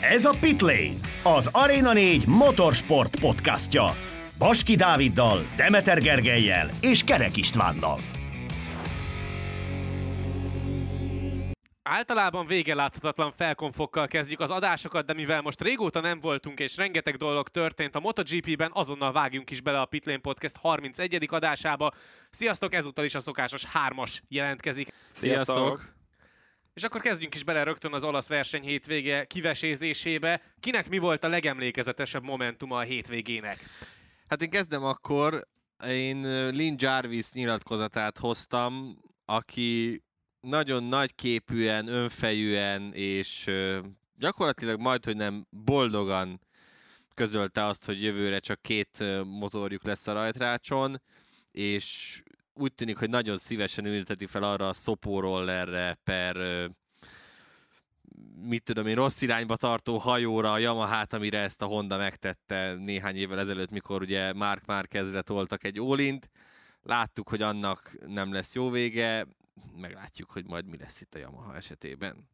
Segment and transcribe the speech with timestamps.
[0.00, 3.96] Ez a Pitlane, az Arena 4 motorsport podcastja.
[4.38, 8.00] Baski Dáviddal, Demeter Gergelyel és Kerek Istvánnal.
[11.82, 17.16] Általában vége láthatatlan felkonfokkal kezdjük az adásokat, de mivel most régóta nem voltunk és rengeteg
[17.16, 21.26] dolog történt a MotoGP-ben, azonnal vágjunk is bele a Pitlane Podcast 31.
[21.30, 21.92] adásába.
[22.30, 24.92] Sziasztok, ezúttal is a szokásos hármas jelentkezik.
[25.12, 25.97] Sziasztok!
[26.78, 30.42] És akkor kezdjünk is bele rögtön az olasz verseny hétvége kivesézésébe.
[30.60, 33.64] Kinek mi volt a legemlékezetesebb momentuma a hétvégének?
[34.28, 35.46] Hát én kezdem akkor.
[35.86, 40.02] Én Lynn Jarvis nyilatkozatát hoztam, aki
[40.40, 43.50] nagyon nagy képűen, önfejűen és
[44.14, 46.40] gyakorlatilag majd, hogy nem boldogan
[47.14, 51.02] közölte azt, hogy jövőre csak két motorjuk lesz a rajtrácson,
[51.50, 52.22] és
[52.58, 56.36] úgy tűnik, hogy nagyon szívesen ülteti fel arra a szopórollerre per
[58.42, 63.16] mit tudom én, rossz irányba tartó hajóra a Yamaha-t, amire ezt a Honda megtette néhány
[63.16, 66.30] évvel ezelőtt, mikor ugye Mark Marquezre toltak egy ólint.
[66.82, 69.26] Láttuk, hogy annak nem lesz jó vége,
[69.80, 72.28] meglátjuk, hogy majd mi lesz itt a Yamaha esetében.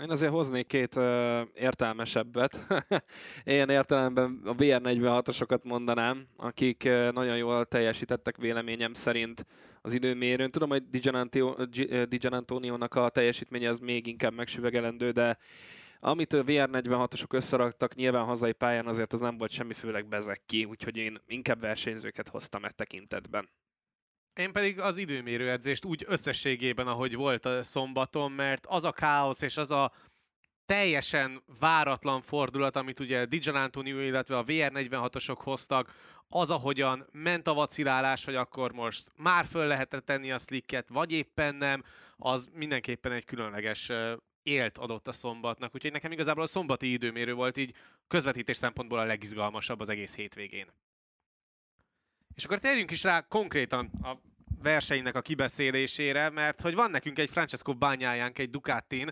[0.00, 2.66] Én azért hoznék két uh, értelmesebbet.
[3.44, 9.46] Ilyen értelemben a VR46-osokat mondanám, akik uh, nagyon jól teljesítettek véleményem szerint
[9.80, 10.50] az időmérőn.
[10.50, 10.88] Tudom, hogy
[12.08, 15.38] Dijan Antonio-nak a teljesítménye az még inkább megsüvegelendő, de
[16.00, 20.96] amit a VR46-osok összeraktak nyilván hazai pályán azért az nem volt semmi főleg bezekki, úgyhogy
[20.96, 23.48] én inkább versenyzőket hoztam e tekintetben.
[24.34, 29.42] Én pedig az időmérő edzést úgy összességében, ahogy volt a szombaton, mert az a káosz
[29.42, 29.92] és az a
[30.66, 35.94] teljesen váratlan fordulat, amit ugye Dijan Antonio, illetve a VR46-osok hoztak,
[36.32, 41.12] az, ahogyan ment a vacilálás, hogy akkor most már föl lehetett tenni a slicket, vagy
[41.12, 41.84] éppen nem,
[42.16, 43.90] az mindenképpen egy különleges
[44.42, 45.74] élt adott a szombatnak.
[45.74, 47.74] Úgyhogy nekem igazából a szombati időmérő volt így
[48.08, 50.66] közvetítés szempontból a legizgalmasabb az egész hétvégén.
[52.34, 54.20] És akkor térjünk is rá konkrétan a
[54.62, 59.10] versenynek a kibeszélésére, mert hogy van nekünk egy Francesco bányájánk egy Ducatin,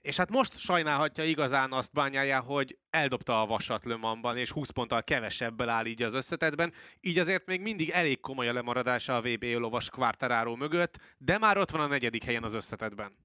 [0.00, 5.02] és hát most sajnálhatja igazán azt bányája, hogy eldobta a vasat Lömanban, és 20 ponttal
[5.02, 9.44] kevesebbel áll így az összetetben, így azért még mindig elég komoly a lemaradása a VB
[9.44, 13.16] lovas Quartararo mögött, de már ott van a negyedik helyen az összetetben.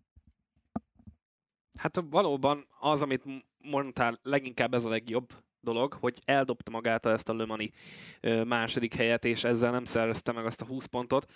[1.78, 3.24] Hát valóban az, amit
[3.58, 7.72] mondtál, leginkább ez a legjobb dolog, hogy eldobta magát ezt a Lömani
[8.44, 11.32] második helyet, és ezzel nem szerezte meg azt a 20 pontot,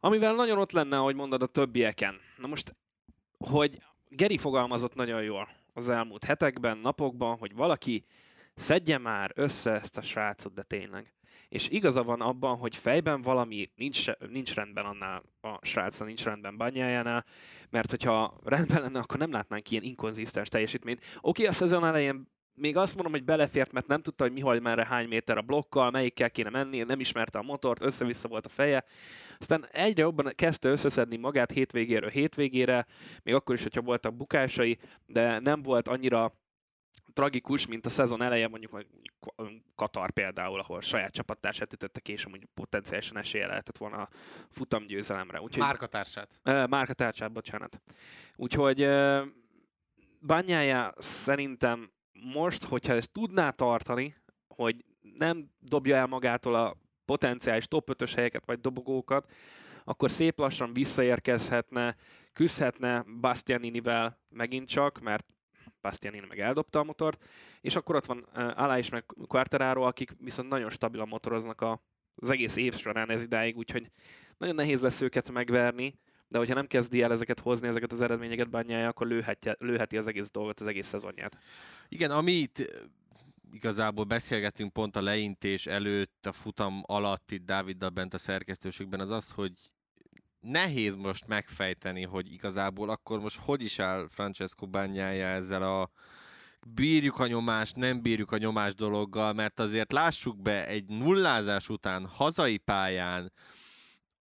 [0.00, 2.20] amivel nagyon ott lenne, ahogy mondod, a többieken.
[2.36, 2.74] Na most,
[3.38, 3.78] hogy
[4.16, 8.04] Geri fogalmazott nagyon jól az elmúlt hetekben, napokban, hogy valaki
[8.54, 11.14] szedje már össze ezt a srácot, de tényleg.
[11.48, 16.56] És igaza van abban, hogy fejben valami nincs, nincs rendben annál a srácnál, nincs rendben
[16.56, 17.24] banyájánál,
[17.70, 21.04] mert hogyha rendben lenne, akkor nem látnánk ilyen inkonzisztens teljesítményt.
[21.20, 24.60] Oké, a szezon elején még azt mondom, hogy belefért, mert nem tudta, hogy mi hol
[24.60, 28.48] merre hány méter a blokkal, melyikkel kéne menni, nem ismerte a motort, össze-vissza volt a
[28.48, 28.84] feje.
[29.38, 32.86] Aztán egyre jobban kezdte összeszedni magát hétvégéről hétvégére,
[33.22, 36.32] még akkor is, hogyha voltak bukásai, de nem volt annyira
[37.12, 38.84] tragikus, mint a szezon eleje, mondjuk
[39.74, 44.08] Katar például, ahol saját csapattársát ütöttek, és amúgy potenciálisan esélye lehetett volna a
[44.50, 45.40] futamgyőzelemre.
[45.40, 46.40] Úgyhogy, márkatársát.
[46.68, 47.80] márkatársát, bocsánat.
[48.36, 48.88] Úgyhogy
[50.20, 51.90] Bányája szerintem
[52.32, 54.14] most, hogyha ezt tudná tartani,
[54.48, 59.30] hogy nem dobja el magától a potenciális top 5-ös helyeket vagy dobogókat,
[59.84, 61.96] akkor szép lassan visszaérkezhetne,
[62.32, 65.26] küzdhetne Bastianinivel megint csak, mert
[65.80, 67.24] Bastianini meg eldobta a motort,
[67.60, 71.82] és akkor ott van uh, Alá is meg Quartararo, akik viszont nagyon stabilan motoroznak a,
[72.14, 73.90] az egész év során ez idáig, úgyhogy
[74.38, 75.98] nagyon nehéz lesz őket megverni,
[76.28, 80.06] de hogyha nem kezdi el ezeket hozni, ezeket az eredményeket bányája, akkor lőheti, lőheti az
[80.06, 81.38] egész dolgot, az egész szezonját.
[81.88, 82.66] Igen, amit eh,
[83.52, 89.10] igazából beszélgettünk pont a leintés előtt, a futam alatt itt Dáviddal bent a szerkesztőségben, az
[89.10, 89.52] az, hogy
[90.40, 95.90] nehéz most megfejteni, hogy igazából akkor most hogy is áll Francesco bányája ezzel a
[96.66, 102.06] bírjuk a nyomást, nem bírjuk a nyomást dologgal, mert azért lássuk be, egy nullázás után
[102.06, 103.32] hazai pályán,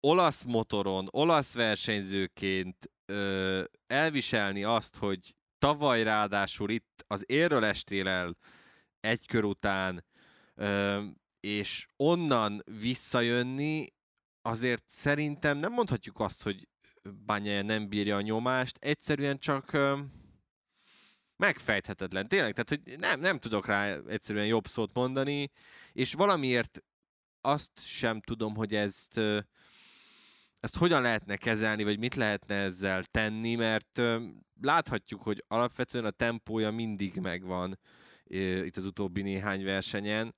[0.06, 8.36] olasz motoron, olasz versenyzőként ö, elviselni azt, hogy tavaly ráadásul itt az érről estél el
[9.00, 10.04] egy kör után,
[10.54, 11.02] ö,
[11.40, 13.86] és onnan visszajönni,
[14.42, 16.68] azért szerintem nem mondhatjuk azt, hogy
[17.24, 19.98] Bányája nem bírja a nyomást, egyszerűen csak ö,
[21.36, 22.28] megfejthetetlen.
[22.28, 25.50] Tényleg, tehát hogy nem, nem tudok rá egyszerűen jobb szót mondani,
[25.92, 26.82] és valamiért
[27.40, 29.20] azt sem tudom, hogy ezt
[30.62, 34.02] ezt hogyan lehetne kezelni, vagy mit lehetne ezzel tenni, mert
[34.60, 37.78] láthatjuk, hogy alapvetően a tempója mindig megvan.
[38.64, 40.34] itt az utóbbi néhány versenyen.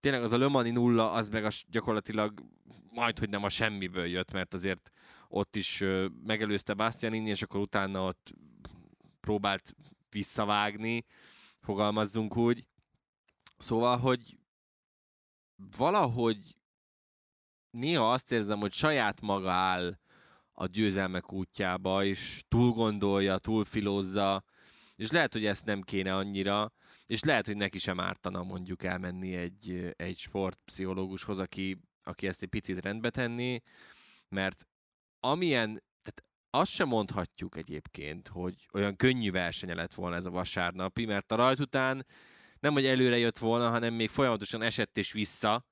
[0.00, 2.42] Tényleg az a Lömani nulla, az meg a, gyakorlatilag
[2.90, 4.90] majd, hogy nem a semmiből jött, mert azért
[5.28, 5.84] ott is
[6.24, 8.32] megelőzte Bastianini, és akkor utána ott
[9.20, 9.74] próbált
[10.10, 11.04] visszavágni,
[11.60, 12.66] fogalmazzunk úgy.
[13.56, 14.38] Szóval, hogy
[15.76, 16.57] valahogy
[17.70, 19.98] néha azt érzem, hogy saját maga áll
[20.52, 24.44] a győzelmek útjába, és túl gondolja, túl filózza,
[24.94, 26.72] és lehet, hogy ezt nem kéne annyira,
[27.06, 32.48] és lehet, hogy neki sem ártana mondjuk elmenni egy, egy sportpszichológushoz, aki, aki ezt egy
[32.48, 33.60] picit rendbe tenni,
[34.28, 34.66] mert
[35.20, 41.04] amilyen, tehát azt sem mondhatjuk egyébként, hogy olyan könnyű versenye lett volna ez a vasárnapi,
[41.04, 42.06] mert a rajt után
[42.60, 45.66] nem, hogy előre jött volna, hanem még folyamatosan esett és vissza,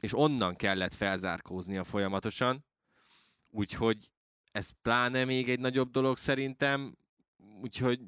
[0.00, 2.64] és onnan kellett felzárkóznia folyamatosan,
[3.50, 4.10] úgyhogy
[4.52, 6.96] ez pláne még egy nagyobb dolog szerintem,
[7.60, 8.00] úgyhogy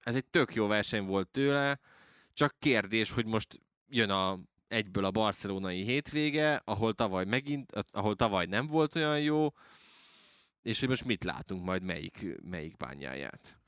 [0.00, 1.80] ez egy tök jó verseny volt tőle,
[2.32, 4.38] csak kérdés, hogy most jön a,
[4.68, 9.48] egyből a barcelonai hétvége, ahol tavaly megint, ahol tavaly nem volt olyan jó,
[10.62, 13.59] és hogy most mit látunk majd melyik, melyik bányáját.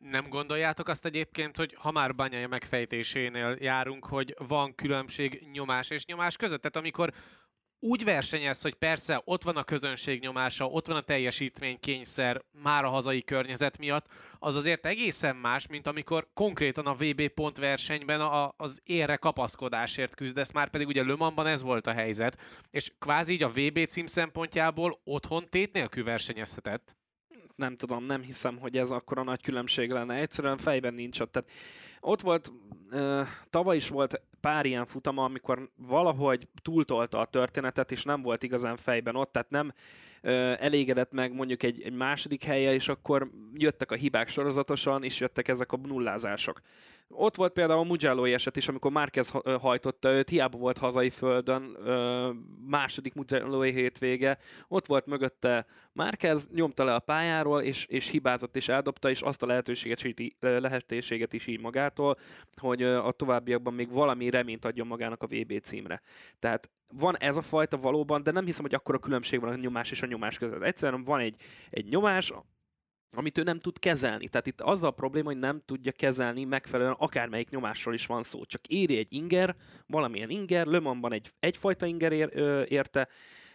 [0.00, 6.04] Nem gondoljátok azt egyébként, hogy ha már bányája megfejtésénél járunk, hogy van különbség nyomás és
[6.04, 6.60] nyomás között?
[6.60, 7.12] Tehát amikor
[7.80, 12.88] úgy versenyez, hogy persze ott van a közönség nyomása, ott van a teljesítménykényszer már a
[12.88, 14.06] hazai környezet miatt,
[14.38, 20.52] az azért egészen más, mint amikor konkrétan a VB pontversenyben a, az érre kapaszkodásért küzdesz,
[20.52, 22.40] már pedig ugye Lömanban ez volt a helyzet,
[22.70, 26.97] és kvázi így a VB cím szempontjából otthon tét nélkül versenyezhetett
[27.58, 30.14] nem tudom, nem hiszem, hogy ez akkora nagy különbség lenne.
[30.14, 31.32] Egyszerűen fejben nincs ott.
[31.32, 31.50] Tehát
[32.00, 32.52] ott volt,
[33.50, 38.76] tavaly is volt pár ilyen futama, amikor valahogy túltolta a történetet, és nem volt igazán
[38.76, 39.72] fejben ott, tehát nem
[40.60, 45.48] elégedett meg mondjuk egy, egy második helye, és akkor jöttek a hibák sorozatosan, és jöttek
[45.48, 46.60] ezek a nullázások.
[47.10, 51.62] Ott volt például a mugello eset is, amikor Márquez hajtotta őt, hiába volt hazai földön,
[52.66, 54.38] második mugello hétvége,
[54.68, 59.42] ott volt mögötte Márquez, nyomta le a pályáról, és, és hibázott és eldobta, és azt
[59.42, 60.02] a lehetőséget,
[60.40, 62.16] lehetőséget is így magától,
[62.56, 66.02] hogy a továbbiakban még valami reményt adjon magának a VB címre.
[66.38, 69.56] Tehát van ez a fajta valóban, de nem hiszem, hogy akkor a különbség van a
[69.56, 70.62] nyomás és a nyomás között.
[70.62, 71.36] Egyszerűen van egy,
[71.70, 72.32] egy nyomás,
[73.12, 74.28] amit ő nem tud kezelni.
[74.28, 78.44] Tehát itt az a probléma, hogy nem tudja kezelni megfelelően akármelyik nyomásról is van szó.
[78.44, 79.56] Csak éri egy inger,
[79.86, 83.08] valamilyen inger, Lömanban egy, egyfajta inger ér, ö, érte,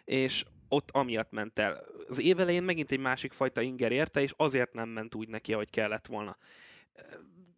[0.04, 1.84] és ott amiatt ment el.
[2.08, 5.54] Az év elején megint egy másik fajta inger érte, és azért nem ment úgy neki,
[5.54, 6.38] ahogy kellett volna.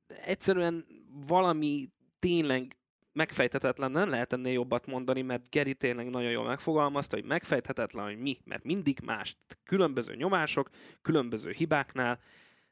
[0.08, 0.86] Egyszerűen
[1.28, 1.90] valami
[2.20, 2.78] tényleg
[3.16, 8.18] megfejthetetlen, nem lehet ennél jobbat mondani, mert Geri tényleg nagyon jól megfogalmazta, hogy megfejthetetlen, hogy
[8.18, 9.38] mi, mert mindig más.
[9.64, 10.70] Különböző nyomások,
[11.02, 12.20] különböző hibáknál,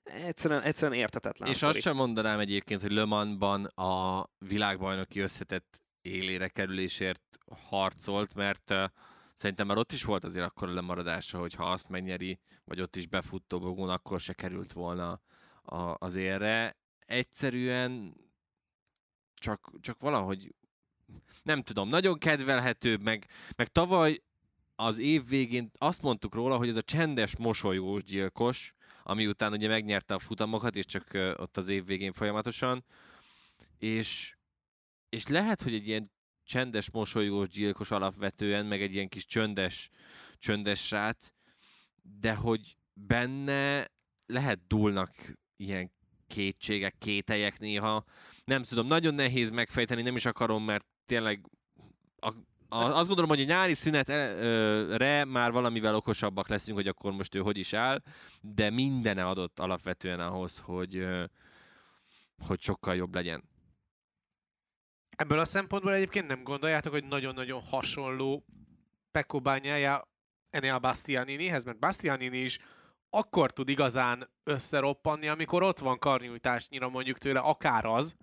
[0.04, 1.50] egyszerűen, egyszerűen értetetlen.
[1.50, 7.40] És azt sem mondanám egyébként, hogy Le Mansban a világbajnoki összetett élére kerülésért
[7.70, 8.84] harcolt, mert uh,
[9.34, 12.96] szerintem már ott is volt azért akkor a lemaradása, hogy ha azt megnyeri, vagy ott
[12.96, 15.22] is befut tobogón, akkor se került volna
[15.64, 16.78] a, az élre.
[17.06, 18.14] Egyszerűen
[19.44, 20.56] csak, csak valahogy
[21.44, 24.22] nem tudom, nagyon kedvelhető, meg, meg tavaly
[24.76, 28.74] az év végén azt mondtuk róla, hogy ez a csendes, mosolygós gyilkos,
[29.04, 32.86] ami után ugye megnyerte a futamokat, és csak ott az év végén folyamatosan,
[33.78, 34.36] és,
[35.10, 36.12] és lehet, hogy egy ilyen
[36.44, 39.90] csendes, mosolygós gyilkos alapvetően, meg egy ilyen kis csöndes,
[40.38, 41.28] csöndes srác,
[42.20, 43.92] de hogy benne
[44.26, 45.12] lehet dúlnak
[45.56, 45.92] ilyen
[46.28, 48.06] kétségek, kételyek néha.
[48.46, 51.50] Nem tudom, nagyon nehéz megfejteni, nem is akarom, mert tényleg
[52.20, 52.28] a,
[52.70, 57.40] a, azt gondolom, hogy a nyári szünetre már valamivel okosabbak leszünk, hogy akkor most ő
[57.40, 58.02] hogy is áll,
[58.42, 61.08] de mindene adott alapvetően ahhoz, hogy,
[62.48, 63.44] hogy sokkal jobb legyen.
[65.16, 68.46] Ebből a szempontból egyébként nem gondoljátok, hogy nagyon-nagyon hasonló
[69.12, 70.08] Pekko bányája
[70.50, 72.60] Enel Bastianinihez, mert Bastianini is
[73.10, 78.16] akkor tud igazán összeroppanni, amikor ott van karnyújtásnyira mondjuk tőle akár az,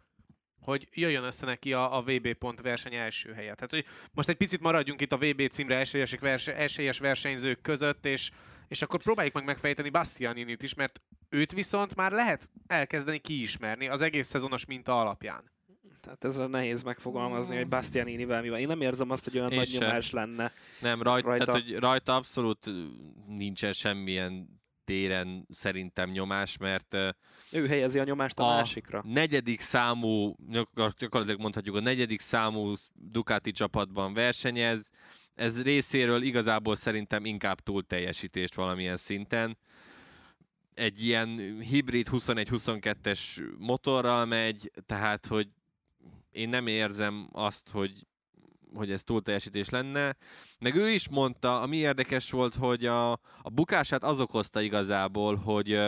[0.60, 3.54] hogy jöjjön össze neki a, a VB pont verseny első helye.
[3.54, 8.06] Tehát, hogy most egy picit maradjunk itt a VB címre esélyes, verse, esélyes versenyzők között,
[8.06, 8.30] és,
[8.68, 14.02] és akkor próbáljuk meg megfejteni Bastianinit is, mert őt viszont már lehet elkezdeni kiismerni az
[14.02, 15.50] egész szezonos minta alapján.
[16.00, 18.58] Tehát ez nehéz megfogalmazni, hogy Bastianinivel mi van.
[18.58, 19.86] Én nem érzem azt, hogy olyan Én nagy sem.
[19.86, 20.52] nyomás lenne.
[20.80, 21.44] Nem, rajta, rajta.
[21.44, 22.70] Tehát, hogy rajta abszolút
[23.26, 24.59] nincsen semmilyen
[24.90, 26.94] téren szerintem nyomás, mert
[27.50, 29.04] ő helyezi a nyomást a, a másikra.
[29.06, 30.34] negyedik számú,
[30.98, 34.90] gyakorlatilag mondhatjuk a negyedik számú Ducati csapatban versenyez,
[35.34, 39.58] ez részéről igazából szerintem inkább túl teljesítést valamilyen szinten.
[40.74, 43.20] egy ilyen hibrid 21-22-es
[43.58, 45.48] motorral megy, tehát hogy
[46.30, 48.06] én nem érzem azt, hogy
[48.74, 50.16] hogy ez túlteljesítés lenne.
[50.58, 53.12] Meg ő is mondta, ami érdekes volt, hogy a,
[53.42, 55.80] a bukását az okozta igazából, hogy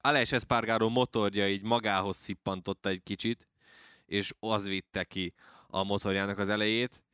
[0.00, 3.48] Alex Espargaro motorja így magához szippantotta egy kicsit,
[4.06, 5.34] és az vitte ki
[5.66, 7.04] a motorjának az elejét.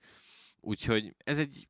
[0.60, 1.68] Úgyhogy ez egy,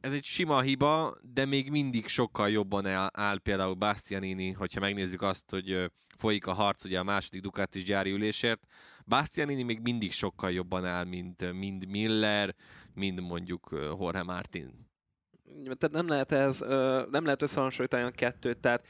[0.00, 5.22] ez egy sima hiba, de még mindig sokkal jobban áll, áll például Bastianini, hogyha megnézzük
[5.22, 8.66] azt, hogy folyik a harc ugye a második Ducatis gyári ülésért.
[9.06, 12.54] Bastianini még mindig sokkal jobban áll, mint mind Miller,
[12.94, 14.90] mind mondjuk Jorge Martin.
[15.62, 16.58] Tehát nem lehet ez,
[17.10, 18.86] nem lehet összehasonlítani a kettőt, tehát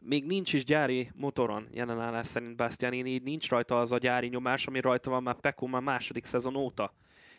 [0.00, 4.66] még nincs is gyári motoron jelenállás szerint Bastianini, így nincs rajta az a gyári nyomás,
[4.66, 6.94] ami rajta van már Pekó már második szezon óta.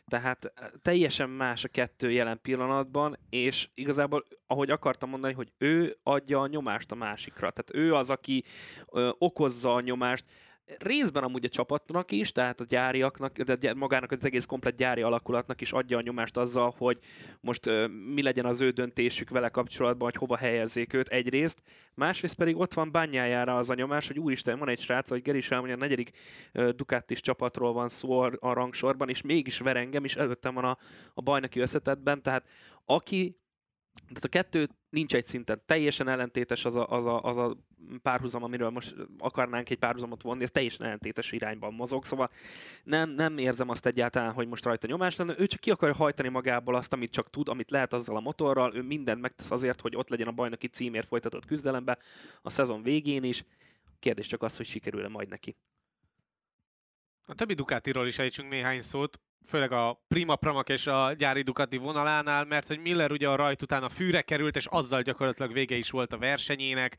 [0.08, 5.98] Tehát eh, teljesen más a kettő jelen pillanatban, és igazából, ahogy akartam mondani, hogy ő
[6.04, 7.52] adja a nyomást a másikra.
[7.52, 8.44] Tehát ő az, aki
[8.92, 10.26] ö, okozza a nyomást
[10.78, 15.62] részben amúgy a csapatnak is, tehát a gyáriaknak, de magának az egész komplet gyári alakulatnak
[15.62, 17.00] is adja a nyomást azzal, hogy
[17.40, 21.62] most uh, mi legyen az ő döntésük vele kapcsolatban, hogy hova helyezzék őt egyrészt,
[21.94, 25.44] másrészt pedig ott van bányájára az a nyomás, hogy úristen, van egy srác, hogy Geri
[25.50, 26.12] hogy a negyedik
[26.76, 30.78] Ducatis csapatról van szó a, a rangsorban, és mégis verengem, és előttem van a,
[31.14, 32.48] a bajnoki összetetben, tehát
[32.86, 33.38] aki
[34.08, 35.62] tehát a kettő nincs egy szinten.
[35.66, 37.58] Teljesen ellentétes az a, az a, az a
[38.02, 42.30] párhuzam, amiről most akarnánk egy párhuzamot vonni, ez teljesen ellentétes irányban mozog, szóval
[42.84, 46.30] nem, nem érzem azt egyáltalán, hogy most rajta nyomás lenne, ő csak ki akarja hajtani
[46.30, 49.96] magából azt, amit csak tud, amit lehet azzal a motorral, ő mindent megtesz azért, hogy
[49.96, 51.98] ott legyen a bajnoki címért folytatott küzdelembe
[52.42, 53.44] a szezon végén is.
[54.00, 55.56] Kérdés csak az, hogy sikerül-e majd neki.
[57.26, 61.78] A többi Ducatiról is ejtsünk néhány szót főleg a Prima Pramak és a gyári Ducati
[61.78, 65.76] vonalánál, mert hogy Miller ugye a rajt után a fűre került, és azzal gyakorlatilag vége
[65.76, 66.98] is volt a versenyének.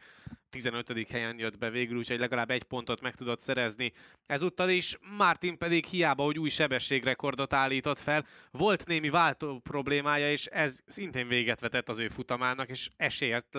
[0.51, 1.11] 15.
[1.11, 3.93] helyen jött be végül, úgyhogy legalább egy pontot meg tudott szerezni
[4.27, 4.99] ezúttal is.
[5.17, 11.29] Martin pedig hiába, hogy új sebességrekordot állított fel, volt némi váltó problémája, és ez szintén
[11.29, 12.91] véget vetett az ő futamának, és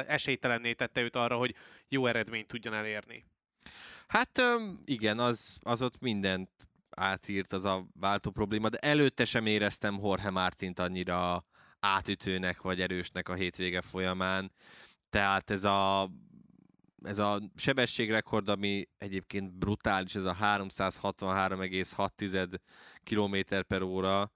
[0.06, 1.56] esélytelenné tette őt arra, hogy
[1.88, 3.26] jó eredményt tudjon elérni.
[4.08, 4.42] Hát
[4.86, 6.50] igen, az, az ott mindent
[6.90, 11.46] átírt az a váltó probléma, de előtte sem éreztem Jorge Martint annyira
[11.80, 14.52] átütőnek vagy erősnek a hétvége folyamán.
[15.10, 16.10] Tehát ez a,
[17.04, 22.60] ez a sebességrekord, ami egyébként brutális, ez a 363,6
[23.04, 23.36] km
[23.68, 24.32] per óra,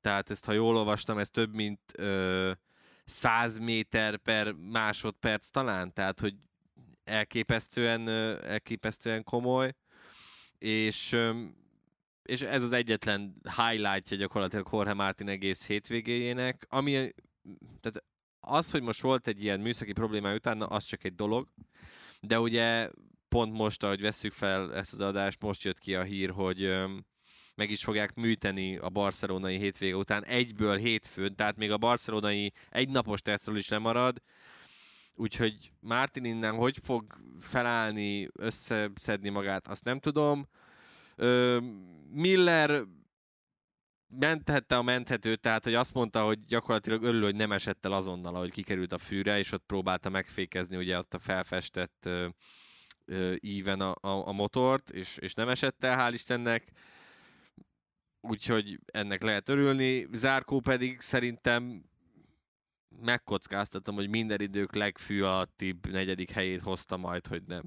[0.00, 2.52] tehát ezt, ha jól olvastam, ez több mint ö,
[3.04, 6.34] 100 méter per másodperc talán, tehát hogy
[7.04, 8.08] elképesztően,
[8.42, 9.72] elképesztően komoly,
[10.58, 11.16] és
[12.22, 16.92] és ez az egyetlen highlightja gyakorlatilag Jorge Martin egész hétvégéjének, ami,
[17.80, 18.04] tehát
[18.40, 21.48] az, hogy most volt egy ilyen műszaki probléma utána, az csak egy dolog,
[22.20, 22.90] de ugye
[23.28, 26.70] pont most, ahogy veszük fel ezt az adást, most jött ki a hír, hogy
[27.54, 33.20] meg is fogják műteni a barcelonai hétvége után egyből hétfőn, tehát még a barcelonai egynapos
[33.20, 34.22] tesztről is lemarad,
[35.14, 37.04] úgyhogy Martin innen hogy fog
[37.38, 40.48] felállni, összeszedni magát, azt nem tudom.
[41.16, 41.64] Öm,
[42.10, 42.84] Miller
[44.18, 48.34] menthette a menthetőt, tehát hogy azt mondta, hogy gyakorlatilag örül, hogy nem esett el azonnal,
[48.34, 52.28] ahogy kikerült a fűre, és ott próbálta megfékezni ugye ott a felfestett ö,
[53.04, 56.72] ö, íven a, a, a motort, és, és nem esett el, hál' Istennek.
[58.20, 60.08] Úgyhogy ennek lehet örülni.
[60.12, 61.84] Zárkó pedig szerintem
[63.00, 67.62] megkockáztatom, hogy minden idők legfű alattibb negyedik helyét hozta majd, hogy nem.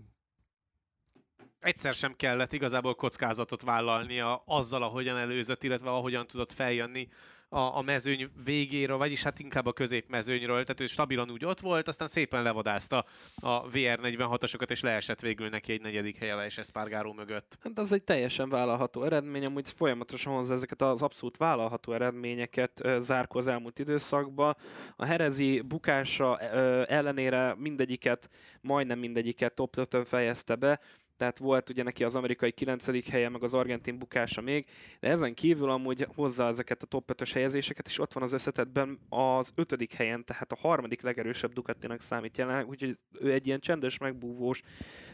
[1.59, 7.07] Egyszer sem kellett igazából kockázatot vállalnia azzal, ahogyan előzött, illetve ahogyan tudott feljönni
[7.55, 11.87] a, a mezőny végéről, vagyis hát inkább a középmezőnyről, tehát ő stabilan úgy ott volt,
[11.87, 17.57] aztán szépen levadázta a VR46-osokat, és leesett végül neki egy negyedik helye és Espargaró mögött.
[17.63, 23.37] Hát az egy teljesen vállalható eredmény, amúgy folyamatosan hozza ezeket az abszolút vállalható eredményeket zárko
[23.37, 24.57] az elmúlt időszakban.
[24.95, 26.37] A Herezi bukása
[26.85, 28.29] ellenére mindegyiket,
[28.61, 30.79] majdnem mindegyiket top 5 fejezte be,
[31.17, 33.09] tehát volt ugye neki az amerikai 9.
[33.09, 34.65] helye, meg az argentin bukása még,
[34.99, 38.99] de ezen kívül amúgy hozza ezeket a top 5-ös helyezéseket, és ott van az összetetben
[39.09, 39.93] az 5.
[39.93, 44.61] helyen, tehát a harmadik legerősebb Ducatinak számít jelen, úgyhogy ő egy ilyen csendes, megbúvós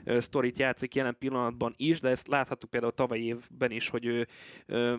[0.05, 4.27] uh, sztorit játszik jelen pillanatban is, de ezt láthattuk például tavaly évben is, hogy ő,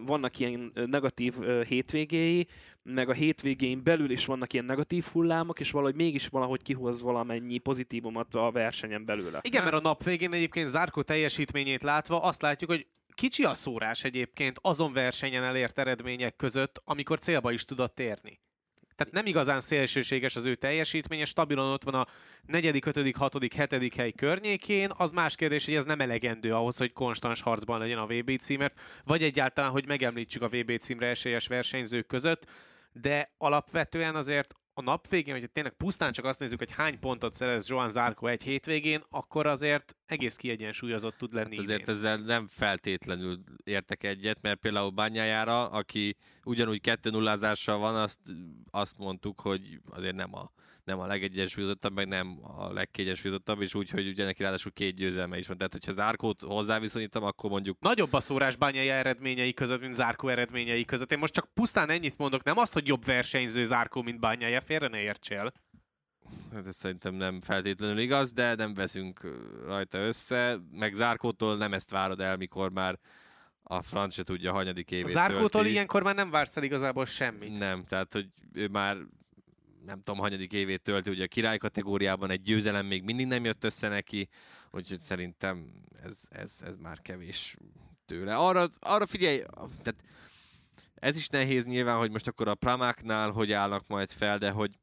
[0.05, 1.35] vannak ilyen negatív
[1.69, 2.47] hétvégéi,
[2.83, 7.59] meg a hétvégén belül is vannak ilyen negatív hullámok, és valahogy mégis valahogy kihoz valamennyi
[7.59, 9.39] pozitívumot a versenyen belőle.
[9.43, 14.05] Igen, mert a nap végén egyébként Zárko teljesítményét látva azt látjuk, hogy kicsi a szórás
[14.05, 18.41] egyébként azon versenyen elért eredmények között, amikor célba is tudott érni.
[18.95, 22.07] Tehát nem igazán szélsőséges az ő teljesítménye, stabilan ott van a
[22.43, 24.91] negyedik, ötödik, hatodik, hetedik hely környékén.
[24.97, 28.81] Az más kérdés, hogy ez nem elegendő ahhoz, hogy konstans harcban legyen a VB címért,
[29.05, 32.47] vagy egyáltalán, hogy megemlítsük a VB címre esélyes versenyzők között,
[32.93, 37.35] de alapvetően azért a nap végén, hogyha tényleg pusztán csak azt nézzük, hogy hány pontot
[37.35, 41.57] szerez Joan Zarko egy hétvégén, akkor azért egész kiegyensúlyozott tud lenni.
[41.57, 41.95] Hát azért idén.
[41.95, 48.21] ezzel nem feltétlenül értek egyet, mert például Bányájára, aki ugyanúgy 2 0 van, azt,
[48.71, 50.53] azt mondtuk, hogy azért nem a,
[50.85, 55.39] nem a legegyensúlyozottabb, meg nem a legkiegyensúlyozottabb, és úgy, hogy ugye neki ráadásul két győzelme
[55.39, 55.57] is van.
[55.57, 60.85] Tehát, hogyha Zárkót hozzáviszonyítom, akkor mondjuk Nagyobb a szórás bányai eredményei között, mint Zárkó eredményei
[60.85, 61.13] között.
[61.13, 64.89] Én most csak pusztán ennyit mondok, nem azt, hogy jobb versenyző Zárkó, mint bányája, félre
[64.89, 65.53] ne értsél.
[66.53, 69.21] Hát ez szerintem nem feltétlenül igaz, de nem veszünk
[69.67, 72.99] rajta össze, meg Zárkótól nem ezt várod el, mikor már
[73.63, 75.71] a franc se tudja, hanyadik A évét Zárkótól tölti.
[75.71, 77.59] ilyenkor már nem vársz el igazából semmit.
[77.59, 78.97] Nem, tehát hogy ő már
[79.85, 83.65] nem tudom, hanyadik évét tölti, ugye a király kategóriában egy győzelem még mindig nem jött
[83.65, 84.29] össze neki,
[84.71, 85.73] úgyhogy szerintem
[86.03, 87.57] ez, ez, ez már kevés
[88.07, 88.37] tőle.
[88.37, 89.43] Arra, arra figyelj,
[89.83, 90.05] tehát
[90.95, 94.79] ez is nehéz nyilván, hogy most akkor a Pramáknál hogy állnak majd fel, de hogy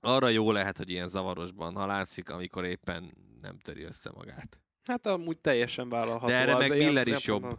[0.00, 4.58] arra jó lehet, hogy ilyen zavarosban halászik, amikor éppen nem töri össze magát.
[4.84, 6.26] Hát amúgy teljesen vállalható.
[6.26, 7.58] De erre meg Miller is jobb.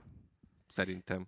[0.68, 1.28] Szerintem.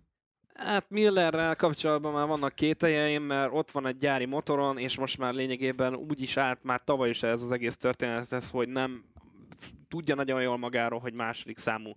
[0.58, 5.34] Hát Millerrel kapcsolatban már vannak kételjeim, mert ott van egy gyári motoron, és most már
[5.34, 9.04] lényegében úgy is állt már tavaly is ez az egész történet, hogy nem
[9.88, 11.96] tudja nagyon jól magáról, hogy második számú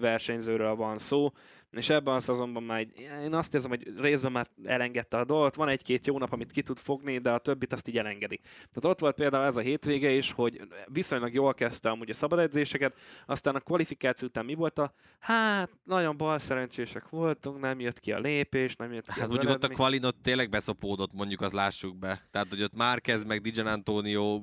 [0.00, 1.32] versenyzőről van szó,
[1.72, 5.54] és ebben az azonban már egy, én azt érzem, hogy részben már elengedte a dolgot,
[5.54, 8.40] van egy-két jó nap, amit ki tud fogni, de a többit azt így elengedi.
[8.52, 12.38] Tehát ott volt például ez a hétvége is, hogy viszonylag jól kezdte amúgy a szabad
[12.38, 12.96] edzéseket,
[13.26, 18.12] aztán a kvalifikáció után mi volt a, hát nagyon bal szerencsések voltunk, nem jött ki
[18.12, 19.68] a lépés, nem jött ki Hát mondjuk ott a.
[19.68, 22.28] Qualinot tényleg beszopódott, mondjuk az lássuk be.
[22.30, 24.42] Tehát, hogy ott Márquez meg Dijan Antonio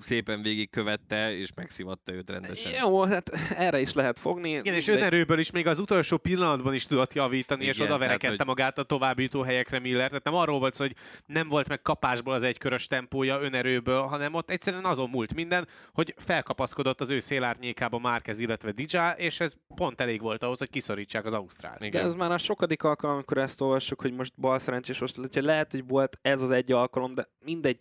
[0.00, 2.72] szépen végigkövette, és megszivatta őt rendesen.
[2.72, 4.50] Jó, hát erre is lehet fogni.
[4.50, 7.96] Igen, és de- önerőből is még az utolsó pillanatban is tudott javítani, és Igen, oda
[7.96, 10.08] tehát, verekedte hogy- magát a további jutó helyekre Miller.
[10.08, 10.94] Tehát nem arról volt hogy
[11.26, 16.14] nem volt meg kapásból az egykörös tempója önerőből, hanem ott egyszerűen azon múlt minden, hogy
[16.18, 21.24] felkapaszkodott az ő szélárnyékába Márquez, illetve Dija, és ez pont elég volt ahhoz, hogy kiszorítsák
[21.24, 21.78] az Ausztrált.
[21.78, 22.04] De Igen.
[22.06, 25.86] ez már a sokadik alkalom, amikor ezt olvassuk, hogy most bal szerencsés most lehet, hogy
[25.86, 27.78] volt ez az egy alkalom, de mindegy,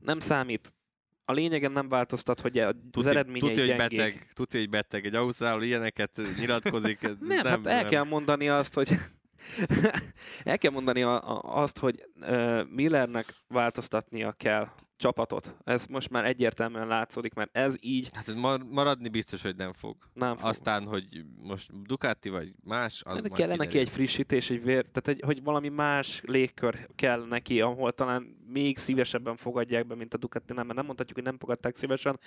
[0.00, 0.72] nem számít.
[1.24, 3.98] A lényegen nem változtat, hogy az Tuti, eredményei tuti, hogy gyengék.
[3.98, 5.04] beteg, tuti, hogy beteg.
[5.04, 7.00] Egy ausztrál ilyeneket nyilatkozik.
[7.00, 8.88] Nem, nem, hát el kell mondani azt, hogy
[10.44, 14.68] el kell mondani a, a, azt, hogy uh, Millernek változtatnia kell
[15.02, 15.56] csapatot.
[15.64, 18.34] Ez most már egyértelműen látszódik, mert ez így Hát
[18.70, 19.96] maradni biztos, hogy nem fog.
[20.14, 20.48] nem fog.
[20.48, 24.86] Aztán, hogy most Ducati vagy más, az De majd kellene neki egy frissítés, egy vér,
[24.86, 30.14] tehát egy, hogy valami más légkör kell neki, ahol talán még szívesebben fogadják be, mint
[30.14, 32.18] a Ducati, nem, mert nem mondhatjuk, hogy nem fogadták szívesen,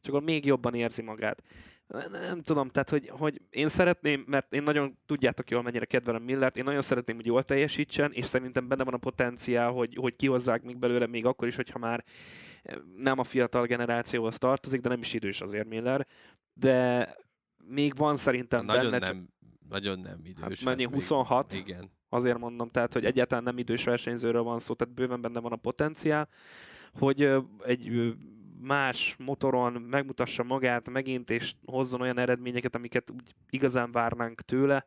[0.00, 1.42] csak akkor még jobban érzi magát.
[1.86, 6.56] Nem, tudom, tehát hogy, hogy én szeretném, mert én nagyon tudjátok jól, mennyire kedvelem Millert,
[6.56, 10.62] én nagyon szeretném, hogy jól teljesítsen, és szerintem benne van a potenciál, hogy, hogy kihozzák
[10.62, 12.04] még belőle, még akkor is, hogyha már
[12.96, 16.06] nem a fiatal generációhoz tartozik, de nem is idős azért Miller,
[16.54, 17.08] de
[17.64, 19.28] még van szerintem Nagyon benne, nem,
[19.68, 20.42] nagyon nem idős.
[20.42, 21.52] Hát mennyi, még- 26?
[21.52, 21.90] Igen.
[22.08, 25.56] azért mondom, tehát, hogy egyáltalán nem idős versenyzőről van szó, tehát bőven benne van a
[25.56, 26.28] potenciál,
[26.92, 27.30] hogy
[27.64, 28.14] egy
[28.64, 34.86] más motoron megmutassa magát megint, és hozzon olyan eredményeket, amiket úgy igazán várnánk tőle.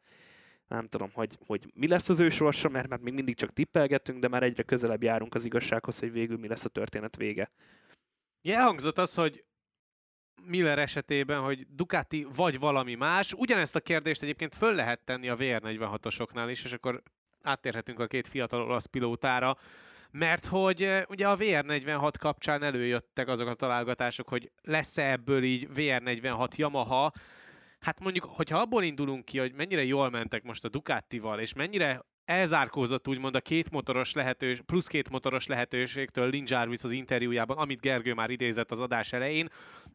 [0.67, 4.19] Nem tudom, hogy, hogy mi lesz az ő sorsa, mert, mert még mindig csak tippelgetünk,
[4.19, 7.51] de már egyre közelebb járunk az igazsághoz, hogy végül mi lesz a történet vége.
[8.41, 9.45] Ja, elhangzott az, hogy
[10.43, 13.33] Miller esetében, hogy Ducati vagy valami más.
[13.33, 17.03] Ugyanezt a kérdést egyébként föl lehet tenni a VR46-osoknál is, és akkor
[17.41, 19.55] áttérhetünk a két fiatal olasz pilótára,
[20.12, 26.56] mert hogy ugye a VR46 kapcsán előjöttek azok a találgatások, hogy lesz-e ebből így VR46
[26.56, 27.12] Yamaha,
[27.80, 32.06] Hát mondjuk, hogyha abból indulunk ki, hogy mennyire jól mentek most a Ducatival, és mennyire
[32.26, 37.82] elzárkózott úgymond a két motoros lehetős, plusz két motoros lehetőségtől Lin Jarvis az interjújában, amit
[37.82, 39.50] Gergő már idézett az adás elején,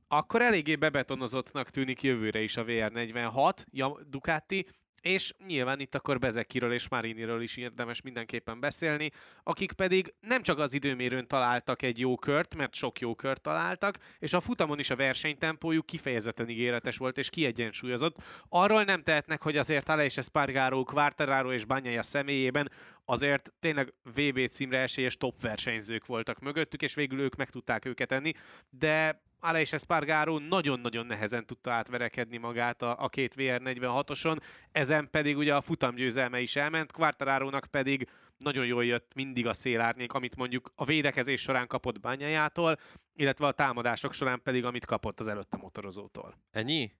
[0.08, 4.66] akkor eléggé bebetonozottnak tűnik jövőre is a VR46 ja, Ducati,
[5.02, 9.10] és nyilván itt akkor Bezekiről és Mariniről is érdemes mindenképpen beszélni,
[9.42, 13.98] akik pedig nem csak az időmérőn találtak egy jó kört, mert sok jó kört találtak,
[14.18, 18.16] és a futamon is a versenytempójuk kifejezetten ígéretes volt és kiegyensúlyozott.
[18.48, 22.70] Arról nem tehetnek, hogy azért Aleix Espargaró, Quartararo és Banyaya személyében
[23.04, 28.12] azért tényleg VB címre esélyes top versenyzők voltak mögöttük, és végül ők meg tudták őket
[28.12, 28.32] enni,
[28.70, 34.38] de Aleix Espargaró nagyon-nagyon nehezen tudta átverekedni magát a, a két VR46-oson,
[34.72, 40.12] ezen pedig ugye a futamgyőzelme is elment, Quartararónak pedig nagyon jól jött mindig a szélárnyék,
[40.12, 42.78] amit mondjuk a védekezés során kapott bányájától,
[43.14, 46.38] illetve a támadások során pedig, amit kapott az előtte motorozótól.
[46.50, 46.92] Ennyi?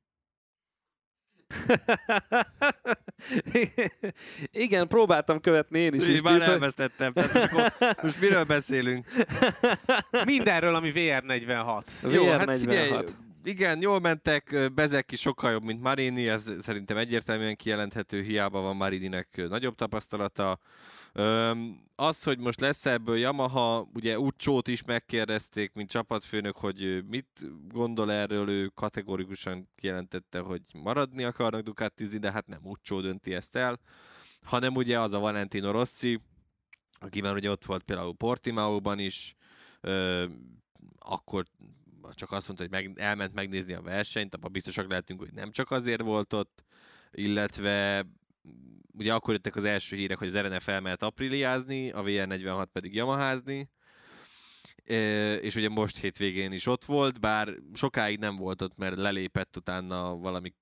[4.52, 6.06] Igen, próbáltam követni én is.
[6.06, 7.12] Én és már elvesztettem.
[7.12, 9.06] Tehát most, most miről beszélünk?
[10.24, 11.82] Mindenről, ami VR46.
[12.12, 12.58] Jó, hát VR46.
[12.58, 12.90] figyelj,
[13.44, 19.42] igen, jól mentek, Bezeki sokkal jobb, mint Marini, ez szerintem egyértelműen kijelenthető, hiába van Marininek
[19.48, 20.58] nagyobb tapasztalata.
[21.94, 27.29] Az, hogy most lesz ebből Yamaha, ugye Ucsót is megkérdezték, mint csapatfőnök, hogy mit
[27.68, 33.57] gondol erről, ő kategorikusan kijelentette, hogy maradni akarnak Ducatizni, de hát nem Ucsó dönti ezt
[33.57, 33.81] el,
[34.42, 36.20] hanem ugye az a Valentino Rossi,
[36.92, 39.35] aki már ugye ott volt például Portimao-ban is,
[39.81, 40.25] ö,
[40.98, 41.44] akkor
[42.14, 45.70] csak azt mondta, hogy meg, elment megnézni a versenyt, abban biztosak lehetünk, hogy nem csak
[45.70, 46.64] azért volt ott,
[47.11, 48.07] illetve
[48.92, 53.70] ugye akkor jöttek az első hírek, hogy az RNF elmehet apriliázni, a VR46 pedig Yamaházni,
[55.40, 60.16] és ugye most hétvégén is ott volt, bár sokáig nem volt ott, mert lelépett utána
[60.16, 60.55] valami,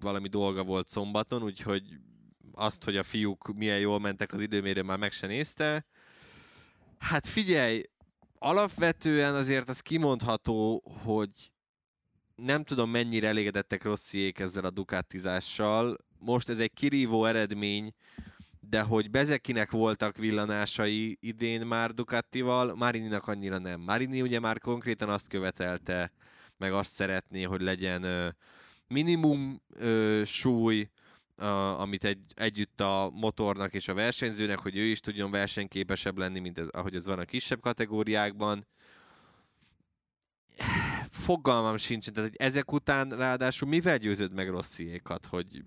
[0.00, 1.82] valami dolga volt szombaton, úgyhogy
[2.52, 5.86] azt, hogy a fiúk milyen jól mentek az időmérő, már meg se nézte.
[6.98, 7.82] Hát figyelj,
[8.38, 11.30] alapvetően azért az kimondható, hogy
[12.34, 15.96] nem tudom mennyire elégedettek Rossziék ezzel a Ducatizással.
[16.18, 17.92] Most ez egy kirívó eredmény,
[18.60, 23.80] de hogy Bezekinek voltak villanásai idén már Ducatival, Marininak annyira nem.
[23.80, 26.12] Marini ugye már konkrétan azt követelte,
[26.56, 28.34] meg azt szeretné, hogy legyen
[28.88, 29.62] minimum
[30.24, 30.88] súly,
[31.76, 36.58] amit egy, együtt a motornak és a versenyzőnek, hogy ő is tudjon versenyképesebb lenni, mint
[36.58, 38.66] ez, ahogy ez van a kisebb kategóriákban.
[41.10, 45.64] Fogalmam sincs, tehát ezek után ráadásul mivel győződ meg Rossziékat, hogy,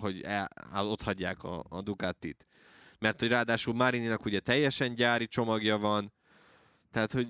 [0.00, 2.46] hogy el, ott hagyják a, a Ducatit?
[2.98, 6.12] Mert hogy ráadásul Marininak ugye teljesen gyári csomagja van,
[6.90, 7.28] tehát hogy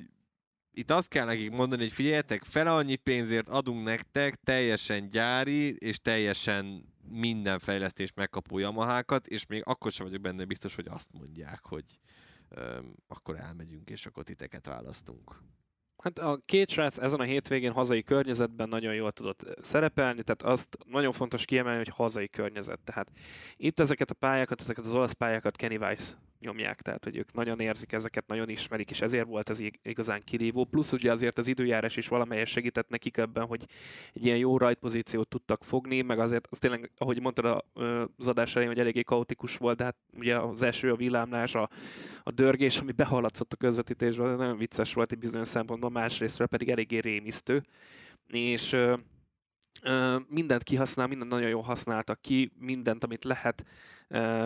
[0.73, 5.99] itt azt kell nekik mondani, hogy figyeljetek, fele annyi pénzért adunk nektek teljesen gyári és
[5.99, 11.67] teljesen minden fejlesztést megkapó Yamahákat, és még akkor sem vagyok benne biztos, hogy azt mondják,
[11.67, 11.85] hogy
[12.49, 15.43] öm, akkor elmegyünk, és akkor titeket választunk.
[16.03, 20.79] Hát a két srác ezen a hétvégén hazai környezetben nagyon jól tudott szerepelni, tehát azt
[20.87, 22.81] nagyon fontos kiemelni, hogy hazai környezet.
[22.85, 23.13] Tehát
[23.57, 27.61] itt ezeket a pályákat, ezeket az olasz pályákat Kenny Weiss nyomják, tehát hogy ők nagyon
[27.61, 30.65] érzik ezeket, nagyon ismerik, és ezért volt ez ig- igazán kirívó.
[30.65, 33.65] Plusz ugye azért az időjárás is valamelyes segített nekik ebben, hogy
[34.13, 37.65] egy ilyen jó rajtpozíciót tudtak fogni, meg azért az tényleg, ahogy mondtad
[38.17, 41.69] az adás elején, hogy eléggé kaotikus volt, de hát ugye az eső, a villámlás, a,
[42.23, 46.99] a dörgés, ami behallatszott a közvetítésből, nagyon vicces volt egy bizonyos szempontból, másrésztről pedig eléggé
[46.99, 47.63] rémisztő.
[48.27, 48.77] És
[50.29, 53.65] mindent kihasznál, mindent nagyon jól használtak ki, mindent, amit lehet,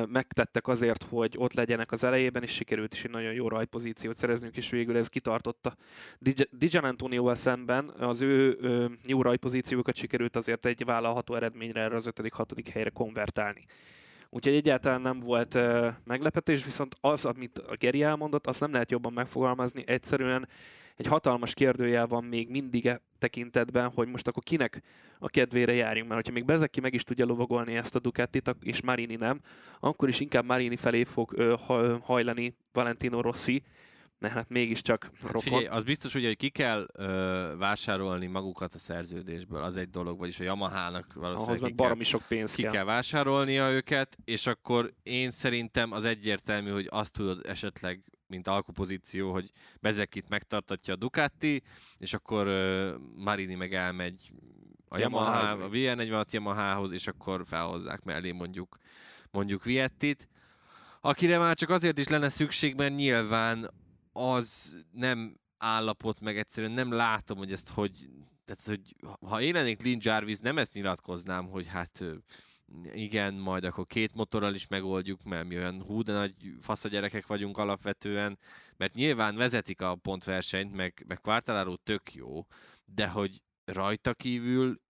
[0.09, 4.57] megtettek azért, hogy ott legyenek az elejében, és sikerült is egy nagyon jó rajtpozíciót szerezniük,
[4.57, 5.77] és végül ez kitartotta.
[6.19, 8.59] Di- Di Gian Antonioval szemben az ő
[9.07, 12.69] jó rajtpozíciókat sikerült azért egy vállalható eredményre erre az 5.-6.
[12.73, 13.65] helyre konvertálni.
[14.31, 15.59] Úgyhogy egyáltalán nem volt
[16.05, 19.83] meglepetés, viszont az, amit a Geri elmondott, azt nem lehet jobban megfogalmazni.
[19.87, 20.49] Egyszerűen
[20.97, 24.83] egy hatalmas kérdőjel van még mindig e tekintetben, hogy most akkor kinek
[25.19, 28.81] a kedvére járjunk, mert hogyha még Bezeki meg is tudja lovagolni ezt a Ducatit, és
[28.83, 29.41] Marini nem,
[29.81, 33.63] akkor is inkább Marini felé fog ö, ha- hajlani Valentino Rossi,
[34.19, 35.41] mert hát mégiscsak Hát rokon.
[35.41, 40.19] figyelj, az biztos ugye, hogy ki kell ö, vásárolni magukat a szerződésből, az egy dolog,
[40.19, 42.71] vagyis a Yamahának ahhoz valószínűleg meg ki kell, sok pénz ki kell.
[42.71, 49.33] kell vásárolnia őket, és akkor én szerintem az egyértelmű, hogy azt tudod esetleg, mint alkupozíció,
[49.33, 51.63] hogy Bezekit megtartatja a Ducati,
[51.99, 52.47] és akkor
[53.17, 54.33] Marini meg elmegy
[54.89, 58.77] a Yamaha, a VR46 Yamahához, és akkor felhozzák mellé mondjuk,
[59.31, 60.29] mondjuk Viettit,
[61.01, 63.71] akire már csak azért is lenne szükség, mert nyilván
[64.13, 68.09] az nem állapot, meg egyszerűen nem látom, hogy ezt hogy...
[68.45, 72.05] Tehát, hogy ha én lennék Lynn Jarvis, nem ezt nyilatkoznám, hogy hát
[72.93, 76.89] igen, majd akkor két motorral is megoldjuk, mert mi olyan hú, de nagy fasz a
[76.89, 78.39] gyerekek vagyunk alapvetően,
[78.77, 82.47] mert nyilván vezetik a pontversenyt, meg, meg Quartararo tök jó,
[82.85, 84.81] de hogy rajta kívül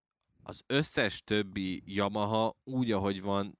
[0.42, 3.59] az összes többi Yamaha úgy, ahogy van,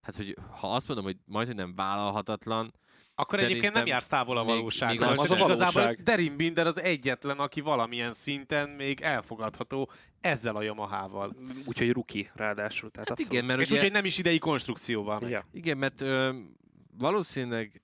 [0.00, 2.72] hát hogy ha azt mondom, hogy majd, nem vállalhatatlan,
[3.18, 6.02] Akkor egyébként nem Szerintem jársz távol a még- még az Az a Igazából valóság.
[6.02, 11.36] Derin Binder az egyetlen, aki valamilyen szinten még elfogadható ezzel a Yamahával.
[11.64, 12.90] Úgyhogy ruki ráadásul.
[12.90, 13.32] Tehát hát abszolút.
[13.32, 13.76] igen, mert És ugye...
[13.76, 15.30] úgyhogy nem is idei konstrukcióval megy.
[15.30, 15.46] Ja.
[15.52, 16.34] Igen, mert ö,
[16.98, 17.82] valószínűleg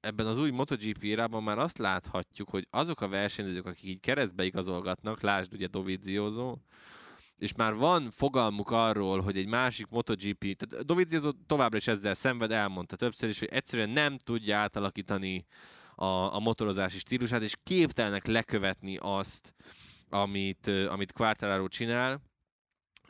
[0.00, 4.44] ebben az új MotoGP érában már azt láthatjuk, hogy azok a versenyzők, akik így keresztbe
[4.44, 6.56] igazolgatnak, lásd ugye Dovizioso,
[7.42, 12.52] és már van fogalmuk arról, hogy egy másik MotoGP, tehát Dovizioso továbbra is ezzel szenved,
[12.52, 15.46] elmondta többször is, hogy egyszerűen nem tudja átalakítani
[15.94, 19.54] a, a motorozási stílusát, és képtelenek lekövetni azt,
[20.08, 22.20] amit, amit Quartararo csinál.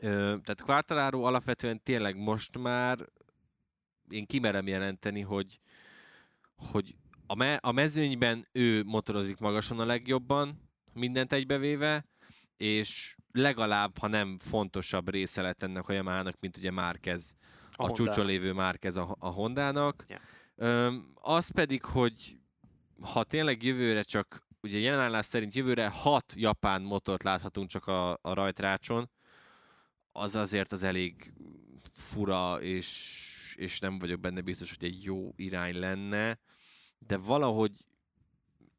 [0.00, 2.98] Tehát Quartararo alapvetően tényleg most már
[4.08, 5.60] én kimerem jelenteni, hogy,
[6.54, 6.94] hogy
[7.26, 12.04] a, me, a mezőnyben ő motorozik magason a legjobban, mindent egybevéve,
[12.56, 17.36] és legalább, ha nem fontosabb része lett ennek a Yamaha-nak, mint ugye Márquez,
[17.72, 20.04] a, a csúcson lévő Márquez a, a Hondának.
[20.08, 20.22] Yeah.
[20.56, 22.36] Öm, az pedig, hogy
[23.00, 28.32] ha tényleg jövőre csak, ugye jelenállás szerint jövőre hat japán motort láthatunk csak a, a
[28.32, 29.10] rajtrácson,
[30.12, 31.32] az azért az elég
[31.94, 36.38] fura, és, és nem vagyok benne biztos, hogy egy jó irány lenne,
[36.98, 37.72] de valahogy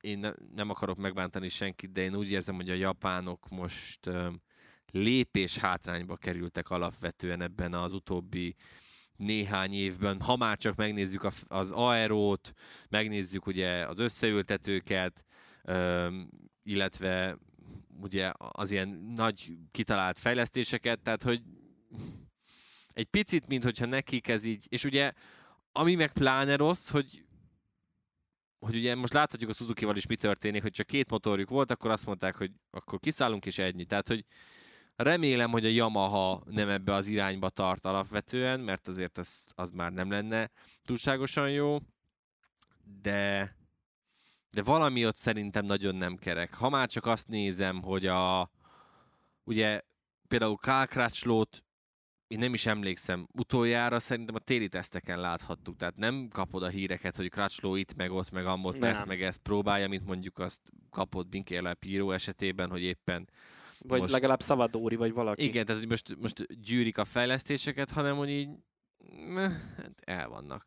[0.04, 4.42] én ne, nem akarok megbántani senkit, de én úgy érzem, hogy a japánok most um,
[4.92, 8.56] lépés hátrányba kerültek alapvetően ebben az utóbbi
[9.16, 10.22] néhány évben.
[10.22, 12.54] Ha már csak megnézzük az aerót,
[12.90, 15.26] megnézzük ugye az összeültetőket,
[15.64, 16.30] um,
[16.64, 17.38] illetve
[18.02, 21.42] ugye az ilyen nagy kitalált fejlesztéseket, tehát hogy
[22.90, 25.12] egy picit, mint hogyha nekik ez így, és ugye
[25.72, 27.24] ami meg pláne rossz, hogy
[28.64, 31.92] hogy ugye most láthatjuk a Suzuki-val is mi történik, hogy csak két motorjuk volt, akkor
[31.92, 33.86] azt mondták, hogy akkor kiszállunk és ennyi.
[33.86, 34.26] Tehát, hogy
[34.96, 39.92] remélem, hogy a Yamaha nem ebbe az irányba tart alapvetően, mert azért az, az már
[39.92, 40.52] nem lenne
[40.84, 41.78] túlságosan jó,
[43.02, 43.56] de
[44.54, 46.54] de valami ott szerintem nagyon nem kerek.
[46.54, 48.52] Ha már csak azt nézem, hogy a
[49.44, 49.82] ugye
[50.28, 51.64] például Kálkrácslót
[52.34, 57.16] én nem is emlékszem, utoljára szerintem a téli teszteken láthattuk, tehát nem kapod a híreket,
[57.16, 58.90] hogy Crutchlow itt, meg ott, meg amott, nem.
[58.90, 63.30] ezt, meg ezt próbálja, mint mondjuk azt kapod Binkérle Píró esetében, hogy éppen
[63.78, 64.12] vagy most...
[64.12, 65.44] legalább Szavadóri, vagy valaki.
[65.44, 68.50] Igen, tehát hogy most, most gyűrik a fejlesztéseket, hanem hogy így
[69.78, 70.66] hát el vannak.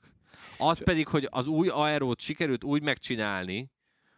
[0.58, 3.70] Az pedig, hogy az új aerót sikerült úgy megcsinálni,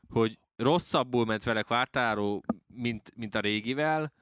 [0.08, 4.12] hogy rosszabbul ment vele Quartaro, mint, mint a régivel,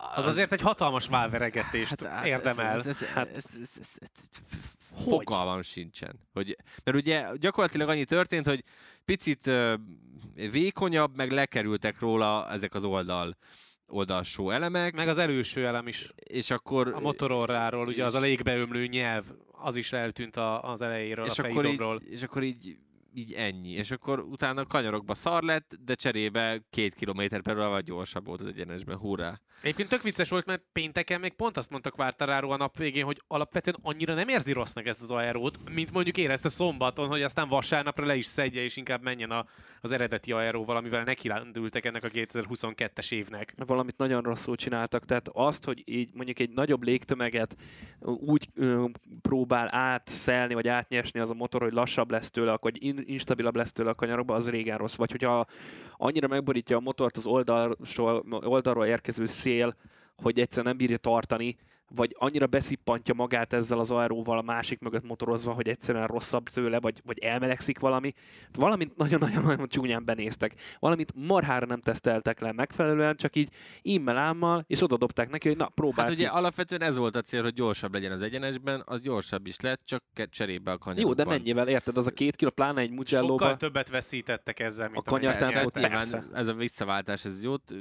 [0.00, 2.78] az, az azért egy hatalmas válveregetést hát, hát érdemel.
[2.78, 4.08] Ez, ez, ez, hát, ez, ez, ez, ez,
[5.04, 6.20] fogalmam sincsen.
[6.32, 8.64] Hogy, mert ugye gyakorlatilag annyi történt, hogy
[9.04, 9.72] picit uh,
[10.34, 13.36] vékonyabb, meg lekerültek róla ezek az oldal
[13.88, 14.94] oldalsó elemek.
[14.94, 16.08] Meg az előső elem is.
[16.16, 16.92] És akkor...
[16.94, 21.44] A motororráról, ugye az a légbeömlő nyelv, az is eltűnt a, az elejéről, és a
[21.44, 22.76] akkor így, És akkor így
[23.14, 23.70] így ennyi.
[23.70, 28.46] És akkor utána kanyarokba szar lett, de cserébe két kilométer per óra gyorsabb volt az
[28.46, 28.96] egyenesben.
[28.96, 29.40] Hurrá!
[29.60, 33.22] Egyébként tök vicces volt, mert pénteken még pont azt mondtak Quartararo a nap végén, hogy
[33.26, 38.06] alapvetően annyira nem érzi rossznak ezt az aerót, mint mondjuk érezte szombaton, hogy aztán vasárnapra
[38.06, 39.46] le is szedje, és inkább menjen a,
[39.80, 43.54] az eredeti aeróval, amivel neki lendültek ennek a 2022-es évnek.
[43.66, 47.56] Valamit nagyon rosszul csináltak, tehát azt, hogy így mondjuk egy nagyobb légtömeget
[48.00, 48.84] úgy ö,
[49.22, 53.72] próbál átszelni, vagy átnyesni az a motor, hogy lassabb lesz tőle, akkor in- instabilabb lesz
[53.72, 54.94] tőle a kanyarokba, az régen rossz.
[54.94, 55.46] Vagy hogyha
[55.96, 59.74] annyira megborítja a motort az oldalról, oldalról érkező szél,
[60.16, 61.56] hogy egyszer nem bírja tartani,
[61.94, 66.80] vagy annyira beszippantja magát ezzel az aeróval a másik mögött motorozva, hogy egyszerűen rosszabb tőle,
[66.80, 68.12] vagy, vagy elmelegszik valami.
[68.52, 70.54] Valamint nagyon-nagyon-nagyon csúnyán benéztek.
[70.78, 73.48] Valamit marhára nem teszteltek le megfelelően, csak így
[73.82, 74.16] immel
[74.66, 76.08] és oda dobták neki, hogy na, próbálj.
[76.08, 79.60] Hát ugye alapvetően ez volt a cél, hogy gyorsabb legyen az egyenesben, az gyorsabb is
[79.60, 81.16] lett, csak cserébe a kanyarokban.
[81.18, 81.96] Jó, de mennyivel érted?
[81.96, 85.76] Az a két kiló, pláne egy mugello Sokkal többet veszítettek ezzel, mint a kanyartempót.
[86.32, 87.74] Ez a visszaváltás, ez jót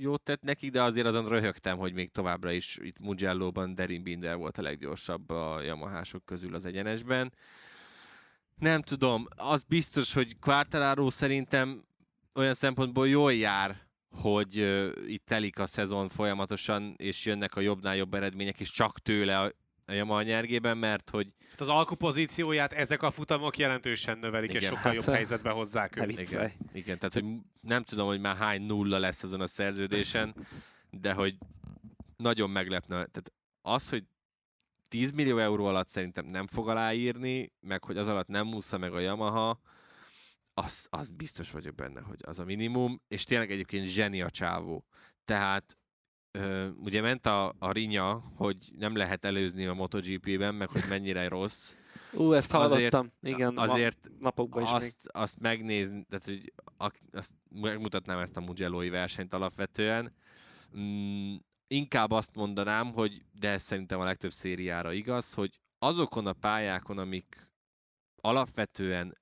[0.00, 4.36] jót tett nekik, de azért azon röhögtem, hogy még továbbra is itt Mugello-ban Derin Binder
[4.36, 7.32] volt a leggyorsabb a Yamahások közül az egyenesben.
[8.56, 11.84] Nem tudom, az biztos, hogy Quartararo szerintem
[12.34, 17.96] olyan szempontból jól jár, hogy uh, itt telik a szezon folyamatosan, és jönnek a jobbnál
[17.96, 19.52] jobb eredmények, és csak tőle
[19.90, 21.34] a Yamaha nyergében, mert hogy...
[21.50, 25.96] Hát az alkupozícióját ezek a futamok jelentősen növelik, igen, és sokkal hát, jobb helyzetbe hozzák
[25.96, 26.18] őt.
[26.18, 27.24] Igen, igen, tehát hogy
[27.60, 30.34] nem tudom, hogy már hány nulla lesz azon a szerződésen,
[30.90, 31.36] de hogy
[32.16, 32.94] nagyon meglepne.
[32.94, 34.04] Tehát az, hogy
[34.88, 38.94] 10 millió euró alatt szerintem nem fog aláírni, meg hogy az alatt nem úszza meg
[38.94, 39.60] a Yamaha,
[40.54, 44.84] az, az biztos vagyok benne, hogy az a minimum, és tényleg egyébként zseni a csávó.
[45.24, 45.78] Tehát
[46.76, 51.74] ugye ment a, a rinya, hogy nem lehet előzni a MotoGP-ben, meg hogy mennyire rossz.
[52.12, 53.12] Ú, ezt hallottam.
[53.20, 55.22] Azért, Igen, azért napokban is azt, még.
[55.22, 56.52] azt megnézni, tehát hogy
[57.12, 60.14] azt megmutatnám ezt a Mugello-i versenyt alapvetően.
[60.78, 61.34] Mm,
[61.66, 66.98] inkább azt mondanám, hogy, de ez szerintem a legtöbb szériára igaz, hogy azokon a pályákon,
[66.98, 67.52] amik
[68.20, 69.18] alapvetően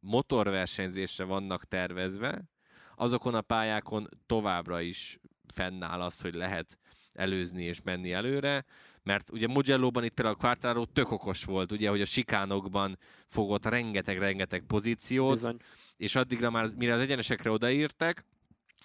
[0.00, 2.50] motorversenyzésre vannak tervezve,
[2.94, 5.18] azokon a pályákon továbbra is
[5.50, 6.78] fennáll az, hogy lehet
[7.12, 8.64] előzni és menni előre,
[9.02, 13.64] mert ugye Mugello-ban itt például a Quartararo tök okos volt, ugye, hogy a sikánokban fogott
[13.64, 15.56] rengeteg-rengeteg pozíciót, Bizony.
[15.96, 18.24] és addigra már, mire az egyenesekre odaírtak,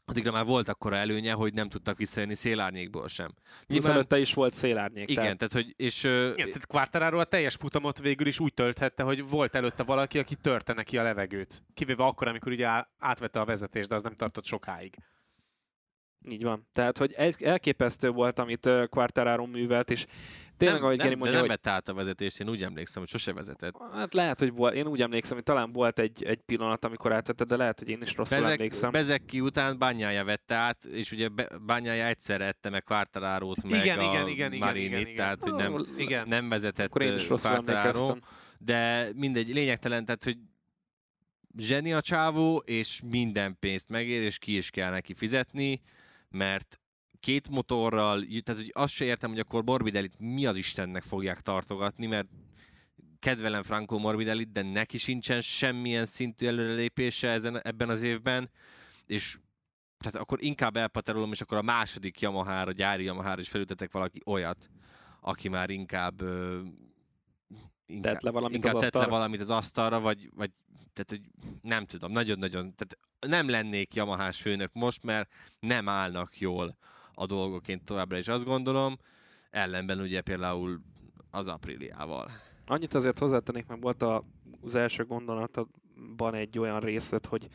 [0.05, 3.33] addigra már volt akkora előnye, hogy nem tudtak visszajönni szélárnyékból sem.
[3.67, 5.09] Plusz előtte is volt szélárnyék.
[5.09, 9.03] igen, Tehát tehát, hogy, és Igen, tehát Quartararo a teljes futamot végül is úgy tölthette,
[9.03, 11.63] hogy volt előtte valaki, aki törte neki a levegőt.
[11.73, 14.95] Kivéve akkor, amikor ugye átvette a vezetést, de az nem tartott sokáig.
[16.29, 16.67] Így van.
[16.73, 20.05] Tehát, hogy el- elképesztő volt, amit Quartararo művelt, és
[20.57, 22.63] tényleg, nem, ahogy nem, Geri de mondja, nem hogy vett át a vezetést, én úgy
[22.63, 23.75] emlékszem, hogy sose vezetett.
[23.93, 27.43] Hát lehet, hogy volt, én úgy emlékszem, hogy talán volt egy, egy pillanat, amikor átvette,
[27.43, 28.91] de lehet, hogy én is rosszul Bezek, emlékszem.
[28.91, 31.27] Bezeki után Bányája vette át, és ugye
[31.65, 35.15] Bányája egyszer ette meg Quartararót, meg Igen, a igen, igen, igen, Marinit, igen, igen.
[35.15, 36.27] tehát hogy nem, Igen.
[36.27, 38.15] nem vezetett Akkor én is Quartararo,
[38.57, 40.37] de mindegy, lényegtelen, tehát hogy
[41.57, 45.81] zseni a csávó, és minden pénzt megér, és ki is kell neki fizetni,
[46.35, 46.79] mert
[47.19, 52.05] két motorral, tehát hogy azt se értem, hogy akkor Morbidellit mi az Istennek fogják tartogatni,
[52.05, 52.27] mert
[53.19, 58.49] kedvelem Franco Morbidellit, de neki sincsen semmilyen szintű előrelépése ezen, ebben az évben,
[59.05, 59.37] és
[59.97, 64.69] tehát akkor inkább elpaterolom, és akkor a második Yamaha-ra, gyári Yamaha-ra is felültetek valaki olyat,
[65.21, 66.21] aki már inkább
[67.87, 69.17] inkább, Tett le valamit inkább az tett le asztalra.
[69.17, 70.51] valamit az asztalra, vagy, vagy
[70.93, 71.21] tehát, hogy
[71.61, 76.77] nem tudom, nagyon-nagyon, tehát nem lennék Yamahás főnök most, mert nem állnak jól
[77.13, 78.97] a dolgok, én továbbra is azt gondolom,
[79.49, 80.81] ellenben ugye például
[81.31, 82.31] az Apriliával.
[82.65, 84.23] Annyit azért hozzátennék, mert volt a,
[84.61, 87.47] az első gondolatban egy olyan részlet, hogy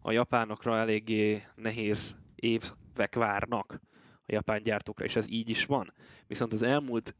[0.00, 3.80] a japánokra eléggé nehéz évek várnak
[4.26, 5.92] a japán gyártókra, és ez így is van.
[6.26, 7.14] Viszont az elmúlt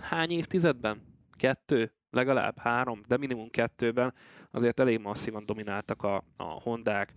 [0.00, 1.11] hány évtizedben?
[1.42, 4.14] Kettő, legalább három, de minimum kettőben
[4.50, 7.12] azért elég masszívan domináltak a, a Hondák,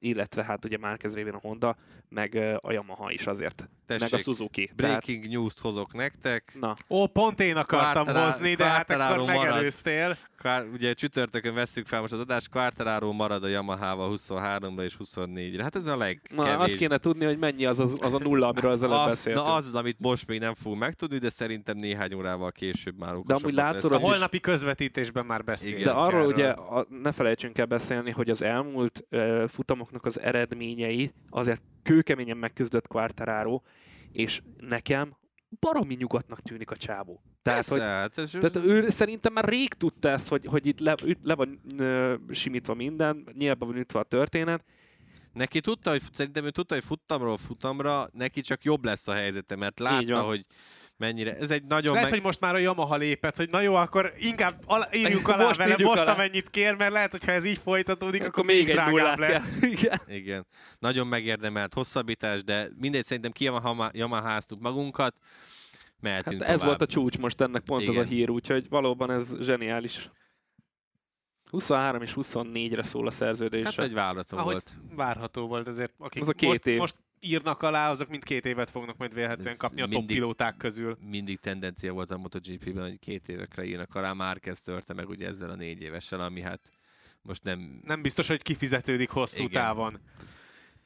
[0.00, 1.76] illetve hát ugye Márquez révén a Honda,
[2.08, 4.70] meg a Yamaha is azért, Tessék, meg a Suzuki.
[4.76, 6.56] Tehát, breaking news-t hozok nektek.
[6.60, 10.16] na, Ó, pont én akartam Quartararo- hozni, de hát akkor megelőztél.
[10.38, 15.62] Kvár, ugye csütörtökön vesszük fel most az adást, Quartararo marad a Yamaha-val 23-ra és 24-re.
[15.62, 16.54] Hát ez a na legkevés.
[16.56, 19.46] azt kéne tudni, hogy mennyi az, az, az a nulla, amiről az előbb az, beszéltünk.
[19.46, 23.14] na az az, amit most még nem fogunk megtudni, de szerintem néhány órával később már
[23.14, 25.84] okosabbak amúgy látszólag A holnapi közvetítésben már beszélünk.
[25.84, 26.32] De arról erről.
[26.32, 29.48] ugye a, ne felejtsünk el beszélni, hogy az elmúlt uh,
[29.90, 33.60] futamoknak az eredményei azért kőkeményen megküzdött Quartararo,
[34.12, 35.16] és nekem
[35.60, 37.22] baromi nyugodtnak tűnik a csávó.
[37.42, 40.80] Tehát, Persze, hogy, hát ez, tehát ő szerintem már rég tudta ezt, hogy, hogy itt
[40.80, 44.64] le, üt- le van ö, simítva minden, nyilván van ütve a történet.
[45.32, 49.56] neki tudta, hogy szerintem ő tudta, hogy futtamról futamra neki csak jobb lesz a helyzete,
[49.56, 50.46] mert látta, hogy
[51.00, 51.36] mennyire.
[51.36, 52.18] Ez egy És nagyon lehet, meg...
[52.18, 55.56] hogy most már a Yamaha lépett, hogy na jó, akkor inkább alá, írjuk alá Most
[55.56, 56.12] vele most, alá.
[56.12, 59.56] amennyit kér, mert lehet, hogy ha ez így folytatódik, akkor, még egy drágább lesz.
[59.58, 59.70] kell.
[59.70, 59.98] Igen.
[60.08, 60.46] Igen.
[60.78, 63.50] Nagyon megérdemelt hosszabbítás, de mindegy, szerintem ki
[63.92, 65.14] Yamaha-ztuk magunkat.
[66.00, 66.68] Mehetünk Hát ez tovább.
[66.68, 67.94] volt a csúcs most ennek pont Igen.
[67.96, 70.10] az a hír, úgyhogy valóban ez zseniális.
[71.50, 73.62] 23 és 24-re szól a szerződés.
[73.62, 74.72] Hát egy váratlan Ahogy volt.
[74.94, 76.78] várható volt azért, akik Az a két most, év.
[76.78, 80.16] most írnak alá, azok mind két évet fognak majd vélhetően Ez kapni a top mindig-
[80.16, 80.96] pilóták közül.
[81.00, 85.50] Mindig tendencia volt a MotoGP-ben, hogy két évekre írnak alá, Márquez törte meg ugye ezzel
[85.50, 86.60] a négy évessel, ami hát
[87.22, 87.80] most nem...
[87.84, 89.62] Nem biztos, hogy kifizetődik hosszú Igen.
[89.62, 90.00] távon.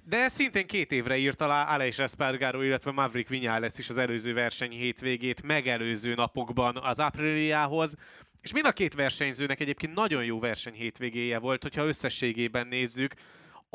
[0.06, 4.70] De szintén két évre írt alá Aleix Espargaro, illetve Maverick Viñales is az előző verseny
[4.70, 7.94] hétvégét megelőző napokban az Apriliához.
[8.40, 13.14] És mind a két versenyzőnek egyébként nagyon jó verseny hétvégéje volt, hogyha összességében nézzük.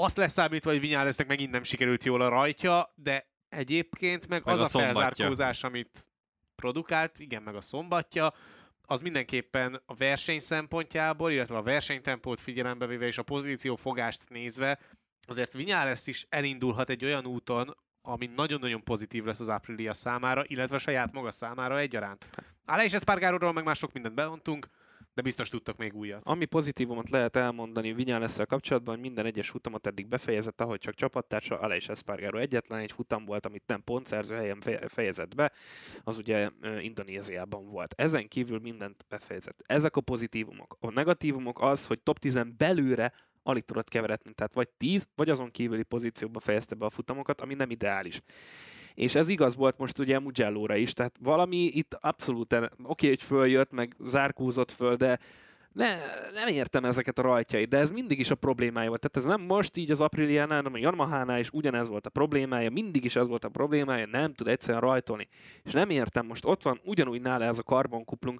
[0.01, 4.59] Azt leszámítva, hogy Viñalesnek megint nem sikerült jól a rajtja, de egyébként meg, Meg az
[4.59, 6.07] a a, felzárkózás, amit
[6.55, 8.33] produkált, igen, meg a szombatja,
[8.81, 14.79] az mindenképpen a verseny szempontjából, illetve a versenytempót figyelembe véve és a pozíciófogást nézve,
[15.27, 20.77] azért Vinyales is elindulhat egy olyan úton, ami nagyon-nagyon pozitív lesz az Aprilia számára, illetve
[20.77, 22.29] saját maga számára egyaránt.
[22.65, 24.67] Aleix Espargaróról meg már sok mindent bevontunk,
[25.13, 26.21] de biztos tudtak még újat.
[26.23, 31.59] Ami pozitívumot lehet elmondani Vinyálesszel kapcsolatban, hogy minden egyes futamot eddig befejezett, ahogy csak csapattársa
[31.59, 35.51] Aleix Espargaro egyetlen egy futam volt, amit nem pontszerző helyen fe- fejezett be,
[36.03, 37.93] az ugye Indonéziában volt.
[37.97, 39.63] Ezen kívül mindent befejezett.
[39.65, 40.77] Ezek a pozitívumok.
[40.79, 43.13] A negatívumok az, hogy top 10 belőle
[43.43, 47.53] alig tudott keveredni, tehát vagy 10, vagy azon kívüli pozícióba fejezte be a futamokat, ami
[47.53, 48.21] nem ideális.
[48.99, 53.21] És ez igaz volt most ugye Mugello-ra is, tehát valami itt abszolút, oké, okay, hogy
[53.21, 55.19] följött, meg zárkózott föl, de
[55.73, 55.87] ne,
[56.33, 59.09] nem értem ezeket a rajtjait, de ez mindig is a problémája volt.
[59.09, 62.69] Tehát ez nem most így az Apriliánál, hanem a Yamahánál is ugyanez volt a problémája,
[62.69, 65.27] mindig is ez volt a problémája, nem tud egyszerűen rajtolni.
[65.63, 68.39] És nem értem, most ott van ugyanúgy nála ez a karbonkuplung,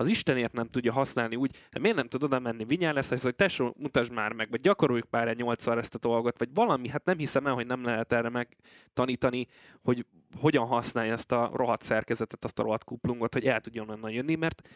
[0.00, 2.64] az Istenért nem tudja használni úgy, hát miért nem tud oda menni?
[2.64, 6.38] Vinyán lesz, hogy tesó, mutasd már meg, vagy gyakoroljuk már egy nyolcszor ezt a dolgot,
[6.38, 9.46] vagy valami, hát nem hiszem el, hogy nem lehet erre megtanítani,
[9.82, 10.06] hogy
[10.40, 14.34] hogyan használja ezt a rohadt szerkezetet, azt a rohadt kuplungot, hogy el tudjon onnan jönni,
[14.34, 14.68] mert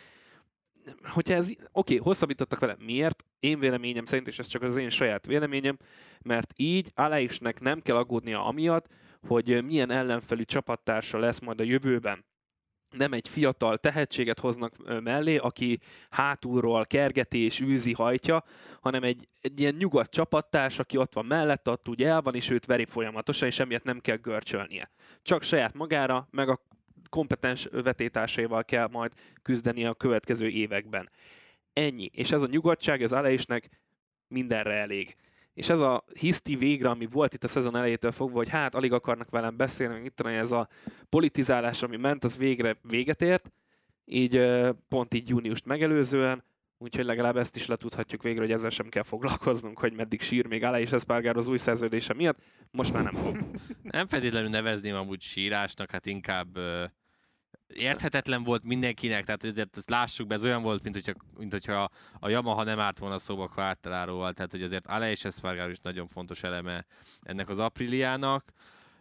[1.02, 3.24] hogyha ez, oké, okay, hosszabbítottak vele, miért?
[3.40, 5.78] Én véleményem szerint, és ez csak az én saját véleményem,
[6.22, 8.86] mert így Aleisnek nem kell aggódnia amiatt,
[9.26, 12.24] hogy milyen ellenfelű csapattársa lesz majd a jövőben
[12.96, 15.78] nem egy fiatal tehetséget hoznak mellé, aki
[16.10, 18.44] hátulról kergeti és űzi, hajtja,
[18.80, 22.50] hanem egy, egy ilyen nyugodt csapattárs, aki ott van mellette, ott úgy el van, és
[22.50, 24.90] őt veri folyamatosan, és emiatt nem kell görcsölnie.
[25.22, 26.60] Csak saját magára, meg a
[27.08, 31.10] kompetens vetétársaival kell majd küzdeni a következő években.
[31.72, 32.10] Ennyi.
[32.12, 33.68] És ez a nyugodtság az Aleisnek
[34.28, 35.16] mindenre elég.
[35.54, 38.92] És ez a hiszti végre, ami volt itt a szezon elejétől fogva, hogy hát alig
[38.92, 40.68] akarnak velem beszélni, itt ez a
[41.08, 43.52] politizálás, ami ment, az végre véget ért,
[44.04, 44.50] így
[44.88, 46.44] pont így júniust megelőzően,
[46.78, 50.64] úgyhogy legalább ezt is letudhatjuk végre, hogy ezzel sem kell foglalkoznunk, hogy meddig sír még
[50.64, 52.38] Alá és Espargaro az új szerződése miatt,
[52.70, 53.38] most már nem fog.
[53.82, 56.58] Nem feltétlenül nevezném amúgy sírásnak, hát inkább
[57.68, 61.90] érthetetlen volt mindenkinek, tehát azért ezt lássuk be, ez olyan volt, mint hogyha, mint hogyha
[62.20, 66.08] a Yamaha nem árt volna szóba Quartararoval, tehát hogy azért Ale és Espargaro is nagyon
[66.08, 66.86] fontos eleme
[67.22, 68.52] ennek az Apriliának.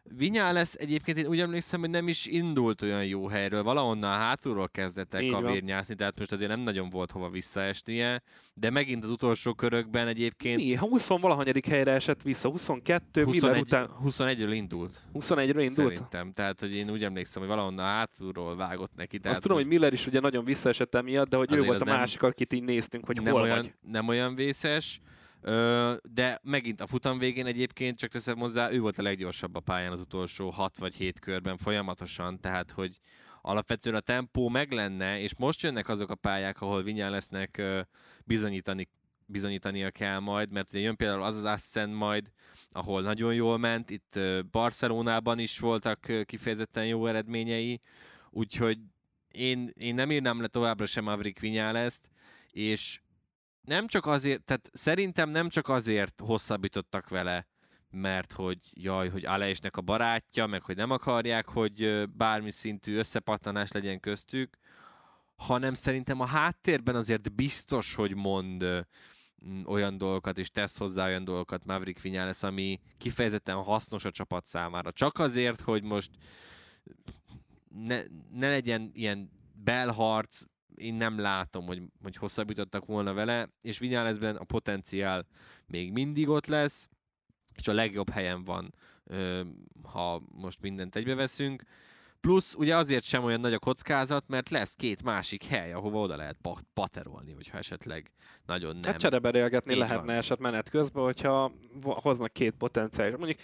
[0.10, 4.70] Vinyá lesz egyébként, én úgy emlékszem, hogy nem is indult olyan jó helyről, valahonnan hátulról
[4.70, 8.22] kezdett el kavérnyászni, tehát most azért nem nagyon volt hova visszaesnie,
[8.54, 10.58] de megint az utolsó körökben egyébként...
[10.58, 10.76] Mi?
[10.76, 13.90] 20 valahanyadik helyre esett vissza, 22, 21, Miller után...
[14.06, 15.02] 21-ről indult.
[15.14, 15.74] 21-ről indult?
[15.74, 19.20] Szerintem, tehát hogy én úgy emlékszem, hogy valahonnan hátulról vágott neki.
[19.20, 21.86] Tehát Azt tudom, hogy Miller is ugye nagyon visszaesett emiatt, de hogy ő volt a
[21.86, 23.74] másik, akit így néztünk, hogy nem hol olyan, vagy.
[23.92, 25.00] Nem olyan vészes,
[26.04, 29.92] de megint a futam végén egyébként, csak teszem hozzá, ő volt a leggyorsabb a pályán
[29.92, 32.98] az utolsó 6 vagy 7 körben folyamatosan, tehát hogy
[33.42, 37.62] alapvetően a tempó meg lenne, és most jönnek azok a pályák, ahol Vinyán lesznek
[38.26, 38.90] bizonyítani,
[39.26, 42.32] bizonyítania kell majd, mert ugye jön például az az Assen majd,
[42.70, 44.20] ahol nagyon jól ment, itt
[44.52, 47.82] Barcelonában is voltak kifejezetten jó eredményei,
[48.30, 48.78] úgyhogy
[49.32, 52.10] én, én nem írnám le továbbra sem Maverick Vinyáleszt,
[52.52, 53.02] és
[53.64, 57.48] nem csak azért, tehát szerintem nem csak azért hosszabbítottak vele,
[57.90, 63.72] mert hogy jaj, hogy Aleisnek a barátja, meg hogy nem akarják, hogy bármi szintű összepattanás
[63.72, 64.58] legyen köztük,
[65.36, 68.86] hanem szerintem a háttérben azért biztos, hogy mond
[69.66, 74.92] olyan dolgokat, és tesz hozzá olyan dolgokat Maverick Vinyales, ami kifejezetten hasznos a csapat számára.
[74.92, 76.12] Csak azért, hogy most
[77.68, 78.02] ne,
[78.32, 80.42] ne legyen ilyen belharc,
[80.76, 85.28] én nem látom, hogy, hogy hosszabbítottak volna vele, és Vinyálezben a potenciál
[85.66, 86.90] még mindig ott lesz,
[87.56, 88.76] és a legjobb helyen van,
[89.84, 91.64] ha most mindent egybeveszünk.
[92.28, 96.16] Plusz ugye azért sem olyan nagy a kockázat, mert lesz két másik hely, ahova oda
[96.16, 96.38] lehet
[96.74, 98.12] paterolni, hogyha esetleg
[98.46, 98.92] nagyon nem.
[98.92, 100.16] Hát csereberélgetni lehetne van.
[100.16, 101.52] eset menet közben, hogyha
[101.84, 103.16] hoznak két potenciális.
[103.18, 103.40] Mondjuk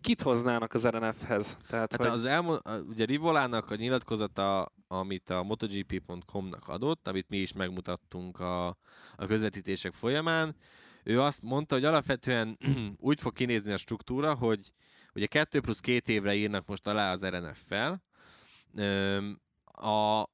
[0.00, 1.56] kit hoznának az RNF-hez?
[1.68, 2.10] Tehát, hát hogy...
[2.10, 8.66] az elmo- ugye Rivolának a nyilatkozata, amit a MotoGP.com-nak adott, amit mi is megmutattunk a,
[9.16, 10.56] a közvetítések folyamán,
[11.04, 12.58] ő azt mondta, hogy alapvetően
[12.98, 14.72] úgy fog kinézni a struktúra, hogy
[15.14, 18.02] ugye 2 plusz 2 évre írnak most alá az RNF-fel.
[19.64, 20.24] A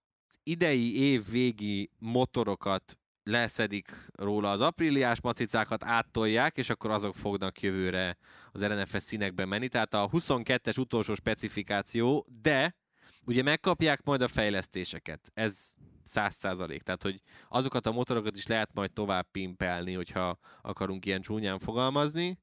[0.43, 8.17] idei év végi motorokat leszedik róla az apríliás matricákat, áttolják, és akkor azok fognak jövőre
[8.53, 9.69] az RNFS színekben menni.
[9.69, 12.77] Tehát a 22-es utolsó specifikáció, de
[13.25, 15.31] ugye megkapják majd a fejlesztéseket.
[15.35, 16.83] Ez száz százalék.
[16.83, 22.39] Tehát, hogy azokat a motorokat is lehet majd tovább pimpelni, hogyha akarunk ilyen csúnyán fogalmazni.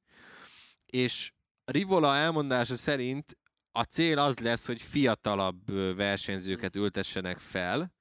[0.86, 1.32] És
[1.70, 3.38] Rivola elmondása szerint
[3.72, 7.92] a cél az lesz, hogy fiatalabb versenyzőket ültessenek fel.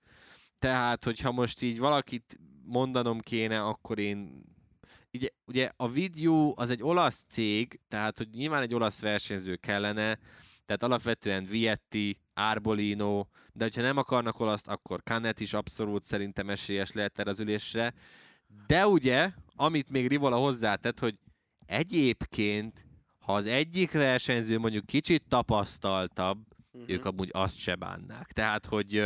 [0.59, 4.43] Tehát, hogyha most így valakit mondanom kéne, akkor én
[5.13, 10.19] ugye, ugye a videó az egy olasz cég, tehát hogy nyilván egy olasz versenyző kellene,
[10.65, 16.91] tehát alapvetően Vietti, Arbolino, de hogyha nem akarnak olaszt, akkor Canet is abszolút szerintem esélyes
[16.91, 17.93] lehet erre az ülésre.
[18.67, 21.19] De ugye, amit még Rivola hozzátett, hogy
[21.65, 22.86] egyébként,
[23.27, 26.37] ha az egyik versenyző mondjuk kicsit tapasztaltabb,
[26.71, 26.91] uh-huh.
[26.91, 28.31] ők amúgy azt se bánnák.
[28.31, 29.03] Tehát, hogy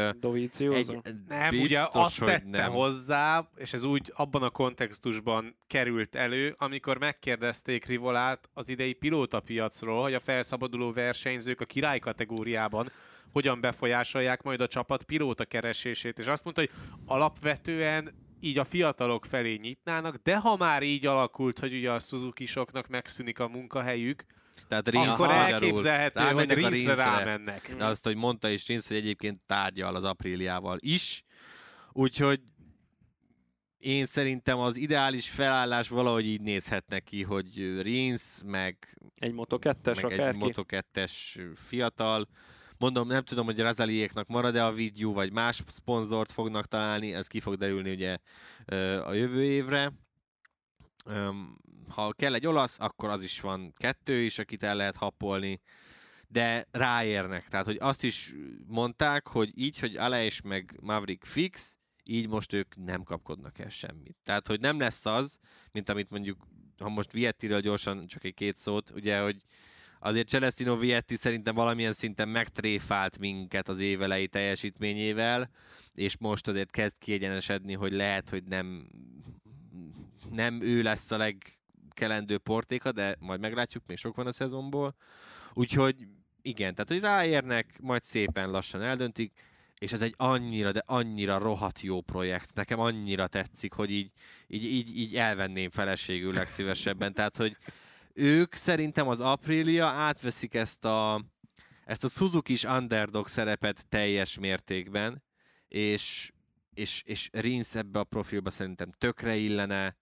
[0.73, 2.71] egy, nem, biztos, ugye azt tette nem.
[2.71, 10.01] hozzá, és ez úgy abban a kontextusban került elő, amikor megkérdezték Rivolát az idei pilótapiacról,
[10.01, 12.91] hogy a felszabaduló versenyzők a király kategóriában
[13.31, 16.71] hogyan befolyásolják majd a csapat pilóta keresését, és azt mondta, hogy
[17.05, 22.47] alapvetően így a fiatalok felé nyitnának, de ha már így alakult, hogy ugye a suzuki
[22.87, 24.23] megszűnik a munkahelyük,
[24.67, 27.75] tehát Rinsz akkor elképzelhető, hogy Rinszre rámennek.
[27.77, 31.23] De azt, hogy mondta is Rinsz, hogy egyébként tárgyal az apríliával is,
[31.91, 32.39] úgyhogy
[33.77, 40.01] én szerintem az ideális felállás valahogy így nézhet neki, hogy Rins, meg, Egy Moto 2-es
[40.01, 40.37] meg egy akárki.
[40.37, 41.11] Moto 2-es
[41.55, 42.27] fiatal.
[42.81, 47.39] Mondom, nem tudom, hogy Razaliéknak marad-e a videó, vagy más szponzort fognak találni, ez ki
[47.39, 48.17] fog derülni ugye
[49.05, 49.93] a jövő évre.
[51.89, 55.61] Ha kell egy olasz, akkor az is van kettő is, akit el lehet happolni,
[56.27, 57.47] de ráérnek.
[57.47, 58.33] Tehát, hogy azt is
[58.67, 64.17] mondták, hogy így, hogy Aleix meg Maverick fix, így most ők nem kapkodnak el semmit.
[64.23, 65.37] Tehát, hogy nem lesz az,
[65.71, 66.47] mint amit mondjuk,
[66.79, 69.43] ha most Viettiről gyorsan csak egy két szót, ugye, hogy
[70.03, 75.49] azért Celestino Vietti szerintem valamilyen szinten megtréfált minket az évelei teljesítményével,
[75.93, 78.87] és most azért kezd kiegyenesedni, hogy lehet, hogy nem,
[80.29, 84.95] nem ő lesz a legkelendő portéka, de majd meglátjuk, még sok van a szezonból.
[85.53, 85.95] Úgyhogy
[86.41, 89.31] igen, tehát hogy ráérnek, majd szépen lassan eldöntik,
[89.77, 92.53] és ez egy annyira, de annyira rohadt jó projekt.
[92.53, 94.11] Nekem annyira tetszik, hogy így,
[94.47, 97.13] így, így, így elvenném feleségül legszívesebben.
[97.13, 97.57] Tehát, hogy
[98.13, 101.25] ők szerintem az Aprilia átveszik ezt a,
[101.85, 105.23] ezt a suzuki is underdog szerepet teljes mértékben,
[105.67, 106.31] és,
[106.73, 109.97] és, és Rins ebbe a profilba szerintem tökre illene.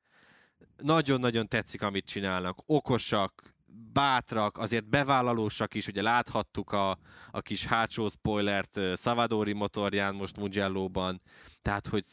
[0.78, 2.58] Nagyon-nagyon tetszik, amit csinálnak.
[2.66, 3.58] Okosak,
[3.94, 7.00] bátrak, azért bevállalósak is, ugye láthattuk a,
[7.32, 11.22] a kis hátsó spoilert Savadori motorján most Mugello-ban,
[11.62, 12.04] tehát hogy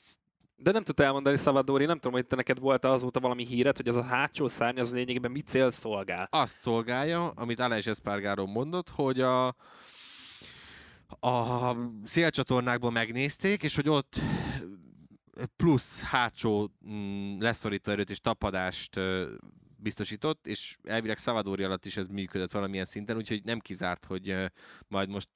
[0.59, 3.88] De nem tudta elmondani Szavadori, nem tudom, hogy te neked volt azóta valami híred, hogy
[3.88, 6.28] az a hátsó szárny az lényegében mit cél szolgál.
[6.30, 9.46] azt szolgálja, amit Aleix Espargaro mondott, hogy a,
[11.20, 14.20] a szélcsatornákban megnézték, és hogy ott
[15.57, 19.00] plusz hátsó mm, leszorító erőt és tapadást
[19.76, 24.36] biztosított, és elvileg Szavadori alatt is ez működött valamilyen szinten, úgyhogy nem kizárt, hogy
[24.88, 25.30] majd most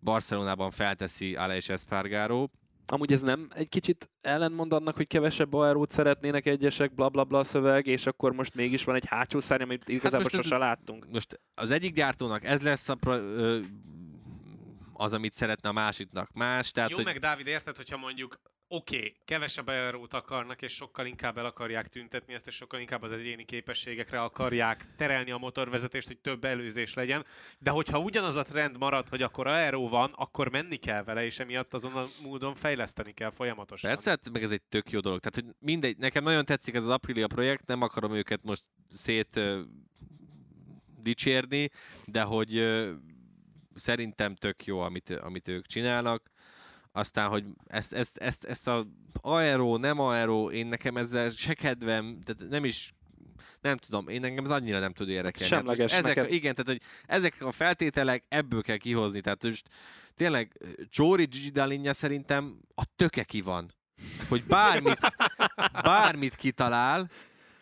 [0.00, 2.46] Barcelonában felteszi Aleix Espargaro.
[2.90, 7.44] Amúgy ez nem egy kicsit ellentmond annak, hogy kevesebb aerót szeretnének egyesek, bla bla bla
[7.44, 11.06] szöveg, és akkor most mégis van egy hátsó szárny, amit igazából most ez- sose láttunk.
[11.10, 13.60] Most az egyik gyártónak ez lesz a pro, ö,
[14.92, 18.96] az, amit szeretne a másiknak más, tehát Jó, hogy meg Dávid, érted, hogyha mondjuk oké,
[18.96, 23.12] okay, kevesebb aerót akarnak, és sokkal inkább el akarják tüntetni ezt, és sokkal inkább az
[23.12, 27.26] egyéni képességekre akarják terelni a motorvezetést, hogy több előzés legyen,
[27.58, 31.38] de hogyha ugyanaz a trend marad, hogy akkor aeró van, akkor menni kell vele, és
[31.38, 33.90] emiatt azon a módon fejleszteni kell folyamatosan.
[33.90, 35.20] Persze, hát meg ez egy tök jó dolog.
[35.20, 39.36] Tehát, hogy mindegy, nekem nagyon tetszik ez az Aprilia projekt, nem akarom őket most szét
[39.36, 39.60] ö,
[41.00, 41.70] dicsérni,
[42.04, 42.92] de hogy ö,
[43.74, 46.30] szerintem tök jó, amit, amit ők csinálnak.
[46.98, 48.86] Aztán, hogy ezt, ezt, ezt, ezt a
[49.20, 52.92] aero, nem aero, én nekem ezzel se kedvem, tehát nem is
[53.60, 55.54] nem tudom, én engem ez annyira nem tud érdekelni.
[55.54, 56.32] Hát Semleges ezek, neked.
[56.32, 59.20] igen, tehát hogy ezek a feltételek, ebből kell kihozni.
[59.20, 59.68] Tehát most
[60.16, 60.52] tényleg
[60.90, 63.74] Csóri Gigi Dalinja szerintem a töke ki van.
[64.28, 64.98] Hogy bármit,
[65.82, 67.10] bármit kitalál,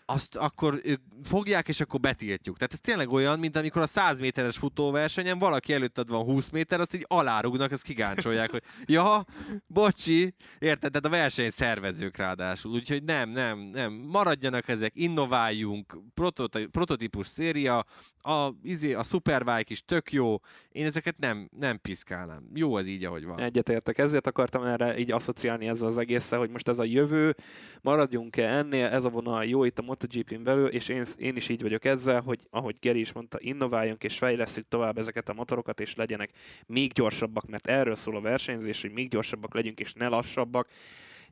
[0.07, 2.57] azt akkor ők fogják, és akkor betiltjuk.
[2.57, 6.81] Tehát ez tényleg olyan, mint amikor a 100 méteres futóversenyen valaki előtted van 20 méter,
[6.81, 9.25] azt így alárugnak, azt kigáncsolják, hogy ja,
[9.67, 10.91] bocsi, érted?
[10.91, 12.73] Tehát a verseny szervezők ráadásul.
[12.73, 13.93] Úgyhogy nem, nem, nem.
[13.93, 17.85] Maradjanak ezek, innováljunk, prototi- prototípus széria,
[18.27, 20.37] a, izé, a Superbike is tök jó,
[20.73, 22.51] én ezeket nem, nem piszkálnám.
[22.55, 23.41] Jó ez így, ahogy van.
[23.41, 27.37] Egyetértek, ezért akartam erre így asszociálni ezzel az egésszel, hogy most ez a jövő,
[27.81, 31.63] maradjunk-e ennél, ez a vonal jó itt a MotoGP-n belül, és én, én is így
[31.63, 35.95] vagyok ezzel, hogy ahogy Geri is mondta, innováljunk és fejlesztjük tovább ezeket a motorokat, és
[35.95, 36.31] legyenek
[36.67, 40.69] még gyorsabbak, mert erről szól a versenyzés, hogy még gyorsabbak legyünk, és ne lassabbak,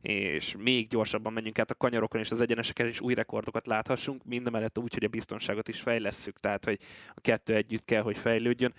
[0.00, 4.78] és még gyorsabban menjünk át a kanyarokon, és az egyeneseken is új rekordokat láthassunk, mindemellett
[4.78, 6.78] úgy, hogy a biztonságot is fejlesszük, tehát hogy
[7.14, 8.74] a kettő együtt kell, hogy fejlődjön.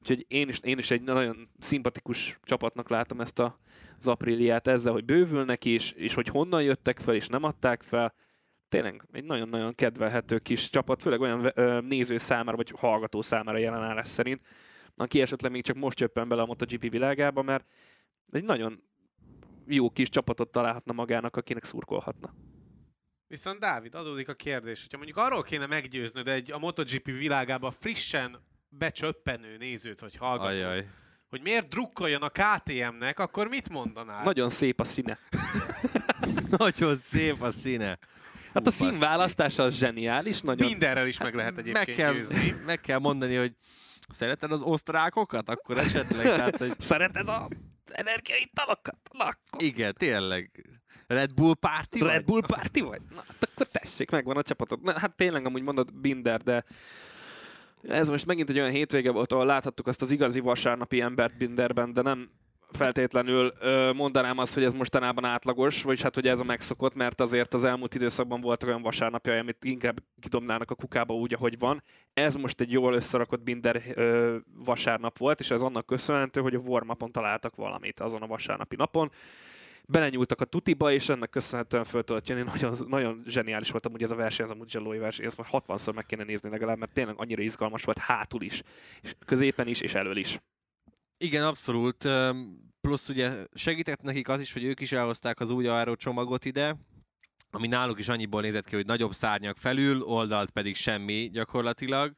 [0.00, 3.58] Úgyhogy én is, én is egy nagyon szimpatikus csapatnak látom ezt a,
[3.98, 8.14] az Apriliát ezzel, hogy bővülnek is, és hogy honnan jöttek fel, és nem adták fel.
[8.68, 14.08] Tényleg egy nagyon-nagyon kedvelhető kis csapat, főleg olyan ö, néző számára, vagy hallgató számára jelenállás
[14.08, 14.40] szerint,
[14.96, 17.66] aki esetleg még csak most csöppen bele a MotoGP világába, mert
[18.30, 18.82] egy nagyon
[19.66, 22.34] jó kis csapatot találhatna magának, akinek szurkolhatna.
[23.28, 28.44] Viszont Dávid, adódik a kérdés, hogyha mondjuk arról kéne meggyőznöd egy a MotoGP világába frissen
[28.68, 30.88] becsöppenő nézőt vagy hallgatót, Ajaj.
[31.28, 34.24] hogy miért drukkoljon a KTM-nek, akkor mit mondanál?
[34.24, 35.18] Nagyon szép a színe.
[36.58, 37.98] Nagyon szép a színe.
[38.54, 42.54] Hát a színválasztása az zseniális, nagyon Mindenrel is meg lehet meg egyébként kell, győzni.
[42.66, 43.52] meg kell mondani, hogy
[44.08, 45.48] szereted az osztrákokat?
[45.48, 47.48] Akkor esetleg, tehát, hogy Szereted a
[47.92, 48.98] energiaitalokat?
[49.12, 50.66] Na, akkor igen, tényleg.
[51.06, 52.24] Red Bull Party Red vagy?
[52.24, 53.00] Bull Party vagy?
[53.10, 54.82] Na, hát akkor tessék, megvan a csapatod.
[54.82, 56.64] Na, hát tényleg amúgy mondod Binder, de
[57.82, 61.92] ez most megint egy olyan hétvége volt, ahol láthattuk azt az igazi vasárnapi embert Binderben,
[61.92, 62.30] de nem
[62.72, 63.52] feltétlenül
[63.92, 67.64] mondanám azt, hogy ez mostanában átlagos, vagyis hát hogy ez a megszokott, mert azért az
[67.64, 71.82] elmúlt időszakban voltak olyan vasárnapja, amit inkább kidobnának a kukába úgy, ahogy van.
[72.14, 73.82] Ez most egy jól összerakott binder
[74.64, 79.10] vasárnap volt, és ez annak köszönhető, hogy a warm találtak valamit azon a vasárnapi napon
[79.88, 82.42] belenyúltak a tutiba, és ennek köszönhetően föl tudott jönni.
[82.42, 85.94] Nagyon, nagyon zseniális volt amúgy ez a verseny, ez a Mugello verseny, ezt már 60-szor
[85.94, 88.62] meg kéne nézni legalább, mert tényleg annyira izgalmas volt hátul is,
[89.02, 90.40] és középen is, és elől is.
[91.18, 92.08] Igen, abszolút.
[92.80, 96.76] Plusz ugye segített nekik az is, hogy ők is elhozták az új arról csomagot ide,
[97.50, 102.12] ami náluk is annyiból nézett ki, hogy nagyobb szárnyak felül, oldalt pedig semmi gyakorlatilag.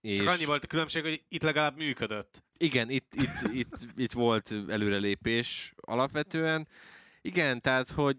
[0.00, 0.18] És...
[0.18, 2.42] Csak annyi volt a különbség, hogy itt legalább működött.
[2.58, 6.68] Igen, itt, itt, itt, itt volt előrelépés alapvetően.
[7.22, 8.16] Igen, tehát, hogy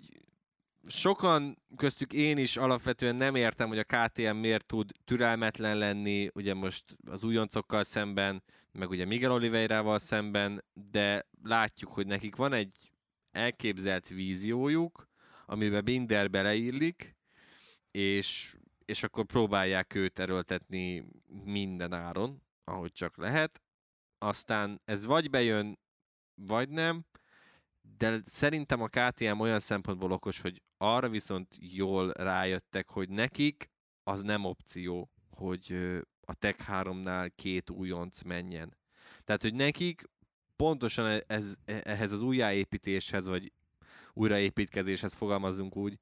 [0.88, 6.54] sokan, köztük én is alapvetően nem értem, hogy a KTM miért tud türelmetlen lenni, ugye
[6.54, 8.44] most az újoncokkal szemben,
[8.76, 12.92] meg ugye Miguel Oliveirával szemben, de látjuk, hogy nekik van egy
[13.32, 15.10] elképzelt víziójuk,
[15.46, 17.16] amiben Binder beleillik,
[17.92, 21.06] és, és akkor próbálják őt erőltetni
[21.44, 23.62] minden áron, ahogy csak lehet.
[24.18, 25.80] Aztán ez vagy bejön,
[26.36, 27.06] vagy nem,
[27.98, 33.72] de szerintem a KTM olyan szempontból okos, hogy arra viszont jól rájöttek, hogy nekik
[34.04, 35.76] az nem opció, hogy
[36.26, 38.78] a Tech 3-nál két újonc menjen.
[39.24, 40.10] Tehát, hogy nekik
[40.56, 43.52] pontosan e-, ez, e-, ehhez az újjáépítéshez, vagy
[44.14, 46.00] újraépítkezéshez fogalmazunk úgy,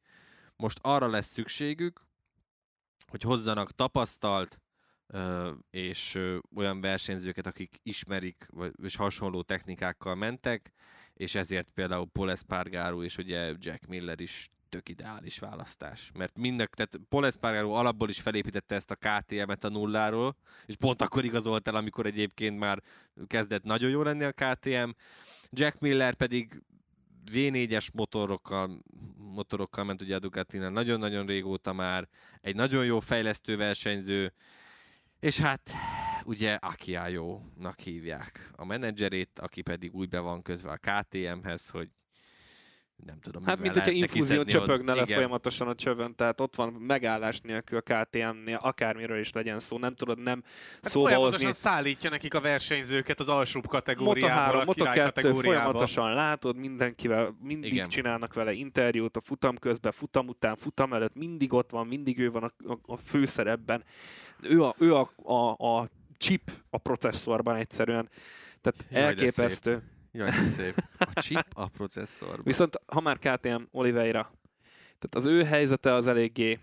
[0.56, 2.06] most arra lesz szükségük,
[3.08, 4.62] hogy hozzanak tapasztalt
[5.70, 6.20] és
[6.56, 10.72] olyan versenyzőket, akik ismerik, vagy, és hasonló technikákkal mentek,
[11.14, 16.12] és ezért például Paul Espargaro és ugye Jack Miller is tök ideális választás.
[16.14, 21.02] Mert mindnek, tehát Paul Espargaro alapból is felépítette ezt a KTM-et a nulláról, és pont
[21.02, 22.82] akkor igazolt el, amikor egyébként már
[23.28, 24.90] kezdett nagyon jó lenni a KTM.
[25.50, 26.62] Jack Miller pedig
[27.32, 28.84] V4-es motorokkal,
[29.18, 32.08] motorokkal ment ugye a Ducatinál nagyon-nagyon régóta már,
[32.42, 34.34] egy nagyon jó fejlesztő versenyző,
[35.20, 35.72] és hát
[36.26, 41.90] ugye Akiájónak hívják a menedzserét, aki pedig úgy be van közve a KTM-hez, hogy
[43.06, 47.40] nem tudom, Hát, mint hogyha infúzió csöpögne le folyamatosan a csövön, tehát ott van megállás
[47.40, 50.44] nélkül a KTM-nél, akármiről is legyen szó, nem tudod nem
[50.82, 51.52] hát szóba hozni.
[51.52, 57.74] szállítja nekik a versenyzőket az alsóbb kategóriába, Moto 3, Moto 2, folyamatosan látod, mindenkivel, mindig
[57.74, 57.90] Igen.
[57.90, 62.32] csinálnak vele interjút a futam közben, futam után, futam előtt, mindig ott van, mindig ő
[62.32, 63.84] van a, a, a főszerepben.
[64.42, 68.10] Ő a, ő a, a, a chip a processzorban egyszerűen.
[68.62, 69.84] Tehát Jaj, elképesztő.
[70.16, 70.76] Jaj, de szép.
[70.98, 72.44] A chip a processzorban.
[72.44, 74.22] Viszont ha már KTM Oliveira,
[75.00, 76.60] tehát az ő helyzete az eléggé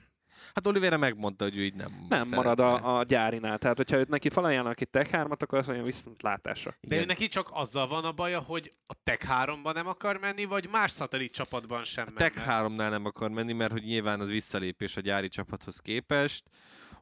[0.55, 2.37] Hát Oliveira megmondta, hogy ő így nem Nem szeretne.
[2.37, 3.59] marad a, a gyárinál.
[3.59, 6.75] Tehát, hogyha őt neki felajánlanak egy Tech 3-at, akkor azt mondja viszont látásra.
[6.81, 10.45] De ő neki csak azzal van a baja, hogy a Tech 3-ban nem akar menni,
[10.45, 14.29] vagy más szatellit csapatban sem A Tech 3-nál nem akar menni, mert hogy nyilván az
[14.29, 16.51] visszalépés a gyári csapathoz képest.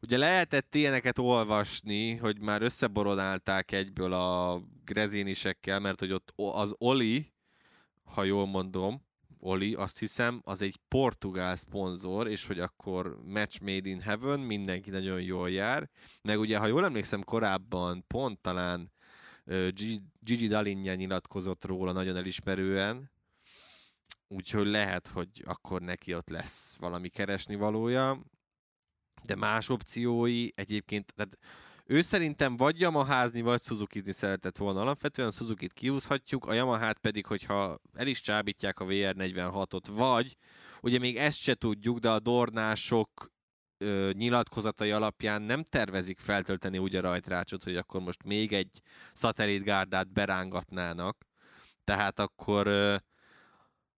[0.02, 7.32] Ugye lehetett ilyeneket olvasni, hogy már összeborodálták egyből a grezinisekkel, mert hogy ott az Oli,
[8.04, 9.06] ha jól mondom,
[9.40, 14.90] Oli, azt hiszem, az egy portugál szponzor, és hogy akkor Match Made in Heaven, mindenki
[14.90, 15.88] nagyon jól jár.
[16.22, 18.92] Meg ugye, ha jól emlékszem, korábban pont talán
[20.20, 23.10] Gigi Dalinja nyilatkozott róla nagyon elismerően,
[24.28, 28.22] úgyhogy lehet, hogy akkor neki ott lesz valami keresni valója
[29.26, 31.38] de más opciói egyébként, tehát
[31.90, 34.80] ő szerintem vagy Yamaházni, vagy Suzuki-zni szeretett volna.
[34.80, 40.36] Alapvetően Suzuki-t kiúzhatjuk, a Yamahát pedig, hogyha el is csábítják a VR46-ot, vagy,
[40.82, 43.32] ugye még ezt se tudjuk, de a dornások
[43.78, 48.80] ö, nyilatkozatai alapján nem tervezik feltölteni úgy a rajtrácsot, hogy akkor most még egy
[49.12, 51.26] szatellitgárdát berángatnának.
[51.84, 52.96] Tehát akkor ö,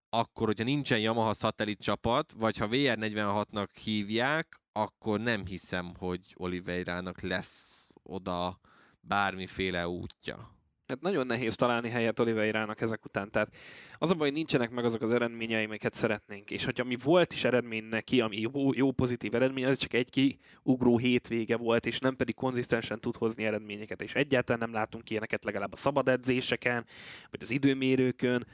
[0.09, 7.21] akkor, hogyha nincsen Yamaha szatellit csapat, vagy ha VR46-nak hívják, akkor nem hiszem, hogy Oliveirának
[7.21, 8.61] lesz oda
[9.01, 10.59] bármiféle útja.
[10.91, 13.31] Hát nagyon nehéz találni helyet Oliveirának ezek után.
[13.31, 13.55] Tehát
[13.99, 16.51] az a baj, hogy nincsenek meg azok az eredményei, amiket szeretnénk.
[16.51, 20.11] És hogyha mi volt is eredmény neki, ami jó, jó pozitív eredmény, az csak egy
[20.11, 24.03] kiugró hétvége volt, és nem pedig konzisztensen tud hozni eredményeket.
[24.03, 26.87] És egyáltalán nem látunk ilyeneket legalább a szabad edzéseken,
[27.31, 28.47] vagy az időmérőkön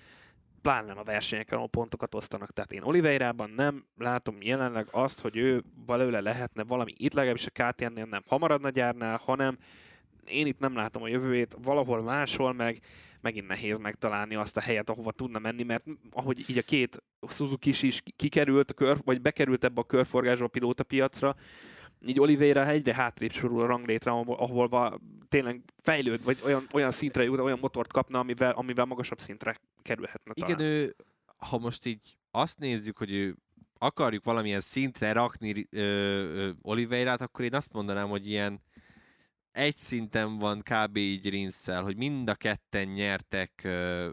[0.66, 2.52] pláne nem a versenyeken, ahol pontokat osztanak.
[2.52, 7.50] Tehát én Oliveirában nem látom jelenleg azt, hogy ő belőle lehetne valami, itt legalábbis a
[7.62, 9.56] KTN-nél nem hamaradna gyárnál, hanem
[10.24, 12.78] én itt nem látom a jövőjét, valahol máshol meg
[13.20, 17.68] megint nehéz megtalálni azt a helyet, ahova tudna menni, mert ahogy így a két Suzuki
[17.68, 21.36] is kikerült a kör, vagy bekerült ebbe a körforgásba a pilóta piacra,
[22.06, 26.90] így Oliveira egyre hátrébb sorul a ranglétre, ahol, ahol va, tényleg fejlőd, vagy olyan, olyan
[26.90, 29.56] szintre jut, olyan motort kapna, amivel, amivel magasabb szintre
[29.86, 30.50] kerülhetne talán.
[30.50, 30.96] Igen, ő,
[31.36, 33.36] ha most így azt nézzük, hogy ő
[33.78, 38.62] akarjuk valamilyen szintre rakni ö, ö, Oliveirát, akkor én azt mondanám, hogy ilyen
[39.52, 40.96] egy szinten van kb.
[40.96, 44.10] így Rinszel, hogy mind a ketten nyertek ö,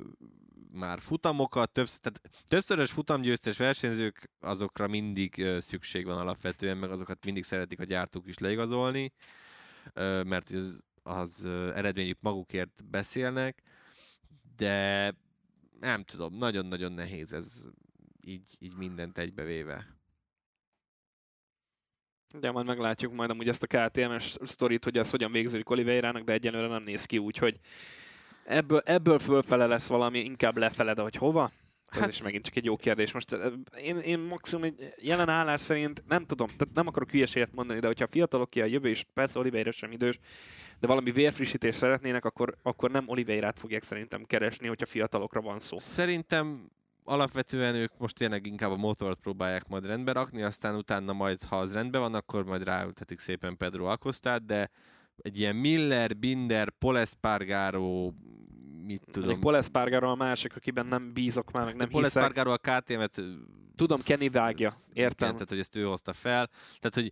[0.72, 7.26] már futamokat, többsz, tehát többszörös futamgyőztes versenyzők, azokra mindig ö, szükség van alapvetően, meg azokat
[7.26, 9.12] mindig szeretik a gyártók is leigazolni,
[9.94, 11.46] ö, mert az, az
[11.76, 13.64] eredményük magukért beszélnek,
[14.56, 15.14] de
[15.84, 17.66] nem tudom, nagyon-nagyon nehéz ez
[18.22, 19.88] így, így mindent egybevéve.
[22.40, 26.34] De majd meglátjuk majd amúgy ezt a KTM-es sztorit, hogy ez hogyan végződik Oliveirának, de
[26.34, 27.60] egyenlőre nem néz ki úgy, hogy
[28.46, 31.52] ebből, ebből fölfele lesz valami, inkább lefele, de hogy hova?
[31.94, 33.12] Ez hát, is megint csak egy jó kérdés.
[33.12, 33.38] Most
[33.82, 37.88] én, én maximum egy jelen állás szerint nem tudom, tehát nem akarok hülyeséget mondani, de
[37.88, 40.20] hogyha a fiatalok ki a jövő, és persze Oliveira sem idős,
[40.80, 45.80] de valami vérfrissítést szeretnének, akkor, akkor nem Oliveirát fogják szerintem keresni, hogyha fiatalokra van szó.
[45.80, 46.70] Szerintem
[47.04, 51.60] alapvetően ők most tényleg inkább a motort próbálják majd rendbe rakni, aztán utána majd, ha
[51.60, 54.70] az rendben van, akkor majd ráültetik szépen Pedro Acostát, de
[55.18, 58.12] egy ilyen Miller, Binder, Polespargaro,
[58.86, 59.30] mit tudom.
[59.30, 62.12] Még Polespargaro a másik, akiben nem bízok már, meg nem hiszek.
[62.12, 63.22] Polespargaro a KTM-et
[63.76, 65.28] Tudom, Kenny vágja, értem.
[65.28, 66.50] Igen, tehát, hogy ezt ő hozta fel.
[66.80, 67.12] Tehát, hogy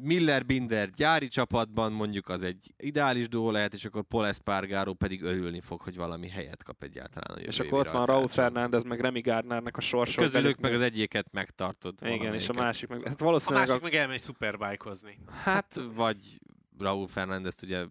[0.00, 5.22] Miller Binder gyári csapatban mondjuk az egy ideális duó lehet, és akkor Paul Espargaro pedig
[5.22, 9.00] örülni fog, hogy valami helyet kap egyáltalán a És akkor ott van Raúl Fernández, meg
[9.00, 10.20] Remy Gardnernek a sorsa.
[10.20, 11.94] Közülük meg az egyiket megtartod.
[12.02, 13.02] Igen, és a másik meg...
[13.06, 13.84] Hát valószínűleg a másik a...
[13.84, 15.18] meg elmegy superbike-hozni.
[15.42, 16.40] Hát, vagy
[16.78, 17.84] Raúl Fernández ugye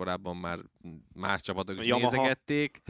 [0.00, 0.58] korábban már
[1.14, 2.10] más csapatok is Yamaha.
[2.10, 2.82] nézegették,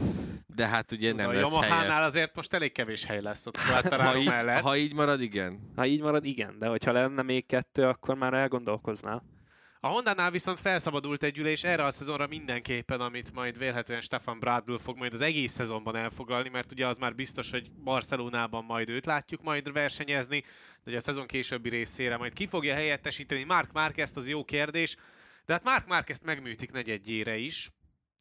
[0.47, 4.17] de hát ugye nem a lesz Yamaha-nál azért most elég kevés hely lesz ott ha,
[4.17, 4.61] így, mellett.
[4.61, 5.71] ha így marad, igen.
[5.75, 9.23] Ha így marad, igen, de hogyha lenne még kettő, akkor már elgondolkoznál.
[9.79, 14.75] A Honda-nál viszont felszabadult egy ülés erre a szezonra mindenképpen, amit majd vélhetően Stefan Bradl
[14.75, 19.05] fog majd az egész szezonban elfogalni, mert ugye az már biztos, hogy Barcelonában majd őt
[19.05, 20.39] látjuk majd versenyezni,
[20.83, 24.95] de ugye a szezon későbbi részére majd ki fogja helyettesíteni Mark Marquez, az jó kérdés.
[25.45, 27.71] De hát Mark Márquezt megműtik negyedjére is,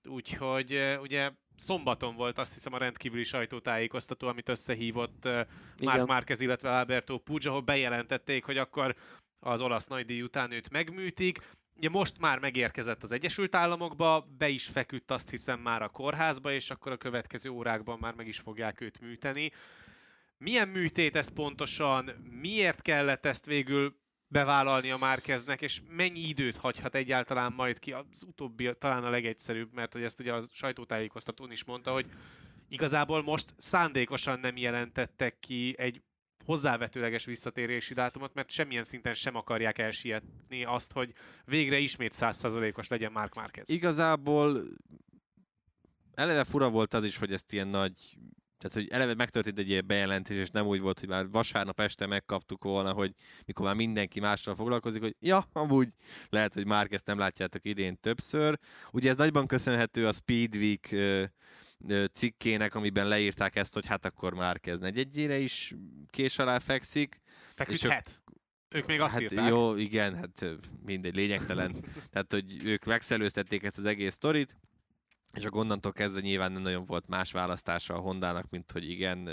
[0.08, 5.28] úgyhogy ugye szombaton volt azt hiszem a rendkívüli sajtótájékoztató, amit összehívott
[5.82, 8.96] Mark Márquez, illetve Alberto Puig, ahol bejelentették, hogy akkor
[9.40, 11.38] az olasz nagydíj után őt megműtik.
[11.76, 16.52] Ugye most már megérkezett az Egyesült Államokba, be is feküdt azt hiszem már a kórházba,
[16.52, 19.52] és akkor a következő órákban már meg is fogják őt műteni.
[20.38, 22.04] Milyen műtét ez pontosan,
[22.40, 23.98] miért kellett ezt végül
[24.30, 27.92] bevállalni a Márkeznek, és mennyi időt hagyhat egyáltalán majd ki?
[27.92, 32.06] Az utóbbi talán a legegyszerűbb, mert hogy ezt ugye a sajtótájékoztatón is mondta, hogy
[32.68, 36.02] igazából most szándékosan nem jelentettek ki egy
[36.44, 41.12] hozzávetőleges visszatérési dátumot, mert semmilyen szinten sem akarják elsietni azt, hogy
[41.44, 43.68] végre ismét százszerzalékos legyen Mark Márquez.
[43.68, 44.62] Igazából
[46.14, 48.18] eleve fura volt az is, hogy ezt ilyen nagy
[48.60, 52.06] tehát, hogy eleve megtörtént egy ilyen bejelentés, és nem úgy volt, hogy már vasárnap este
[52.06, 53.14] megkaptuk volna, hogy
[53.46, 55.88] mikor már mindenki mással foglalkozik, hogy ja, amúgy
[56.28, 58.58] lehet, hogy már ezt nem látjátok idén többször.
[58.90, 60.94] Ugye ez nagyban köszönhető a Speedweek
[62.12, 65.74] cikkének, amiben leírták ezt, hogy hát akkor már kezd egyegyére is
[66.10, 67.20] kés alá fekszik.
[67.54, 68.22] Feküdhet.
[68.68, 69.48] Ők még azt hát írták.
[69.48, 70.46] Jó, igen, hát
[70.84, 71.84] mindegy, lényegtelen.
[72.10, 74.56] Tehát, hogy ők megszelőztették ezt az egész sztorit,
[75.34, 79.28] és akkor onnantól kezdve nyilván nem nagyon volt más választása a Hondának, mint hogy igen,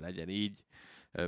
[0.00, 0.64] legyen így.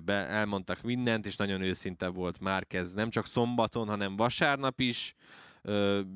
[0.04, 5.14] Be, elmondtak mindent, és nagyon őszinte volt már kezd, nem csak szombaton, hanem vasárnap is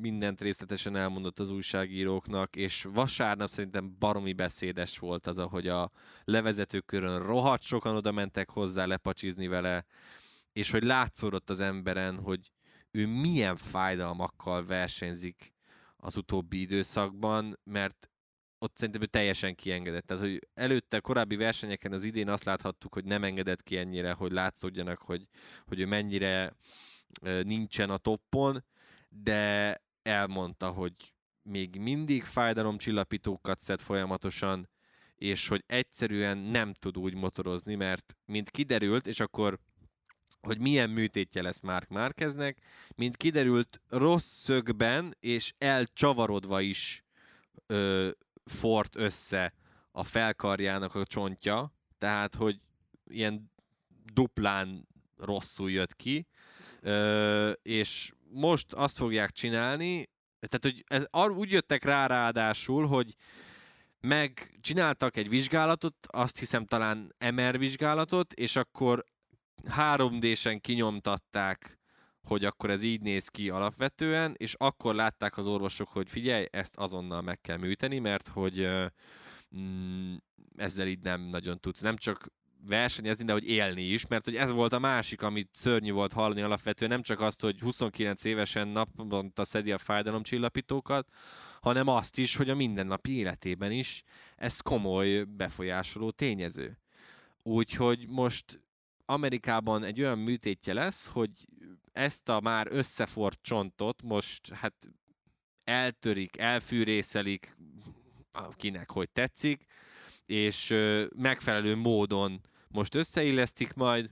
[0.01, 5.91] mindent részletesen elmondott az újságíróknak, és vasárnap szerintem baromi beszédes volt az, ahogy a
[6.25, 9.85] levezetőkörön rohadt sokan oda mentek hozzá lepacsizni vele,
[10.53, 12.51] és hogy látszódott az emberen, hogy
[12.91, 15.53] ő milyen fájdalmakkal versenyzik
[16.01, 18.11] az utóbbi időszakban, mert
[18.59, 20.07] ott szerintem ő teljesen kiengedett.
[20.07, 24.33] Tehát, hogy előtte, korábbi versenyeken az idén azt láthattuk, hogy nem engedett ki ennyire, hogy
[24.33, 25.27] látszódjanak, hogy,
[25.67, 26.57] hogy ő mennyire
[27.43, 28.65] nincsen a toppon,
[29.09, 30.95] de elmondta, hogy
[31.43, 34.69] még mindig fájdalomcsillapítókat szed folyamatosan,
[35.15, 39.59] és hogy egyszerűen nem tud úgy motorozni, mert mint kiderült, és akkor
[40.41, 42.59] hogy milyen műtétje lesz Mark Márkeznek,
[42.95, 47.05] mint kiderült rossz szögben és elcsavarodva is
[47.67, 48.11] ö,
[48.45, 49.55] fort össze
[49.93, 52.61] a felkarjának a csontja, tehát hogy
[53.05, 53.53] ilyen
[54.13, 56.27] duplán rosszul jött ki,
[56.81, 60.09] ö, és most azt fogják csinálni,
[60.41, 63.15] tehát hogy ez, úgy jöttek rá ráadásul, hogy
[64.01, 69.05] megcsináltak egy vizsgálatot, azt hiszem talán MR vizsgálatot, és akkor
[69.69, 71.81] 3D-sen kinyomtatták
[72.31, 76.77] hogy akkor ez így néz ki alapvetően, és akkor látták az orvosok, hogy figyelj, ezt
[76.77, 78.69] azonnal meg kell műteni, mert hogy
[79.57, 80.15] mm,
[80.57, 82.33] ezzel így nem nagyon tudsz, nem csak
[82.67, 86.41] versenyezni, de hogy élni is, mert hogy ez volt a másik, amit szörnyű volt hallani
[86.41, 91.09] alapvetően, nem csak azt, hogy 29 évesen naponta szedi a fájdalomcsillapítókat,
[91.61, 94.03] hanem azt is, hogy a mindennapi életében is
[94.37, 96.79] ez komoly befolyásoló tényező.
[97.43, 98.61] Úgyhogy most
[99.11, 101.31] Amerikában egy olyan műtétje lesz, hogy
[101.93, 104.75] ezt a már összefort csontot most hát
[105.65, 107.57] eltörik, elfűrészelik,
[108.53, 109.65] kinek hogy tetszik,
[110.27, 110.75] és
[111.17, 114.11] megfelelő módon most összeillesztik majd,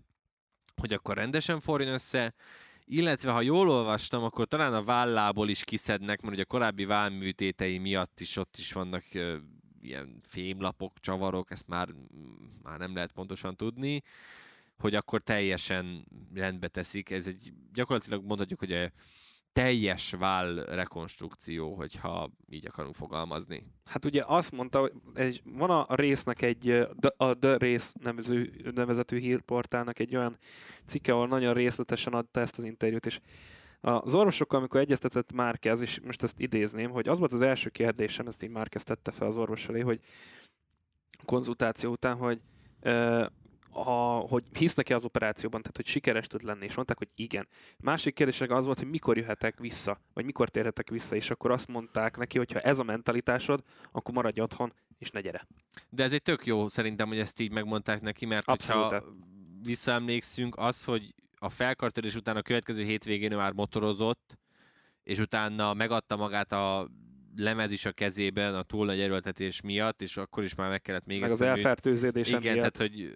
[0.80, 2.34] hogy akkor rendesen forjon össze,
[2.84, 7.78] illetve ha jól olvastam, akkor talán a vállából is kiszednek, mert ugye a korábbi vállműtétei
[7.78, 9.04] miatt is ott is vannak
[9.80, 11.88] ilyen fémlapok, csavarok, ezt már,
[12.62, 14.02] már nem lehet pontosan tudni,
[14.78, 17.10] hogy akkor teljesen rendbe teszik.
[17.10, 18.90] Ez egy gyakorlatilag mondhatjuk, hogy a
[19.52, 23.66] teljes váll rekonstrukció, hogyha így akarunk fogalmazni.
[23.84, 26.70] Hát ugye azt mondta, hogy egy, van a résznek egy,
[27.16, 30.38] a The Race nevező, nevezetű hírportálnak egy olyan
[30.86, 33.20] cikke, ahol nagyon részletesen adta ezt az interjút, és
[33.80, 38.26] az orvosokkal, amikor egyeztetett Márkez, és most ezt idézném, hogy az volt az első kérdésem,
[38.26, 40.00] ezt így Márkez tette fel az orvos elé, hogy
[41.24, 42.40] konzultáció után, hogy
[43.70, 43.90] a,
[44.28, 47.48] hogy hisznek-e az operációban, tehát hogy sikeres tud lenni, és mondták, hogy igen.
[47.78, 51.68] Másik kérdés az volt, hogy mikor jöhetek vissza, vagy mikor térhetek vissza, és akkor azt
[51.68, 53.62] mondták neki, hogy ha ez a mentalitásod,
[53.92, 55.46] akkor maradj otthon, és ne gyere.
[55.90, 58.82] De ez egy tök jó szerintem, hogy ezt így megmondták neki, mert Abszolút.
[58.82, 59.04] hogyha
[59.62, 64.38] visszaemlékszünk, az, hogy a felkartörés után a következő hétvégén ő már motorozott,
[65.02, 66.88] és utána megadta magát a
[67.38, 71.06] lemez is a kezében a túl nagy erőltetés miatt, és akkor is már meg kellett
[71.06, 72.56] még Meg az elfertőződés Igen, miatt.
[72.56, 73.12] tehát hogy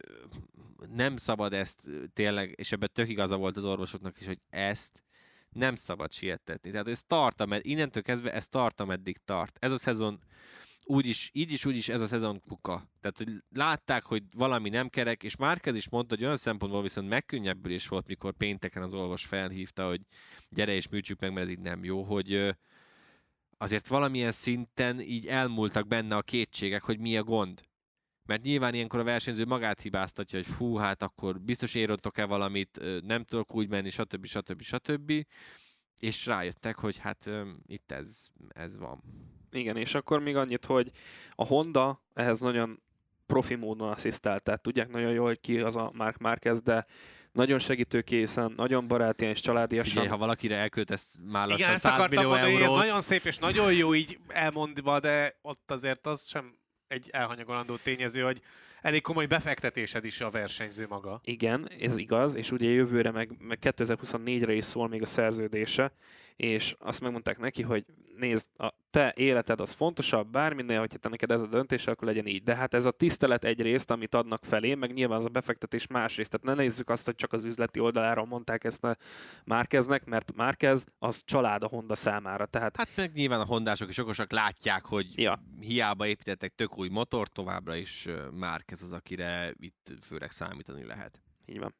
[0.94, 5.02] nem szabad ezt tényleg, és ebben tök igaza volt az orvosoknak is, hogy ezt
[5.50, 6.70] nem szabad sietetni.
[6.70, 9.56] Tehát ez tart, ameddig, innentől kezdve ez tart, ameddig tart.
[9.60, 10.20] Ez a szezon
[10.84, 12.88] úgyis, így is, úgy is ez a szezon kuka.
[13.00, 17.08] Tehát, hogy látták, hogy valami nem kerek, és Márkez is mondta, hogy olyan szempontból viszont
[17.08, 20.00] megkönnyebbülés volt, mikor pénteken az orvos felhívta, hogy
[20.48, 22.54] gyere és műtsük meg, mert ez így nem jó, hogy
[23.62, 27.60] azért valamilyen szinten így elmúltak benne a kétségek, hogy mi a gond.
[28.24, 33.24] Mert nyilván ilyenkor a versenyző magát hibáztatja, hogy fú, hát akkor biztos érontok-e valamit, nem
[33.24, 34.26] tudok úgy menni, stb.
[34.26, 34.62] stb.
[34.62, 35.12] stb.
[35.98, 37.30] És rájöttek, hogy hát
[37.66, 39.02] itt ez, ez van.
[39.50, 40.90] Igen, és akkor még annyit, hogy
[41.30, 42.82] a Honda ehhez nagyon
[43.26, 46.86] profi módon asszisztált, tehát tudják nagyon jól, hogy ki az a Mark Marquez, de
[47.32, 49.88] nagyon segítőkészen, nagyon barátian és családiasan.
[49.88, 52.68] Figyelj, ha valakire elköltesz már lassan Igen, 100 millió mondani, eurót.
[52.68, 57.76] Ez nagyon szép és nagyon jó így elmondva, de ott azért az sem egy elhanyagolandó
[57.76, 58.40] tényező, hogy
[58.80, 61.20] elég komoly befektetésed is a versenyző maga.
[61.24, 65.92] Igen, ez igaz, és ugye jövőre meg, meg 2024-re is szól még a szerződése,
[66.36, 67.84] és azt megmondták neki, hogy
[68.16, 72.26] nézd, a te életed az fontosabb, bárminél, hogyha te neked ez a döntés, akkor legyen
[72.26, 72.42] így.
[72.42, 76.30] De hát ez a tisztelet egyrészt, amit adnak felé, meg nyilván az a befektetés másrészt.
[76.30, 78.96] Tehát ne nézzük azt, hogy csak az üzleti oldaláról mondták ezt a
[79.44, 82.46] Márkeznek, mert Márkez az család a Honda számára.
[82.46, 82.76] Tehát...
[82.76, 85.42] Hát meg nyilván a hondások is okosak látják, hogy ja.
[85.60, 91.22] hiába építettek tök új motor, továbbra is Márkez az, akire itt főleg számítani lehet.
[91.46, 91.74] Így van.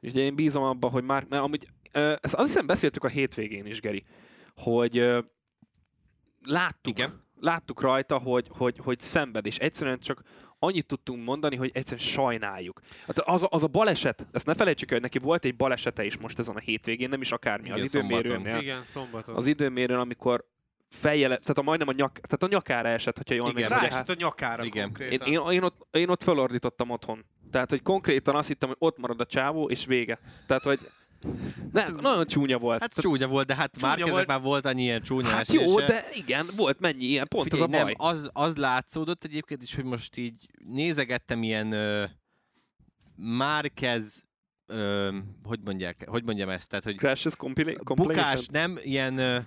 [0.00, 3.80] Úgyhogy én bízom abban, hogy már, mert amúgy, ezt azt hiszem beszéltük a hétvégén is,
[3.80, 4.04] Geri,
[4.56, 5.22] hogy
[6.44, 7.24] láttuk, Igen.
[7.40, 10.22] láttuk rajta, hogy, hogy, hogy szenved, és egyszerűen csak
[10.58, 12.80] annyit tudtunk mondani, hogy egyszerűen sajnáljuk.
[13.06, 16.04] Hát az, a, az a baleset, ezt ne felejtsük el, hogy neki volt egy balesete
[16.04, 18.60] is most ezen a hétvégén, nem is akármi, Igen, az időmérőn.
[18.60, 19.34] Igen, szombaton.
[19.34, 20.44] Az időmérőn, amikor
[20.88, 23.92] fejjel, tehát a majdnem a, nyak, tehát a nyakára esett, hogyha jól Igen, meg.
[23.92, 24.84] Hát, a nyakára Igen.
[24.84, 25.28] konkrétan.
[25.28, 27.24] Én, én, én, ott, én ott felordítottam otthon.
[27.50, 30.18] Tehát, hogy konkrétan azt hittem, hogy ott marad a csávó, és vége.
[30.46, 30.78] Tehát, hogy
[31.72, 32.80] de nagyon csúnya volt.
[32.80, 34.26] Hát csúnya volt, de hát már volt.
[34.26, 35.64] már volt annyi ilyen csúnya Hát esése.
[35.64, 37.94] jó, de igen, volt mennyi ilyen, pont Figyelj, az a baj.
[37.98, 42.04] Nem, az, az látszódott egyébként is, hogy most így nézegettem ilyen ö,
[43.16, 44.24] Márkez
[44.66, 46.68] ö, hogy mondják, hogy mondjam ezt?
[46.68, 47.84] Tehát, hogy Crashes compilation?
[47.94, 49.38] Bukás, nem, ilyen ö,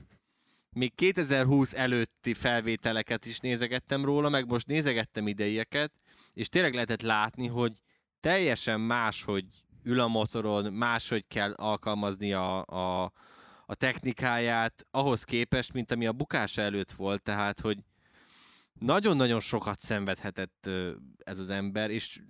[0.70, 5.92] még 2020 előtti felvételeket is nézegettem róla, meg most nézegettem idejeket,
[6.34, 7.72] és tényleg lehetett látni, hogy
[8.20, 9.46] teljesen más, hogy
[9.86, 13.12] ül a motoron, máshogy kell alkalmazni a, a,
[13.66, 17.78] a technikáját ahhoz képest, mint ami a bukása előtt volt, tehát hogy
[18.80, 20.70] nagyon-nagyon sokat szenvedhetett
[21.18, 22.22] ez az ember, és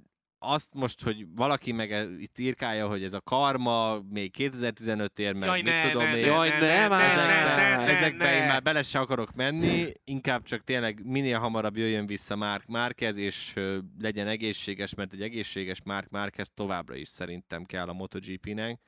[0.52, 5.34] azt most, hogy valaki meg e, itt írkálja, hogy ez a karma még 2015 ér,
[5.34, 6.26] meg Jaj, mit ne, tudom ne, én.
[6.26, 8.36] Jaj, ne, ne, ezekbe, ne, ezekbe ne.
[8.36, 13.18] én már bele se akarok menni, inkább csak tényleg minél hamarabb jöjjön vissza Mark Márquez,
[13.18, 18.80] és uh, legyen egészséges, mert egy egészséges Mark Márquez továbbra is szerintem kell a MotoGP-nek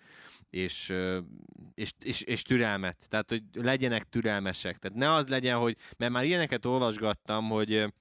[0.50, 0.94] és,
[1.74, 2.98] és, és, és türelmet.
[3.08, 4.78] Tehát, hogy legyenek türelmesek.
[4.78, 7.94] Tehát ne az legyen, hogy, mert már ilyeneket olvasgattam, hogy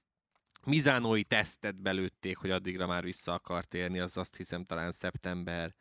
[0.66, 5.74] Mizánói tesztet belőtték, hogy addigra már vissza akart érni, az azt hiszem talán szeptember.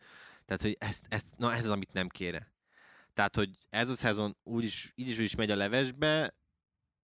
[0.46, 2.54] Tehát, hogy ezt, ezt, na ez az, amit nem kéne.
[3.14, 6.36] Tehát, hogy ez a szezon úgyis, így is, úgy is megy a levesbe,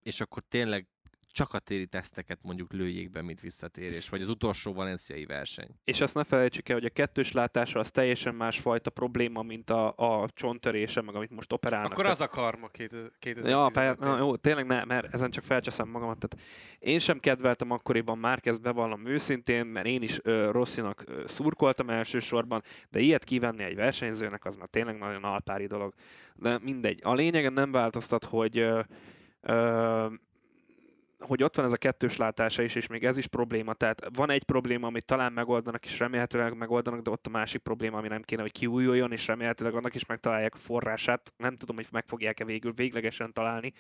[0.04, 0.88] és akkor tényleg
[1.32, 5.70] csak a téli teszteket mondjuk lőjék be, mint visszatérés, vagy az utolsó valenciai verseny.
[5.84, 9.94] És azt ne felejtsük el, hogy a kettős látásra az teljesen másfajta probléma, mint a,
[9.96, 11.92] a csonttörése, meg amit most operálnak.
[11.92, 15.90] Akkor az a karma 2015 Ja, per, na, jó, tényleg ne, mert ezen csak felcseszem
[15.90, 16.18] magamat.
[16.18, 16.48] Tehát
[16.80, 22.64] én sem kedveltem akkoriban Márquez bevallom őszintén, mert én is ö, Rosszinak ö, szurkoltam elsősorban,
[22.90, 25.94] de ilyet kivenni egy versenyzőnek, az már tényleg nagyon alpári dolog.
[26.36, 27.00] De mindegy.
[27.04, 28.82] A lényegen nem változtat, hogy ö,
[29.42, 30.08] ö,
[31.22, 33.74] hogy ott van ez a kettős látása is, és még ez is probléma.
[33.74, 37.98] Tehát van egy probléma, amit talán megoldanak, és remélhetőleg megoldanak, de ott a másik probléma,
[37.98, 41.34] ami nem kéne, hogy kiújuljon, és remélhetőleg annak is megtalálják a forrását.
[41.38, 43.74] Nem tudom, hogy meg fogják-e végül véglegesen találni.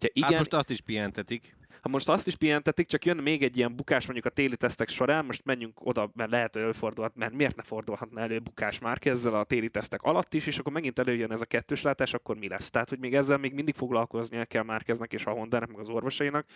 [0.00, 1.56] Ha igen, Hát most azt is pihentetik.
[1.80, 4.88] ha most azt is pihentetik, csak jön még egy ilyen bukás mondjuk a téli tesztek
[4.88, 8.98] során, most menjünk oda, mert lehet, hogy előfordulhat, mert miért ne fordulhatna elő bukás már
[9.00, 12.36] ezzel a téli tesztek alatt is, és akkor megint előjön ez a kettős látás, akkor
[12.36, 12.70] mi lesz?
[12.70, 16.46] Tehát, hogy még ezzel még mindig foglalkoznia kell Márkeznek és a Hondának, meg az orvosainak.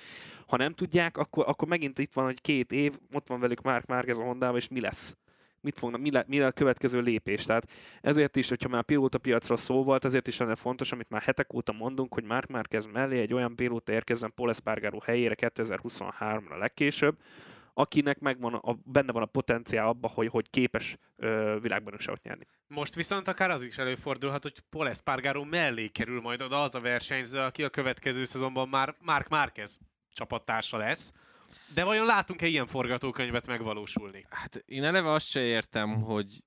[0.47, 3.87] Ha nem tudják, akkor, akkor megint itt van, hogy két év, ott van velük Márk
[3.87, 5.17] Márkez a Hondával, és mi lesz?
[5.61, 7.45] Mit fognak, mi, le, mi le a következő lépés?
[7.45, 7.71] Tehát
[8.01, 11.53] ezért is, hogyha már pilóta piacra szó volt, ezért is lenne fontos, amit már hetek
[11.55, 17.17] óta mondunk, hogy Márk Márkez mellé egy olyan pilóta érkezzen Paul Espargaro helyére 2023-ra legkésőbb,
[17.75, 22.47] akinek megvan a, benne van a potenciál abba, hogy, hogy képes ö, világbajnokságot nyerni.
[22.67, 26.81] Most viszont akár az is előfordulhat, hogy Paul Espargaro mellé kerül majd oda az a
[26.81, 29.79] versenyző, aki a következő szezonban már Mark Márquez
[30.13, 31.13] csapattársa lesz.
[31.75, 34.27] De vajon látunk-e ilyen forgatókönyvet megvalósulni?
[34.31, 36.45] Hát én eleve azt se értem, hogy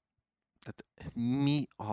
[0.60, 1.92] tehát mi a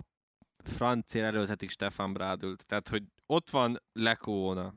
[0.64, 2.66] francia előzetik Stefan Bradült.
[2.66, 4.74] Tehát, hogy ott van Lekóna,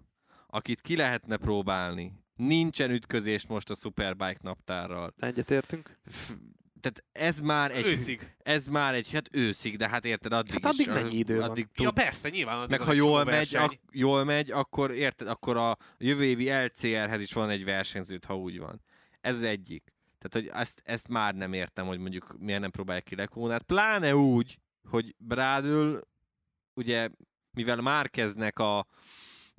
[0.48, 2.24] akit ki lehetne próbálni.
[2.36, 5.14] Nincsen ütközés most a Superbike naptárral.
[5.20, 6.00] Egyetértünk?
[6.86, 7.86] Tehát ez már egy...
[7.86, 8.36] Őszig.
[8.44, 10.94] Ez már egy, hát őszig, de hát érted, addig Hát addig is.
[10.94, 11.50] mennyi idő van?
[11.50, 12.58] addig Ja tud, persze, nyilván.
[12.58, 17.22] addig meg ha jól megy, ak- jól megy, akkor érted, akkor a jövő évi LCR-hez
[17.22, 18.82] is van egy versenyzőt, ha úgy van.
[19.22, 19.94] Ez az egyik.
[20.20, 23.62] Tehát, hogy ezt, ezt már nem értem, hogy mondjuk miért nem próbálják ki Lekónát.
[23.64, 24.58] Pláne úgy,
[24.90, 26.02] hogy Brádül,
[26.74, 27.10] ugye,
[27.52, 28.88] mivel Márkeznek a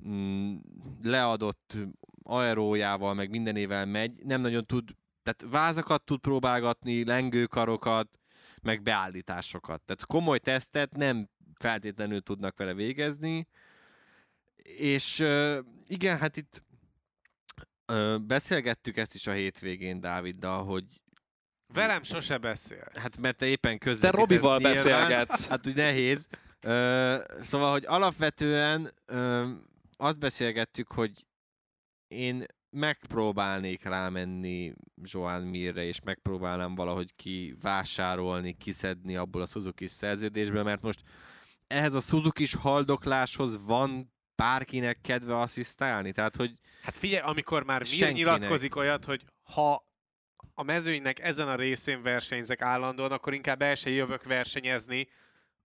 [0.07, 0.55] mm,
[1.03, 1.77] leadott
[2.23, 4.89] aerójával, meg mindenével megy, nem nagyon tud,
[5.27, 8.19] tehát vázakat tud próbálgatni, lengőkarokat,
[8.61, 9.81] meg beállításokat.
[9.81, 13.47] Tehát komoly tesztet nem feltétlenül tudnak vele végezni,
[14.77, 15.25] és
[15.87, 16.63] igen, hát itt
[18.21, 20.83] beszélgettük ezt is a hétvégén Dáviddal, hogy
[21.73, 22.87] Velem sose beszél.
[22.95, 25.47] hát mert te éppen Te közvetítesz Robival nyilván, beszélgetsz.
[25.47, 26.27] Hát úgy nehéz.
[26.61, 29.49] Ö, szóval, hogy alapvetően ö,
[29.97, 31.25] azt beszélgettük, hogy
[32.07, 40.81] én megpróbálnék rámenni Joan Mirre, és megpróbálnám valahogy kivásárolni, kiszedni abból a Suzuki szerződésből, mert
[40.81, 41.01] most
[41.67, 46.11] ehhez a Suzuki haldokláshoz van bárkinek kedve asszisztálni?
[46.11, 46.51] Tehát, hogy
[46.81, 49.85] Hát figyelj, amikor már Mir nyilatkozik olyat, hogy ha
[50.53, 55.07] a mezőnynek ezen a részén versenyzek állandóan, akkor inkább el se jövök versenyezni,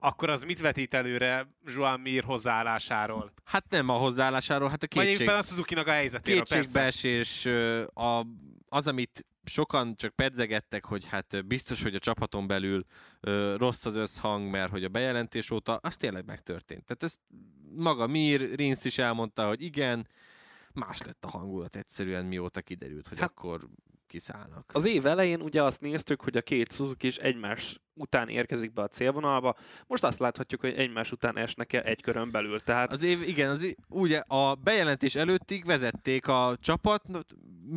[0.03, 3.33] akkor az mit vetít előre Joan Mir hozzáállásáról?
[3.45, 7.47] hát nem a hozzáállásáról, hát a Vagy kétség, éppen a Suzuki-nak a helyzetéről, kétségbeesés,
[7.95, 8.27] a,
[8.69, 12.85] az, amit sokan csak pedzegettek, hogy hát biztos, hogy a csapaton belül
[13.21, 16.85] ö, rossz az összhang, mert hogy a bejelentés óta, az tényleg megtörtént.
[16.85, 17.19] Tehát ezt
[17.77, 20.09] maga Mir, Rinsz is elmondta, hogy igen,
[20.73, 23.69] más lett a hangulat egyszerűen, mióta kiderült, hogy Hát- akkor
[24.07, 24.71] kiszállnak.
[24.75, 28.83] Az év elején ugye azt néztük, hogy a két Suzuki is egymás után érkezik be
[28.83, 29.57] a célvonalba.
[29.87, 32.61] Most azt láthatjuk, hogy egymás után esnek el egy körön belül.
[32.61, 37.05] Tehát Az év, igen, az, ugye a bejelentés előttig vezették a csapat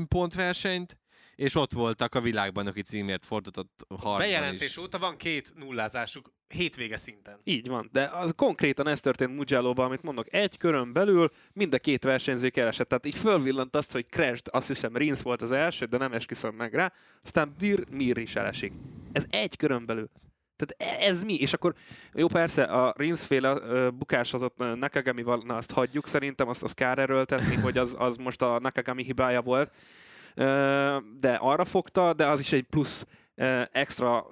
[0.08, 0.98] pontversenyt,
[1.36, 4.78] és ott voltak a világbajnoki címért fordított harcban Bejelentés is.
[4.78, 7.38] óta van két nullázásuk hétvége szinten.
[7.44, 11.80] Így van, de az konkrétan ez történt mugello amit mondok, egy körön belül mind a
[11.80, 12.88] két versenyző keresett.
[12.88, 16.56] Tehát így fölvillant azt, hogy Crashed, azt hiszem Rins volt az első, de nem esküszöm
[16.56, 18.74] meg rá, aztán Bir Mir is elesik.
[19.12, 20.10] Ez egy körön belül.
[20.56, 21.34] Tehát e- ez mi?
[21.34, 21.74] És akkor,
[22.14, 26.64] jó persze, a Rins féle ö, bukás az ott Nakagami-val, na azt hagyjuk, szerintem azt,
[26.64, 29.72] azt kár erőltetni, hogy az, az most a Nakagami hibája volt.
[31.20, 33.06] De arra fogta, de az is egy plusz
[33.72, 34.26] extra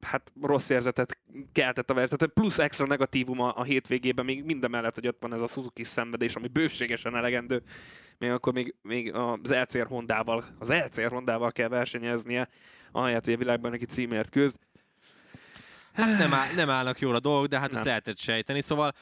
[0.00, 1.18] hát rossz érzetet
[1.52, 2.18] keltett a verseny.
[2.18, 5.46] Tehát plusz extra negatívum a, a hétvégében, még minden mellett, hogy ott van ez a
[5.46, 7.62] Suzuki szenvedés, ami bőségesen elegendő,
[8.18, 12.48] még akkor még, még az LCR Hondával, az LCR Hondával kell versenyeznie,
[12.92, 14.58] ahelyett, hogy a világban neki címért küzd.
[15.92, 17.76] Hát nem, áll, nem állnak jól a dolgok, de hát Nem.
[17.76, 18.60] ezt lehetett sejteni.
[18.60, 18.92] Szóval,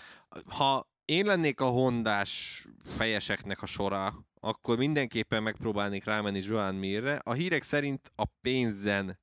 [0.48, 4.14] ha én lennék a hondás fejeseknek a sora,
[4.44, 7.20] akkor mindenképpen megpróbálnék rámenni Joan Mirre.
[7.22, 9.18] A hírek szerint a pénzen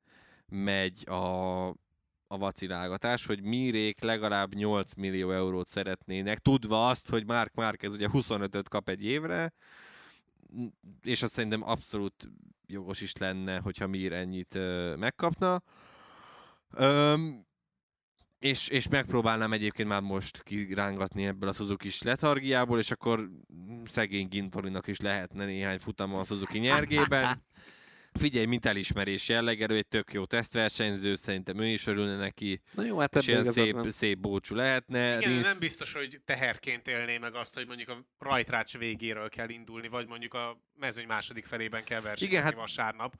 [0.47, 1.67] megy a,
[2.28, 8.07] a vacilálgatás, hogy Mirék legalább 8 millió eurót szeretnének, tudva azt, hogy Mark Marquez ugye
[8.13, 9.53] 25-öt kap egy évre,
[11.03, 12.30] és azt szerintem abszolút
[12.67, 15.61] jogos is lenne, hogyha Mir ennyit ö, megkapna.
[16.69, 17.45] Öm,
[18.41, 23.29] és, és megpróbálnám egyébként már most kirángatni ebből a suzuki letargiából, és akkor
[23.83, 27.43] szegény Gintorinak is lehetne néhány futama a Suzuki nyergében.
[28.13, 32.97] Figyelj, mint elismerés jellegerő, egy tök jó tesztversenyző, szerintem ő is örülne neki, Na jó,
[32.97, 35.17] hát és ilyen szép, szép búcsú lehetne.
[35.17, 39.49] Igen, Rins- nem biztos, hogy teherként élné meg azt, hogy mondjuk a rajtrács végéről kell
[39.49, 43.15] indulni, vagy mondjuk a mezőny második felében kell versenyezni Igen, hát- vasárnap.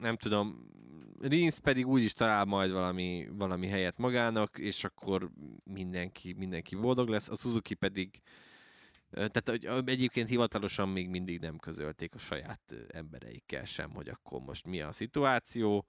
[0.00, 0.72] nem tudom,
[1.20, 5.30] Rins pedig úgy is talál majd valami, valami helyet magának, és akkor
[5.64, 8.22] mindenki, mindenki boldog lesz, a Suzuki pedig
[9.14, 14.66] tehát hogy egyébként hivatalosan még mindig nem közölték a saját embereikkel sem, hogy akkor most
[14.66, 15.86] mi a szituáció,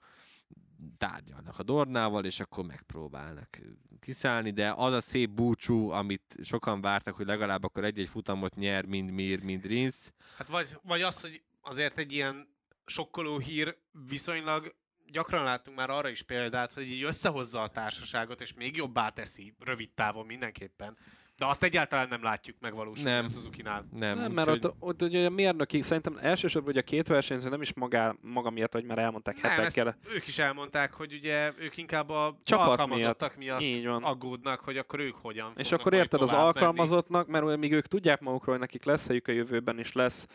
[0.97, 3.59] tárgyalnak a Dornával, és akkor megpróbálnak
[3.99, 8.85] kiszállni, de az a szép búcsú, amit sokan vártak, hogy legalább akkor egy-egy futamot nyer,
[8.85, 9.95] mind Mir, mind Rins,
[10.37, 12.47] Hát vagy, vagy az, hogy azért egy ilyen
[12.85, 14.75] sokkoló hír viszonylag
[15.11, 19.53] gyakran láttunk már arra is példát, hogy így összehozza a társaságot, és még jobbá teszi,
[19.65, 20.97] rövid távon mindenképpen.
[21.37, 23.23] De azt egyáltalán nem látjuk megvalósulni Nem.
[23.25, 23.85] a Suzuki-nál.
[23.97, 27.49] nem, Nem, mert úgyhogy- ott, ott ugye a mérnöki, szerintem elsősorban ugye a két versenyző
[27.49, 29.97] nem is magá, maga miatt, hogy már elmondták Nem, hetekkel.
[30.15, 34.03] Ők is elmondták, hogy ugye ők inkább a Csapat alkalmazottak miatt, Így van.
[34.03, 36.57] aggódnak, hogy akkor ők hogyan És akkor érted az tovább menni.
[36.57, 40.27] alkalmazottnak, mert míg ők tudják magukról, hogy nekik lesz helyük a jövőben, és lesz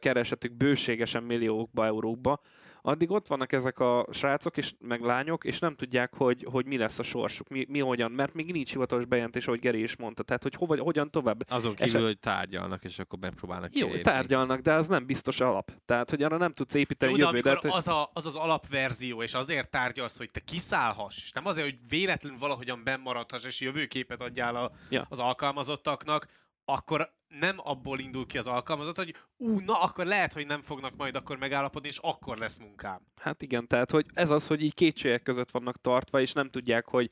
[0.00, 2.40] keresetük bőségesen milliókba, eurókba,
[2.86, 6.76] addig ott vannak ezek a srácok és meg lányok, és nem tudják, hogy, hogy mi
[6.76, 10.22] lesz a sorsuk, mi, mi hogyan, mert még nincs hivatalos bejelentés, ahogy Geri is mondta.
[10.22, 11.50] Tehát, hogy hova, hogyan tovább.
[11.50, 14.10] Azon kívül, Eset- hogy tárgyalnak, és akkor megpróbálnak Jó, kilépni.
[14.10, 15.72] tárgyalnak, de az nem biztos alap.
[15.84, 17.52] Tehát, hogy arra nem tudsz építeni Jó, de jövődet.
[17.52, 21.66] amikor az, a, az az alapverzió, és azért tárgyalsz, hogy te kiszállhass, és nem azért,
[21.70, 25.06] hogy véletlenül valahogyan bennmaradhass, és jövőképet adjál a, Ja.
[25.08, 26.26] az alkalmazottaknak,
[26.64, 30.96] akkor nem abból indul ki az alkalmazott, hogy ú, na, akkor lehet, hogy nem fognak
[30.96, 33.00] majd akkor megállapodni, és akkor lesz munkám.
[33.16, 36.86] Hát igen, tehát hogy ez az, hogy így kétségek között vannak tartva, és nem tudják,
[36.86, 37.10] hogy,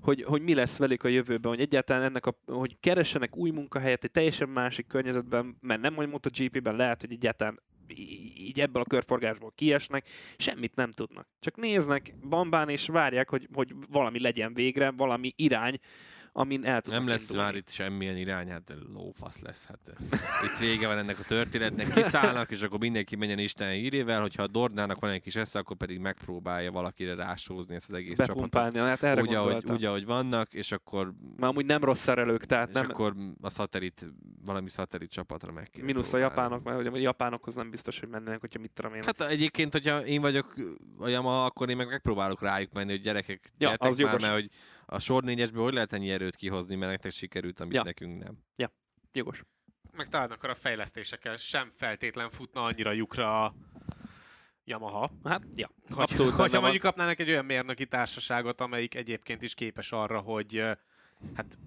[0.00, 4.04] hogy, hogy mi lesz velük a jövőben, hogy egyáltalán ennek a, hogy keressenek új munkahelyet
[4.04, 7.60] egy teljesen másik környezetben, mert nem hogy MotoGP-ben lehet, hogy egyáltalán
[8.36, 11.28] így ebből a körforgásból kiesnek, semmit nem tudnak.
[11.40, 15.78] Csak néznek bambán, és várják, hogy, hogy valami legyen végre, valami irány,
[16.36, 17.42] amin el tudnak Nem lesz indulni.
[17.42, 19.66] már itt semmilyen irány, hát lófasz lesz.
[19.66, 19.78] Hát,
[20.44, 24.46] itt vége van ennek a történetnek, kiszállnak, és akkor mindenki menjen Isten hírével, hogyha a
[24.46, 28.34] Dornának van egy kis esze, akkor pedig megpróbálja valakire rásózni ezt az egész csapatot.
[28.34, 32.44] bepumpálni, hát erre Úgy ahogy, úgy, ahogy vannak, és akkor, Már amúgy nem rossz szerelők,
[32.44, 34.06] tehát és nem, akkor a szatellit,
[34.44, 38.40] valami szatellit csapatra meg kéne mínusz a japánok, mert a japánokhoz nem biztos, hogy mennének,
[38.40, 39.02] hogyha mit tudom én.
[39.04, 40.54] Hát egyébként, hogyha én vagyok
[40.98, 44.22] a Yamaha, akkor én meg megpróbálok rájuk menni, hogy gyerekek, Ja, gyertek az már, jogos.
[44.22, 44.48] mert hogy
[44.94, 47.82] a sor négyesből hogy lehet ennyi erőt kihozni, mert nektek sikerült, amit Ja.
[47.82, 48.38] nekünk nem.
[49.16, 49.42] Jogos.
[49.92, 53.54] Meg talán akkor a fejlesztésekkel sem feltétlen futna annyira lyukra a
[54.64, 55.10] Yamaha.
[55.24, 59.92] Hát, ja, Hogy, abszolút hogyha mondjuk kapnának egy olyan mérnöki társaságot, amelyik egyébként is képes
[59.92, 60.62] arra, hogy
[61.34, 61.58] hát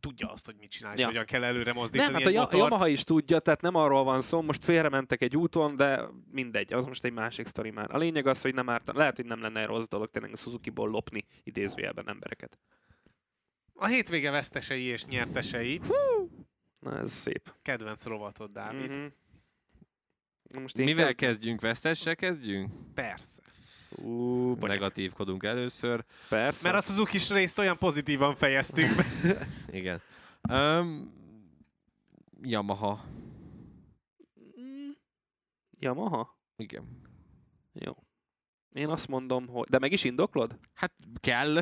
[0.00, 1.06] tudja azt, hogy mit csinál, és Ja.
[1.06, 2.62] hogyan kell előre mozdítani Nem, hát a motort.
[2.62, 6.86] Yamaha is tudja, tehát nem arról van szó, most félrementek egy úton, de mindegy, az
[6.86, 7.94] most egy másik sztori már.
[7.94, 10.88] A lényeg az, hogy nem árt, lehet, hogy nem lenne rossz dolog tényleg a Suzuki-ból
[10.88, 12.58] lopni idézőjelben embereket.
[13.74, 15.80] A hétvége vesztesei és nyertesei.
[16.78, 17.54] Na ez szép.
[17.62, 18.90] Kedvenc rovatod, Dávid.
[18.90, 19.06] Mhm.
[20.42, 21.16] Na most Mivel kezd...
[21.16, 21.60] kezdjünk?
[21.60, 22.72] Vesztessel kezdjünk?
[22.94, 23.42] Persze.
[23.96, 24.54] Ú.
[24.54, 26.04] Negatívkodunk először.
[26.28, 26.70] Persze.
[26.70, 29.04] Mert a suzuki részt olyan pozitívan fejeztük be.
[29.78, 30.00] Igen.
[30.50, 31.12] Um,
[32.42, 33.04] Yamaha.
[34.60, 34.90] Mm,
[35.78, 36.38] Yamaha?
[36.56, 37.00] Igen.
[37.72, 37.92] Jó.
[38.72, 39.66] Én azt mondom, hogy...
[39.68, 40.58] De meg is indoklod?
[40.74, 41.56] Hát kell.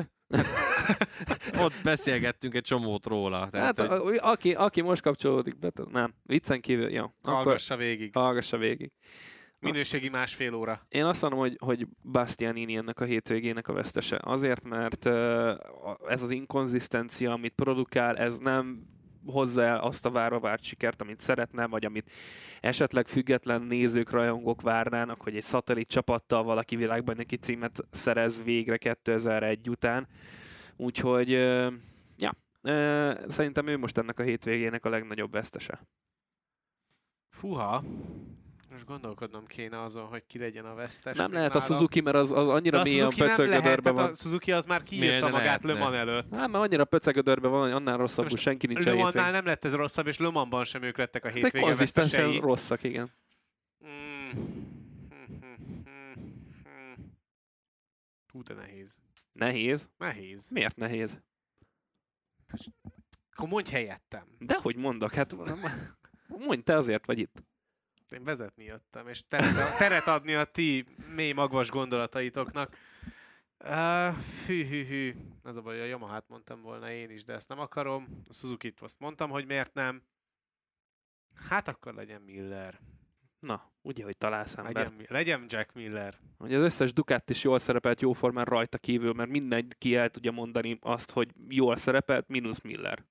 [1.25, 3.49] Hát, ott beszélgettünk egy csomót róla.
[3.49, 6.13] Tehát, Hát, hogy a, aki, aki most kapcsolódik be, nem.
[6.23, 7.03] Viccen kívül, jó.
[7.03, 8.13] Akkor Hallgassa végig.
[8.13, 8.91] hallgassa végig.
[9.59, 10.85] Minőségi másfél óra.
[10.89, 14.19] Én azt mondom, hogy, hogy Bastianini ennek a hétvégének a vesztese.
[14.23, 15.05] Azért, mert
[16.07, 18.87] ez az inkonzisztencia, amit produkál, ez nem
[19.25, 22.11] hozza el azt a várva várt sikert, amit szeretne, vagy amit
[22.61, 29.69] esetleg független nézők, rajongók várnának, hogy egy szatellit csapattal valaki világbajnoki címet szerez végre 2001
[29.69, 30.07] után.
[30.75, 31.29] Úgyhogy,
[32.17, 32.35] ja,
[33.27, 35.81] szerintem ő most ennek a hétvégének a legnagyobb vesztese.
[37.29, 37.83] Fuha.
[38.71, 41.17] Most gondolkodnom kéne azon, hogy ki legyen a vesztes.
[41.17, 41.73] Nem lehet a nálam.
[41.73, 44.09] Suzuki, mert az, az De annyira a mélyen Suzuki nem lehet, pöcögödörbe van.
[44.09, 45.73] a Suzuki az már kiírta ne magát Le?
[45.73, 46.35] Mans előtt.
[46.35, 49.31] Hát, mert annyira pöcegödörbe van, hogy annál rosszabbul Most senki nincs a Le Mansnál hétvégén.
[49.31, 52.83] nem lett ez rosszabb, és Le Mansban sem ők lettek a De hétvége konzisztensen rosszak,
[52.83, 53.11] igen.
[53.85, 54.29] Mm.
[58.31, 59.01] Hú, de nehéz.
[59.33, 59.89] Nehéz.
[59.97, 60.49] Nehéz.
[60.49, 61.19] Miért nehéz?
[63.33, 64.23] Akkor mondj helyettem.
[64.39, 65.35] Dehogy mondok, hát
[66.47, 67.43] mondj, te azért vagy itt.
[68.11, 72.77] Én vezetni jöttem, és teret, teret adni a ti mély magvas gondolataitoknak.
[73.63, 74.15] Uh,
[74.45, 75.15] hű, hű, hű.
[75.43, 78.23] Az a baj, a Yamahát mondtam volna én is, de ezt nem akarom.
[78.27, 80.03] A Suzuki-t azt mondtam, hogy miért nem.
[81.49, 82.79] Hát akkor legyen Miller.
[83.39, 84.89] Na, ugye, hogy találsz embert.
[84.89, 86.19] Legyen, legyen Jack Miller.
[86.37, 90.77] Hogy az összes Ducati is jól szerepelt jóformán rajta kívül, mert mindenki el tudja mondani
[90.81, 93.05] azt, hogy jól szerepelt, mínusz Miller.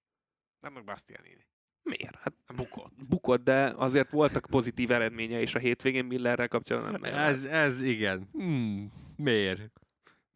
[0.61, 1.47] Nem meg Bastianini.
[1.89, 2.17] Miért?
[2.17, 2.93] Hát Bukott.
[3.09, 7.01] bukott, de azért voltak pozitív eredménye is a hétvégén Millerrel kapcsolatban.
[7.01, 8.29] Nem, Ez, ez igen.
[8.33, 9.71] Hmm, miért?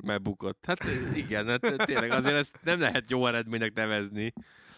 [0.03, 0.65] Mert bukott.
[0.67, 0.85] Hát
[1.15, 4.33] igen, hát tényleg azért ezt nem lehet jó eredménynek nevezni.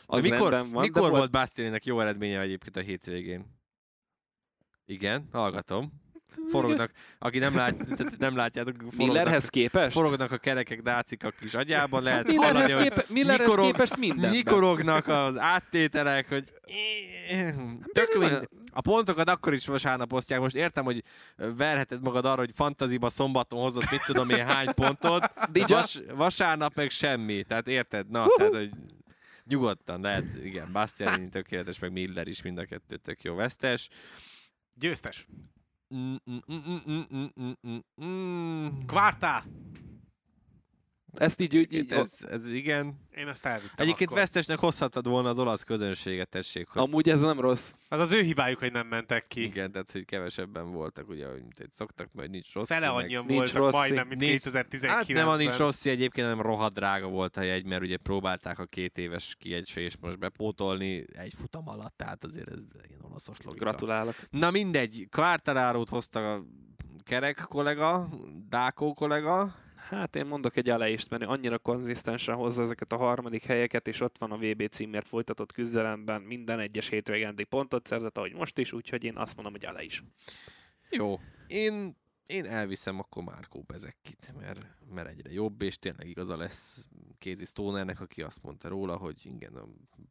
[0.06, 3.44] az de mikor van, mikor de volt Bastianinek jó eredménye egyébként a hétvégén?
[4.86, 6.02] Igen, hallgatom.
[6.48, 7.76] Forognak, aki nem, lát,
[8.18, 9.92] nem látjátok, forognak, Millerhez képest?
[9.92, 13.96] forognak a kerekek, dácik a kis agyában, lehet Millerhez, hallani, hogy képe, Millerhez nyikorog- képest
[13.96, 14.30] minden.
[14.30, 16.52] nyikorognak az áttételek, hogy
[17.92, 20.40] tök mind, a pontokat akkor is vasárnap osztják.
[20.40, 21.02] Most értem, hogy
[21.36, 26.74] verheted magad arra, hogy fantaziba szombaton hozott mit tudom én hány pontot, DJ Vas, vasárnap
[26.74, 27.42] meg semmi.
[27.42, 28.10] Tehát érted?
[28.10, 28.70] Na, tehát, hogy
[29.44, 33.88] nyugodtan lehet, igen, Bastianini tökéletes, meg Miller is mind a kettő tök jó vesztes.
[34.74, 35.26] Győztes.
[35.94, 38.86] Mm, mm, mm, mm, mm, mm, mm, mm.
[38.86, 39.44] Kvártá.
[41.14, 43.02] Ezt így, így, így Ez, ez igen.
[43.16, 44.20] Én ezt elvittem Egyébként akkor.
[44.20, 47.72] vesztesnek hozhattad volna az olasz közönséget, tessék, hogy amúgy ez nem rossz.
[47.88, 49.42] Az az ő hibájuk, hogy nem mentek ki.
[49.42, 52.66] igen, tehát hogy kevesebben voltak, ugye, mint hogy szoktak, majd nincs rossz.
[52.66, 53.76] Fele meg- annyian nincs voltak Rossi.
[53.76, 54.42] majdnem, mint Nincs.
[54.44, 54.90] 2019-ben.
[54.90, 58.58] Hát nem a nincs rossz egyébként, hanem rohadt drága volt a jegy, mert ugye próbálták
[58.58, 63.64] a két éves kiegyzést most bepótolni egy futam alatt, tehát azért ez ilyen olaszos logika.
[63.64, 64.14] Gratulálok.
[64.30, 66.44] Na mindegy, Quartararo-t hozta a
[67.02, 68.08] kerek kollega,
[68.48, 69.54] Dákó kollega,
[69.88, 74.18] Hát én mondok egy elejést, mert annyira konzisztensen hozza ezeket a harmadik helyeket, és ott
[74.18, 79.04] van a VB címért folytatott küzdelemben, minden egyes hétvégendi pontot szerzett, ahogy most is, úgyhogy
[79.04, 80.02] én azt mondom, hogy ele is.
[80.90, 81.96] Jó, én,
[82.26, 86.88] én elviszem akkor Márkó Bezekkit, mert, mert egyre jobb, és tényleg igaza lesz
[87.18, 89.68] Kézi Stonernek, aki azt mondta róla, hogy igen, a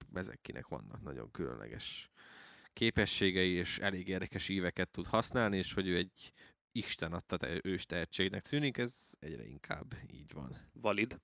[0.10, 2.12] Bezekkinek vannak nagyon különleges
[2.74, 6.34] képességei, és elég érdekes íveket tud használni, és hogy ő egy
[6.76, 10.58] Isten adta te, ős tehetségnek tűnik, ez egyre inkább így van.
[10.74, 11.20] Valid.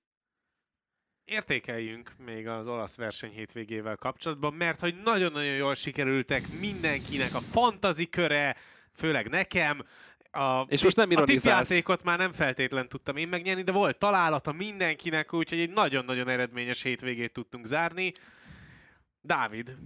[1.23, 8.09] Értékeljünk még az olasz verseny hétvégével kapcsolatban, mert hogy nagyon-nagyon jól sikerültek mindenkinek a fantazi
[8.09, 8.55] köre,
[8.93, 9.85] főleg nekem.
[10.31, 11.41] A, És most nem a ironizálsz.
[11.41, 16.81] tippjátékot már nem feltétlen tudtam én megnyerni, de volt találata mindenkinek, úgyhogy egy nagyon-nagyon eredményes
[16.81, 18.11] hétvégét tudtunk zárni.
[19.21, 19.77] Dávid,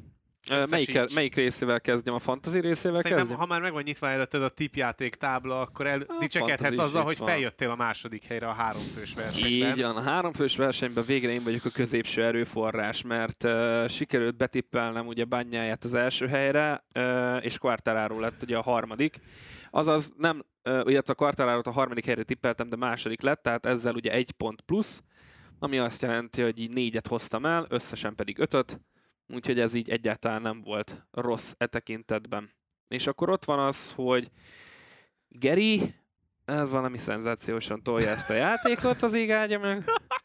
[0.69, 2.13] Melyik, melyik részével kezdjem?
[2.13, 3.37] A fantasy részével szerintem, kezdjem?
[3.37, 6.87] ha már meg van nyitva előtted a tippjáték tábla, akkor el, A dicsekedhetsz fantasy is
[6.87, 7.27] azzal, hogy van.
[7.27, 9.77] feljöttél a második helyre a háromfős versenyben.
[9.77, 15.07] Így van, a háromfős versenyben végre én vagyok a középső erőforrás, mert uh, sikerült betippelnem
[15.07, 19.19] ugye bányáját az első helyre, uh, és Quartararo lett ugye a harmadik.
[19.71, 23.93] Azaz nem, uh, illetve a quartararo a harmadik helyre tippeltem, de második lett, tehát ezzel
[23.93, 25.01] ugye egy pont plusz,
[25.59, 28.79] ami azt jelenti, hogy így négyet hoztam el, összesen pedig ötöt,
[29.27, 32.51] úgyhogy ez így egyáltalán nem volt rossz e tekintetben.
[32.87, 34.31] És akkor ott van az, hogy
[35.27, 35.95] Geri,
[36.45, 39.83] ez valami szenzációsan tolja ezt a játékot, az áldja meg.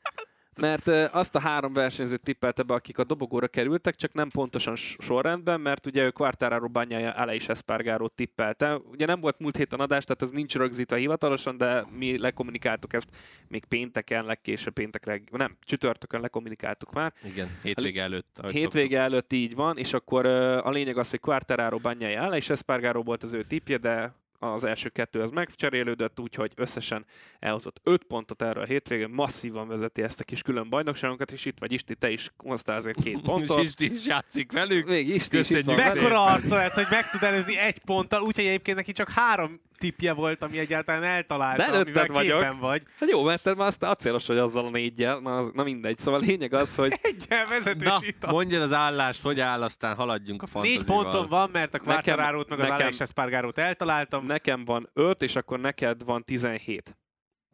[0.60, 5.60] Mert azt a három versenyzőt tippelte be, akik a dobogóra kerültek, csak nem pontosan sorrendben,
[5.60, 8.76] mert ugye ő Quartararo bányája Ale is Espargaró tippelte.
[8.76, 13.08] Ugye nem volt múlt héten adás, tehát ez nincs rögzítve hivatalosan, de mi lekommunikáltuk ezt
[13.48, 17.12] még pénteken, legkésőbb péntek reggel, nem, csütörtökön lekommunikáltuk már.
[17.24, 18.40] Igen, hétvége előtt.
[18.50, 23.02] Hétvége előtt így van, és akkor a lényeg az, hogy Quartararo bányája Ale és Espargaró
[23.02, 27.04] volt az ő tipje, de az első kettő az megcserélődött, úgyhogy összesen
[27.38, 31.58] elhozott 5 pontot erre a hétvégén, masszívan vezeti ezt a kis külön bajnokságunkat, és itt
[31.58, 33.62] vagy Isti, te is hoztál azért két pontot.
[33.62, 34.86] És is játszik velük.
[34.86, 35.74] Még Isti is itt van.
[35.74, 40.12] Mekkora arca lett, hogy meg tud előzni egy ponttal, úgyhogy egyébként neki csak három tippje
[40.12, 42.58] volt, ami egyáltalán eltalálta, De amivel vagyok.
[42.60, 42.82] vagy.
[43.00, 45.98] Hát jó, mert te már aztán acélos vagy azzal a négyel, na, az, na mindegy.
[45.98, 48.26] Szóval a lényeg az, hogy Egyel vezető Na, itt.
[48.26, 51.02] mondjad az állást, hogy áll, aztán haladjunk a Négy fantazival.
[51.02, 54.26] ponton van, mert a Quartararo-t meg az nekem- Alex Espargarót eltaláltam.
[54.28, 56.96] Nekem van 5, és akkor neked van 17.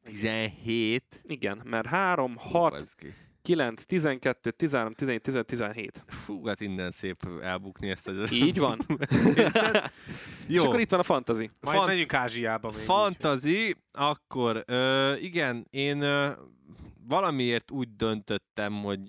[0.02, 1.22] 17.
[1.22, 3.14] Igen, mert 3, Hú, 6, bazd ki.
[3.42, 6.04] 9, 12, 13, 14, 15, 17.
[6.06, 8.32] Fú, hát innen szép elbukni ezt az...
[8.32, 8.78] Így van.
[10.46, 11.48] És Jó, akkor itt van a fantazi.
[11.60, 12.84] Majd Fan- menjünk Ázsiába még.
[12.84, 16.30] fantazi, akkor ö, igen, én ö,
[17.08, 19.00] valamiért úgy döntöttem, hogy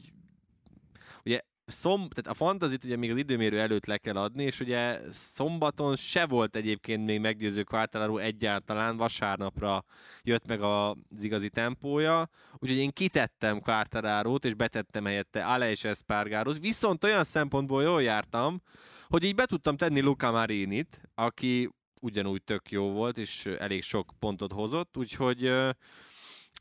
[1.66, 5.96] szom, tehát a fantazit ugye még az időmérő előtt le kell adni, és ugye szombaton
[5.96, 9.84] se volt egyébként még meggyőző Quartararo egyáltalán, vasárnapra
[10.24, 16.60] jött meg az igazi tempója, úgyhogy én kitettem Quartararo-t, és betettem helyette Ale és Espargarót,
[16.60, 18.62] viszont olyan szempontból jól jártam,
[19.08, 21.70] hogy így be tudtam tenni Luca Marinit, aki
[22.02, 25.52] ugyanúgy tök jó volt, és elég sok pontot hozott, úgyhogy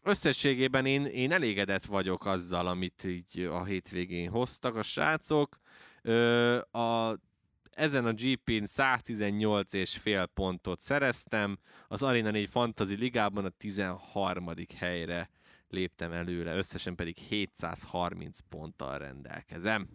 [0.05, 5.59] összességében én, én elégedett vagyok azzal, amit így a hétvégén hoztak a srácok.
[6.03, 7.19] Ö, a,
[7.71, 11.59] ezen a GP-n 118 és fél pontot szereztem,
[11.89, 14.49] az Arena 4 Fantasy Ligában a 13.
[14.77, 15.31] helyre
[15.69, 19.89] léptem előle, összesen pedig 730 ponttal rendelkezem.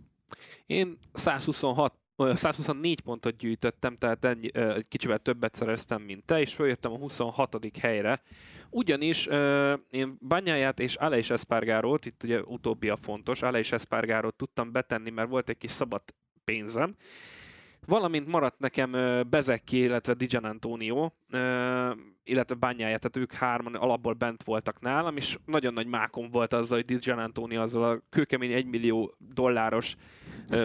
[0.66, 6.54] Én 126 ö, 124 pontot gyűjtöttem, tehát ennyi, egy kicsivel többet szereztem, mint te, és
[6.54, 7.58] följöttem a 26.
[7.80, 8.22] helyre.
[8.70, 14.72] Ugyanis ö, én Banyáját és Aleix Espargarót, itt ugye utóbbi a fontos, Aleix Espargarót tudtam
[14.72, 16.02] betenni, mert volt egy kis szabad
[16.44, 16.96] pénzem,
[17.86, 18.92] valamint maradt nekem
[19.30, 21.12] Bezeki, illetve Dijan Antonio,
[22.24, 26.78] illetve Bányája, tehát ők hárman alapból bent voltak nálam, és nagyon nagy mákom volt azzal,
[26.78, 29.96] hogy Dijan Antonio azzal a kőkemény 1 millió dolláros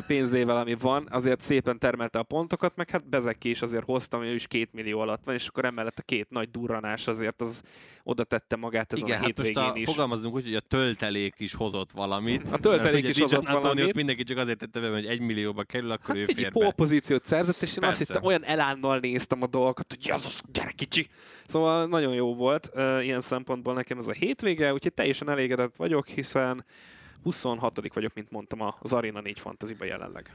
[0.06, 4.34] pénzével, ami van, azért szépen termelte a pontokat, meg hát Bezeki is azért hoztam, ő
[4.34, 7.62] is két millió alatt van, és akkor emellett a két nagy durranás azért az
[8.02, 9.84] oda tette magát ezen Igen, a hát most a, is.
[9.84, 12.52] fogalmazunk úgy, hogy a töltelék is hozott valamit.
[12.52, 13.94] A töltelék is hozott Antoniót valamit.
[13.94, 16.70] mindenki csak azért tette be, hogy egy millióba kerül, akkor Hát ő fér be.
[16.70, 18.04] pozíciót szerzett, és én azt Persze.
[18.12, 21.08] hittem, olyan elánnal néztem a dolgokat, hogy az az, gyere kicsi.
[21.46, 22.70] Szóval nagyon jó volt
[23.02, 26.64] ilyen szempontból nekem ez a hétvége, úgyhogy teljesen elégedett vagyok, hiszen
[27.24, 30.34] 26 vagyok, mint mondtam, az Arena 4 fantasyba jelenleg.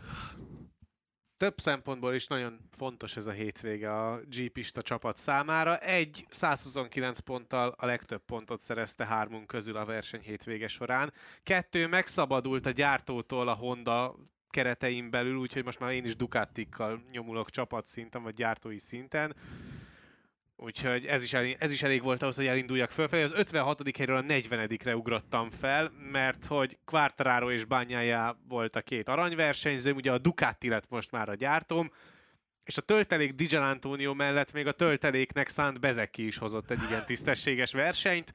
[1.38, 5.78] Több szempontból is nagyon fontos ez a hétvége a GP-ista csapat számára.
[5.78, 11.14] Egy 129 ponttal a legtöbb pontot szerezte hármunk közül a verseny hétvége során.
[11.44, 14.16] Kettő megszabadult a gyártótól a Honda
[14.50, 19.36] keretein belül, úgyhogy most már én is Ducatikkal nyomulok csapatszinten, vagy gyártói szinten.
[20.62, 23.22] Úgyhogy ez is, elég, ez is elég volt ahhoz, hogy elinduljak fölfelé.
[23.22, 23.98] Az 56.
[23.98, 30.12] helyről a 40-re ugrottam fel, mert hogy Quartararo és Bányája volt a két aranyversenyzőm, ugye
[30.12, 31.92] a Ducati lett most már a gyártóm,
[32.64, 37.06] és a töltelék Dijan Antonio mellett még a tölteléknek szánt Bezeki is hozott egy igen
[37.06, 38.34] tisztességes versenyt,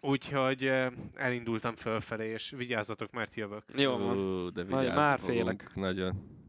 [0.00, 0.72] úgyhogy
[1.14, 3.64] elindultam fölfelé, és vigyázzatok, mert jövök.
[3.74, 4.18] Jó van.
[4.18, 5.70] Ó, de vigyázni már félek.
[5.74, 6.40] Nagyon.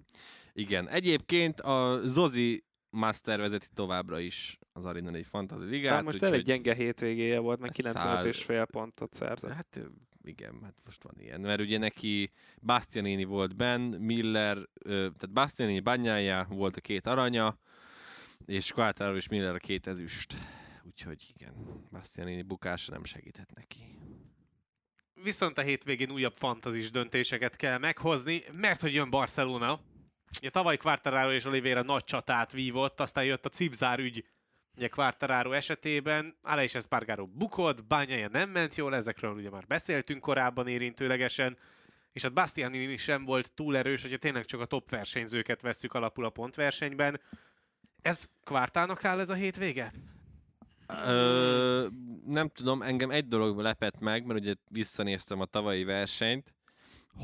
[0.54, 0.90] Igen.
[0.90, 2.64] Egyébként a Zozi
[2.94, 5.90] Master vezeti továbbra is az Arena 4 Fantasy Ligát.
[5.90, 9.52] Tehát most elég gyenge hétvégéje volt, meg Ez 95 száz- és fél pontot szerzett.
[9.52, 9.80] Hát
[10.24, 11.42] igen, hát most van ilyen.
[11.42, 17.58] Mert ugye neki Bastianini volt Ben, Miller, tehát Bastianini, Banyája volt a két aranya,
[18.46, 20.36] és Quartararo és Miller a két ezüst.
[20.88, 21.54] Úgyhogy igen,
[21.92, 23.98] Bastianini bukása nem segített neki.
[25.24, 29.80] Viszont a hétvégén újabb fantazis döntéseket kell meghozni, mert hogy jön Barcelona.
[30.40, 34.26] Ugye tavaly Quartararo és Oliveira nagy csatát vívott, aztán jött a Cipzár ügy,
[34.76, 40.68] ugye Quartararo esetében, Aleix Espargaro bukott, Bányája nem ment jól, ezekről ugye már beszéltünk korábban
[40.68, 41.58] érintőlegesen,
[42.14, 46.26] és hát Bastianini sem volt túl erős, hogyha tényleg csak a top versenyzőket vesszük alapul
[46.26, 47.22] a pontversenyben.
[48.02, 49.92] Ez Quartának áll ez a hétvége?
[50.88, 51.88] Ö,
[52.26, 56.54] nem tudom, engem egy dolog lepett meg, mert ugye visszanéztem a tavalyi versenyt,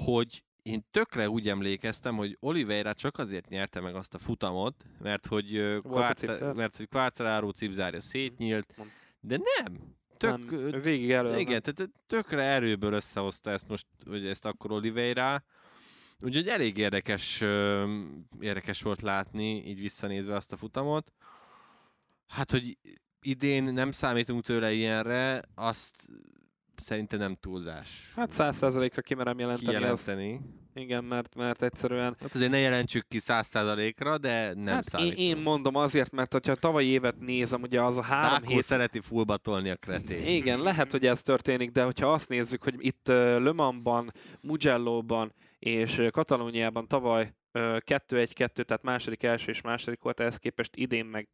[0.06, 5.26] hogy én tökre úgy emlékeztem, hogy Oliveira csak azért nyerte meg azt a futamot, mert
[5.28, 6.54] hogy, ö, a Quarta- cipzár?
[6.54, 8.90] mert hogy Quartararo cipzárja szétnyílt, Mond.
[9.20, 9.98] de nem.
[10.18, 11.38] Tök, nem, végig elő.
[11.38, 15.44] igen, tehát tökre erőből összehozta ezt most, hogy ezt akkor Oliveira.
[16.22, 17.42] Úgyhogy elég érdekes,
[18.40, 21.14] érdekes volt látni, így visszanézve azt a futamot.
[22.28, 22.78] Hát, hogy
[23.22, 26.08] idén nem számítunk tőle ilyenre, azt
[26.82, 30.40] szerintem nem túlzás Hát 100%-ra kimerem jelenteni kijelenteni.
[30.74, 35.18] Igen, mert, mert egyszerűen Hát azért ne jelentsük ki 100%-ra, de nem hát én, számítunk.
[35.18, 38.62] én mondom azért, mert ha tavalyi évet nézem, ugye az a három Dákó hét...
[38.62, 40.28] szereti fullbatolni a kretén.
[40.28, 46.02] Igen, lehet, hogy ez történik, de hogyha azt nézzük, hogy itt Le Mansban, Mugello-ban és
[46.12, 51.28] Katalóniában tavaly ö, 2-1-2, tehát második, első és második volt, ehhez képest idén meg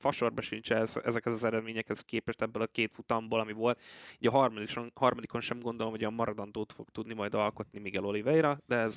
[0.00, 3.80] fasorba sincs ez, ezekhez az eredményekhez képest ebből a két futamból, ami volt.
[4.18, 8.58] Így a harmadikon, harmadikon sem gondolom, hogy a maradandót fog tudni majd alkotni Miguel Oliveira,
[8.66, 8.94] de ez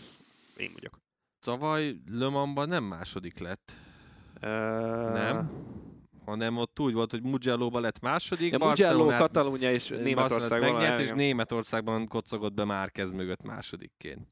[0.57, 1.01] én vagyok.
[1.39, 3.73] Tavaly Le Mansban nem második lett.
[4.41, 4.49] Uh,
[5.13, 5.51] Nem?
[6.25, 10.71] hanem ott úgy volt, hogy Mugello lett második, Ja, Mugello, Katalónia és Németországban.
[10.71, 11.09] megnyert, és.
[11.09, 14.27] Németországban kocogott be Márkez mögött másodikként.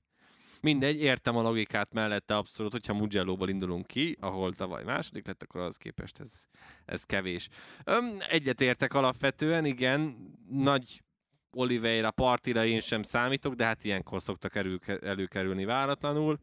[0.62, 5.62] Mindegy, értem a logikát mellette abszolút, hogyha Mugello-ból indulunk ki, ahol tavaly második lett, akkor
[5.62, 6.46] az képest ez,
[6.86, 7.50] ez kevés.
[7.84, 10.16] Öm, egyet értek alapvetően, igen,
[10.50, 11.02] nagy
[11.52, 16.40] Oliveira partira én sem számítok, de hát ilyenkor szoktak elő, előkerülni váratlanul.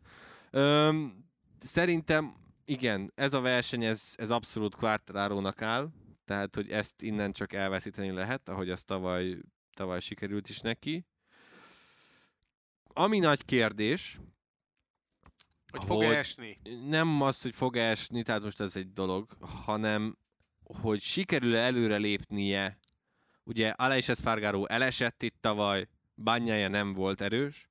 [0.50, 1.24] Öm,
[1.58, 2.34] szerintem
[2.64, 5.88] igen, ez a verseny, ez, ez abszolút Quartararo-nak áll,
[6.24, 9.36] tehát, hogy ezt innen csak elveszíteni lehet, ahogy az tavaly,
[9.76, 11.06] tavaly sikerült is neki.
[12.98, 14.18] Ami nagy kérdés,
[15.70, 16.60] Hogy Hogy- esni?
[16.88, 20.16] nem az, hogy fog esni, tehát most ez egy dolog, hanem
[20.62, 22.78] hogy sikerül-e előre lépnie.
[23.44, 27.68] Ugye Aleix Espargaró elesett itt tavaly, bányája nem volt erős,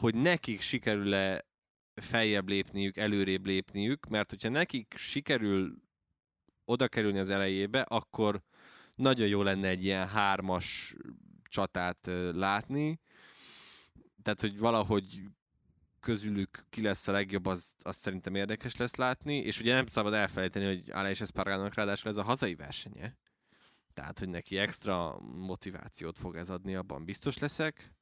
[0.00, 1.44] hogy nekik sikerül-e
[1.94, 5.74] feljebb lépniük, előrébb lépniük, mert hogyha nekik sikerül
[6.64, 8.42] oda kerülni az elejébe, akkor
[8.94, 10.94] nagyon jó lenne egy ilyen hármas
[11.42, 13.00] csatát látni.
[14.22, 15.22] Tehát, hogy valahogy
[16.00, 20.12] közülük ki lesz a legjobb, az, az szerintem érdekes lesz látni, és ugye nem szabad
[20.12, 23.16] elfelejteni, hogy Aleix Espargarónak ráadásul ez a hazai versenye.
[23.94, 27.92] Tehát, hogy neki extra motivációt fog ez adni, abban biztos leszek.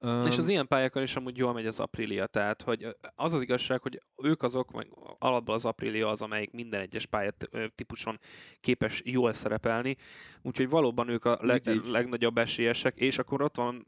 [0.00, 3.42] Um, És az ilyen pályákon is amúgy jól megy az Aprilia, tehát hogy az az
[3.42, 4.88] igazság, hogy ők azok, meg
[5.18, 8.20] alapból az Aprilia az, amelyik minden egyes pályát típuson
[8.60, 9.96] képes jól szerepelni,
[10.42, 13.86] úgyhogy valóban ők a leg, legnagyobb esélyesek, és akkor ott van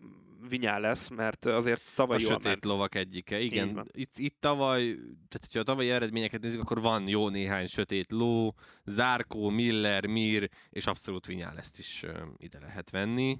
[0.48, 2.64] Vinyá lesz, mert azért tavaly a sötét ment.
[2.64, 3.88] lovak egyike, igen.
[3.92, 8.54] Itt, itt tavaly, tehát hogyha a tavalyi eredményeket nézzük, akkor van jó néhány sötét ló,
[8.84, 12.04] Zárkó, Miller, Mir, és abszolút Vinyál ezt is
[12.36, 13.38] ide lehet venni.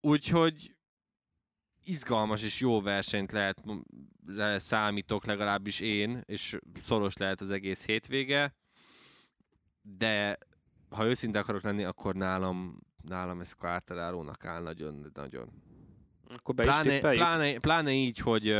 [0.00, 0.74] Úgyhogy
[1.84, 3.62] izgalmas és jó versenyt lehet,
[4.26, 8.54] le számítok legalábbis én, és szoros lehet az egész hétvége,
[9.82, 10.38] de
[10.90, 15.69] ha őszinte akarok lenni, akkor nálam, nálam ez Quartararo-nak áll nagyon-nagyon.
[16.36, 17.20] Akkor be is Pláne, tippeljük?
[17.22, 18.56] pláne, pláne így, hogy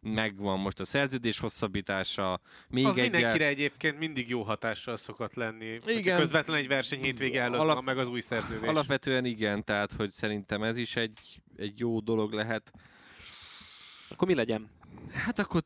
[0.00, 5.78] megvan most a szerződés hosszabbítása, még az egy mindenkire egyébként mindig jó hatással szokott lenni.
[5.86, 6.18] Igen.
[6.18, 8.68] Közvetlen egy verseny hétvége előtt Alap- van meg az új szerződés.
[8.68, 11.18] alapvetően igen, tehát hogy szerintem ez is egy,
[11.56, 12.72] egy jó dolog lehet.
[14.10, 14.70] Akkor mi legyen?
[15.12, 15.62] Hát akkor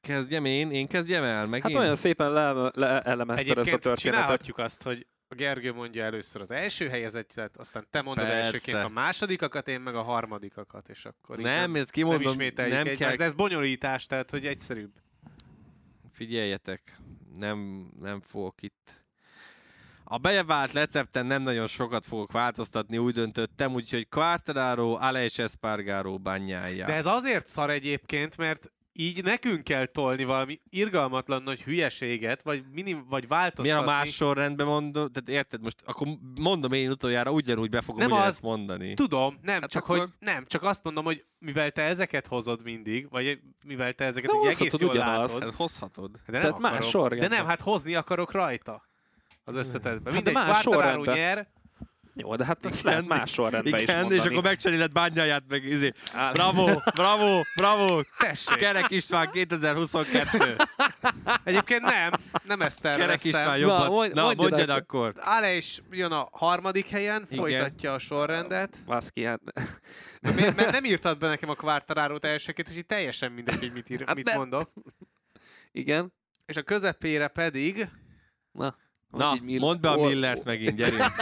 [0.00, 1.76] kezdjem én, én kezdjem el, meg Hát én.
[1.76, 3.98] olyan szépen le, le elemezted ezt a Egyébként történetet.
[3.98, 8.40] csinálhatjuk azt, hogy a Gergő mondja először az első helyezettet, aztán te mondod Persze.
[8.44, 12.86] elsőként a másodikakat, én meg a harmadikakat, és akkor nem, ezt nem kimondom, ismételjük nem
[12.86, 14.92] egymást, kell, de ez bonyolítás, tehát hogy egyszerűbb.
[16.12, 16.96] figyeljetek,
[17.34, 19.04] nem, nem fogok itt.
[20.04, 26.86] A bevált recepten nem nagyon sokat fogok változtatni, úgy döntöttem, úgyhogy Quartararo, Aleix Espargaró bányája.
[26.86, 32.64] De ez azért szar egyébként, mert így nekünk kell tolni valami irgalmatlan nagy hülyeséget, vagy,
[32.72, 33.70] minim, vagy változtatni.
[33.70, 35.08] Miért a más sorrendben mondom?
[35.12, 35.82] Tehát érted most?
[35.84, 38.94] Akkor mondom én utoljára, ugyanúgy be fogom Nem ugyanezt az- mondani.
[38.94, 42.62] Tudom, nem, Hát csak akkor- hogy nem, csak azt mondom, hogy mivel te ezeket hozod
[42.64, 45.34] mindig, vagy mivel te ezeket De egész jól ugyanazt.
[45.34, 45.48] látod.
[45.48, 46.10] Hát hozhatod.
[46.10, 46.90] De nem Tehát más akarom.
[46.90, 47.30] sorrendben.
[47.30, 48.82] De nem, hát hozni akarok rajta
[49.44, 50.12] az összetetben.
[50.14, 51.48] Hát de Mindegy, más Quartararo nyer,
[52.18, 54.20] Jó, de hát ezt lehet más sorrendben is Igen, mondani.
[54.20, 55.92] és akkor megcseréled bányáját meg izé.
[56.12, 56.64] Á, Bravo,
[56.94, 58.00] bravo, bravo!
[58.18, 58.56] tessék.
[58.56, 60.56] Kerek István 2022.
[61.44, 62.10] Egyébként nem,
[62.44, 63.30] nem ezt Kerek terveztem.
[63.30, 63.90] István Na, jobban.
[63.90, 65.12] mondj- Na, mondjad mondjad akkor.
[65.16, 67.38] Ale is jön a harmadik helyen, Igen.
[67.38, 68.76] folytatja a sorrendet.
[68.86, 69.40] Baszki, hát...
[70.56, 74.14] Mert nem írtad be nekem a Quartararo-t elsőként, úgyhogy teljesen mindegy, hogy mit, ír, Hát
[74.14, 74.36] mit nem.
[74.38, 74.70] mondok.
[75.72, 76.12] Igen.
[76.46, 77.88] És a közepére pedig
[78.52, 78.76] Na,
[79.10, 81.02] Na, hogy így Mill- mondd be a Millert megint, gyerünk.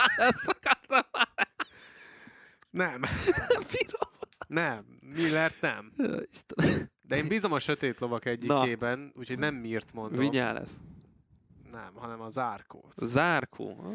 [2.71, 3.03] nem.
[4.49, 5.93] nem, Millert nem.
[7.03, 10.19] De én bízom a sötét lovak egyikében, úgyhogy nem miért mondom.
[10.19, 10.73] Vinyá lesz.
[11.73, 12.95] Nem, hanem a zárkót.
[12.97, 13.95] Zárkó.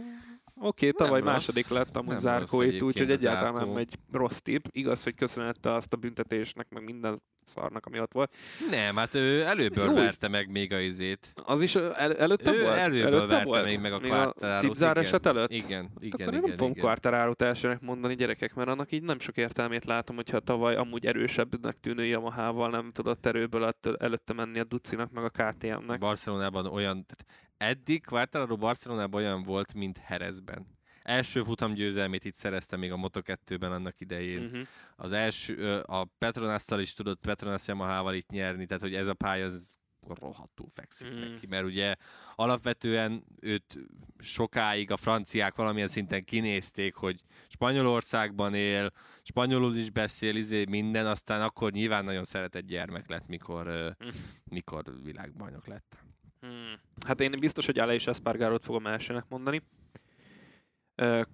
[0.61, 1.30] Oké, okay, tavaly rossz.
[1.30, 3.68] második lett amúgy Nem Zárkó rossz egyébként úgyhogy egyáltalán Zarco.
[3.68, 4.65] nem egy rossz tipp.
[4.72, 8.36] Igaz, hogy köszönette azt a büntetésnek, meg minden szarnak, ami ott volt.
[8.69, 11.34] Nem, hát ő előbből Jó, verte meg még a izét.
[11.45, 12.77] Az is el, előtte Ő volt?
[12.77, 13.65] előbből előtte verte volt?
[13.65, 15.03] még meg a Quartararo-t, Cipzár igen.
[15.03, 15.52] eset előtt?
[15.52, 16.84] Igen, igen, akkor igen, nem igen, fogom igen.
[16.84, 21.77] Quartararo-t elsőnek mondani gyerekek, mert annak így nem sok értelmét látom, hogyha tavaly amúgy erősebbnek
[21.77, 25.99] tűnő Yamaha-val nem tudott erőből előtte menni a Ducinak meg a KTM-nek.
[25.99, 30.77] Barcelonában olyan, tehát eddig Quartararo Barcelonában olyan volt, mint Herezben.
[31.03, 34.44] Első futam győzelmét itt szerezte még a Moto2-ben annak idején.
[34.45, 34.68] Uh-huh.
[34.95, 39.45] Az első, a Petronasszal is tudott Petronas Yamaha-val itt nyerni, tehát hogy ez a pálya
[39.45, 39.73] ez
[40.07, 41.19] rohadtul fekszik Mm.
[41.19, 41.95] neki, mert ugye
[42.36, 43.77] alapvetően őt
[44.19, 48.91] sokáig a franciák valamilyen szinten kinézték, hogy Spanyolországban él,
[49.23, 53.68] spanyolul is beszél, izé minden, aztán akkor nyilván nagyon szeretett gyermek lett, mikor,
[54.06, 54.07] Mm.
[54.44, 56.03] mikor világbajnok lett.
[56.40, 56.80] Hmm.
[57.06, 59.61] Hát én biztos, hogy Ale és Espargarót fogom elsőnek mondani.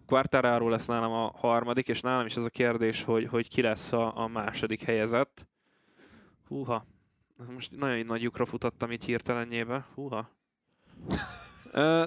[0.06, 3.92] Quartararo lesz nálam a harmadik, és nálam is az a kérdés, hogy, hogy ki lesz
[3.92, 5.48] a, a második helyezett.
[6.48, 6.86] Húha.
[7.54, 9.86] Most nagyon nagy lyukra futottam itt hirtelenjébe.
[9.94, 10.30] Húha.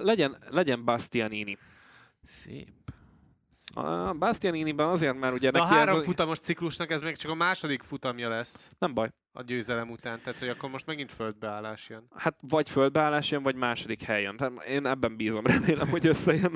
[0.01, 1.57] Legyen, legyen Bastianini.
[2.23, 2.73] Szép.
[3.73, 7.31] A Bastianiniben azért, mert ugye De a neki három ez, futamos ciklusnak ez még csak
[7.31, 9.09] a második futamja lesz Nem baj.
[9.31, 12.07] A győzelem után, tehát hogy akkor most megint földbeállás jön.
[12.15, 14.37] Hát vagy földbeállás jön, vagy második helyen.
[14.37, 16.51] Tehát én ebben bízom, remélem, hogy összejön.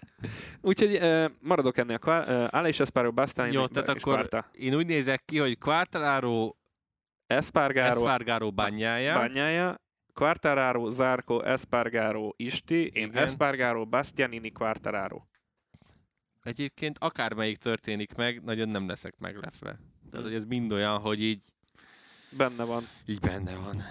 [0.60, 1.98] Úgyhogy eh, maradok ennél.
[2.04, 4.50] Eh, Ale és Espargaro, Bastianini Jó, tehát és akkor Quarta.
[4.52, 6.54] én úgy nézek ki, hogy Quartararo,
[7.26, 9.80] Espargaro, Espargaro bányája, Bányája,
[10.14, 13.22] Quartararo, Zarco, Espargaro, Isti, én Igen.
[13.22, 15.22] Espargaro, Bastianini, Quartararo.
[16.42, 19.78] Egyébként akármelyik történik meg, nagyon nem leszek meglepve.
[20.10, 21.42] Tehát, hogy ez mind olyan, hogy így,
[22.36, 22.88] Benne van.
[23.06, 23.82] így benne van.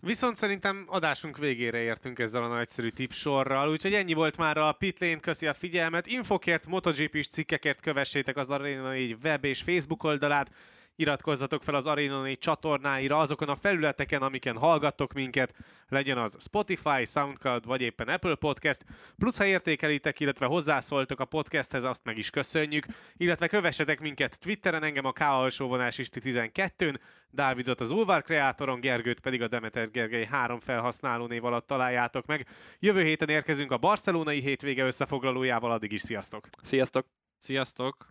[0.00, 5.20] Viszont szerintem adásunk végére értünk ezzel a nagyszerű tipsorral, úgyhogy ennyi volt már a Pitlane,
[5.20, 6.06] köszi a figyelmet.
[6.06, 10.50] Infokért, MotoGP-s cikkekért kövessétek az Arena 4 web és Facebook oldalát,
[10.96, 15.54] iratkozzatok fel az Arena 4 csatornáira azokon a felületeken, amiken hallgattok minket,
[15.88, 18.84] legyen az Spotify, Soundcloud vagy éppen Apple Podcast,
[19.16, 22.86] plusz ha értékelitek, illetve hozzászóltok a podcasthez, azt meg is köszönjük,
[23.16, 26.98] illetve kövessetek minket Twitteren, engem a K alsóvonás Isti 12-n,
[27.30, 32.46] Dávidot az Ulvar kreátoron, Gergőt pedig a Demeter Gergely három felhasználó név alatt találjátok meg.
[32.78, 36.48] Jövő héten érkezünk a barcelonai hétvége összefoglalójával, addig is sziasztok!
[36.62, 37.06] Sziasztok!
[37.38, 38.06] Sziasztok!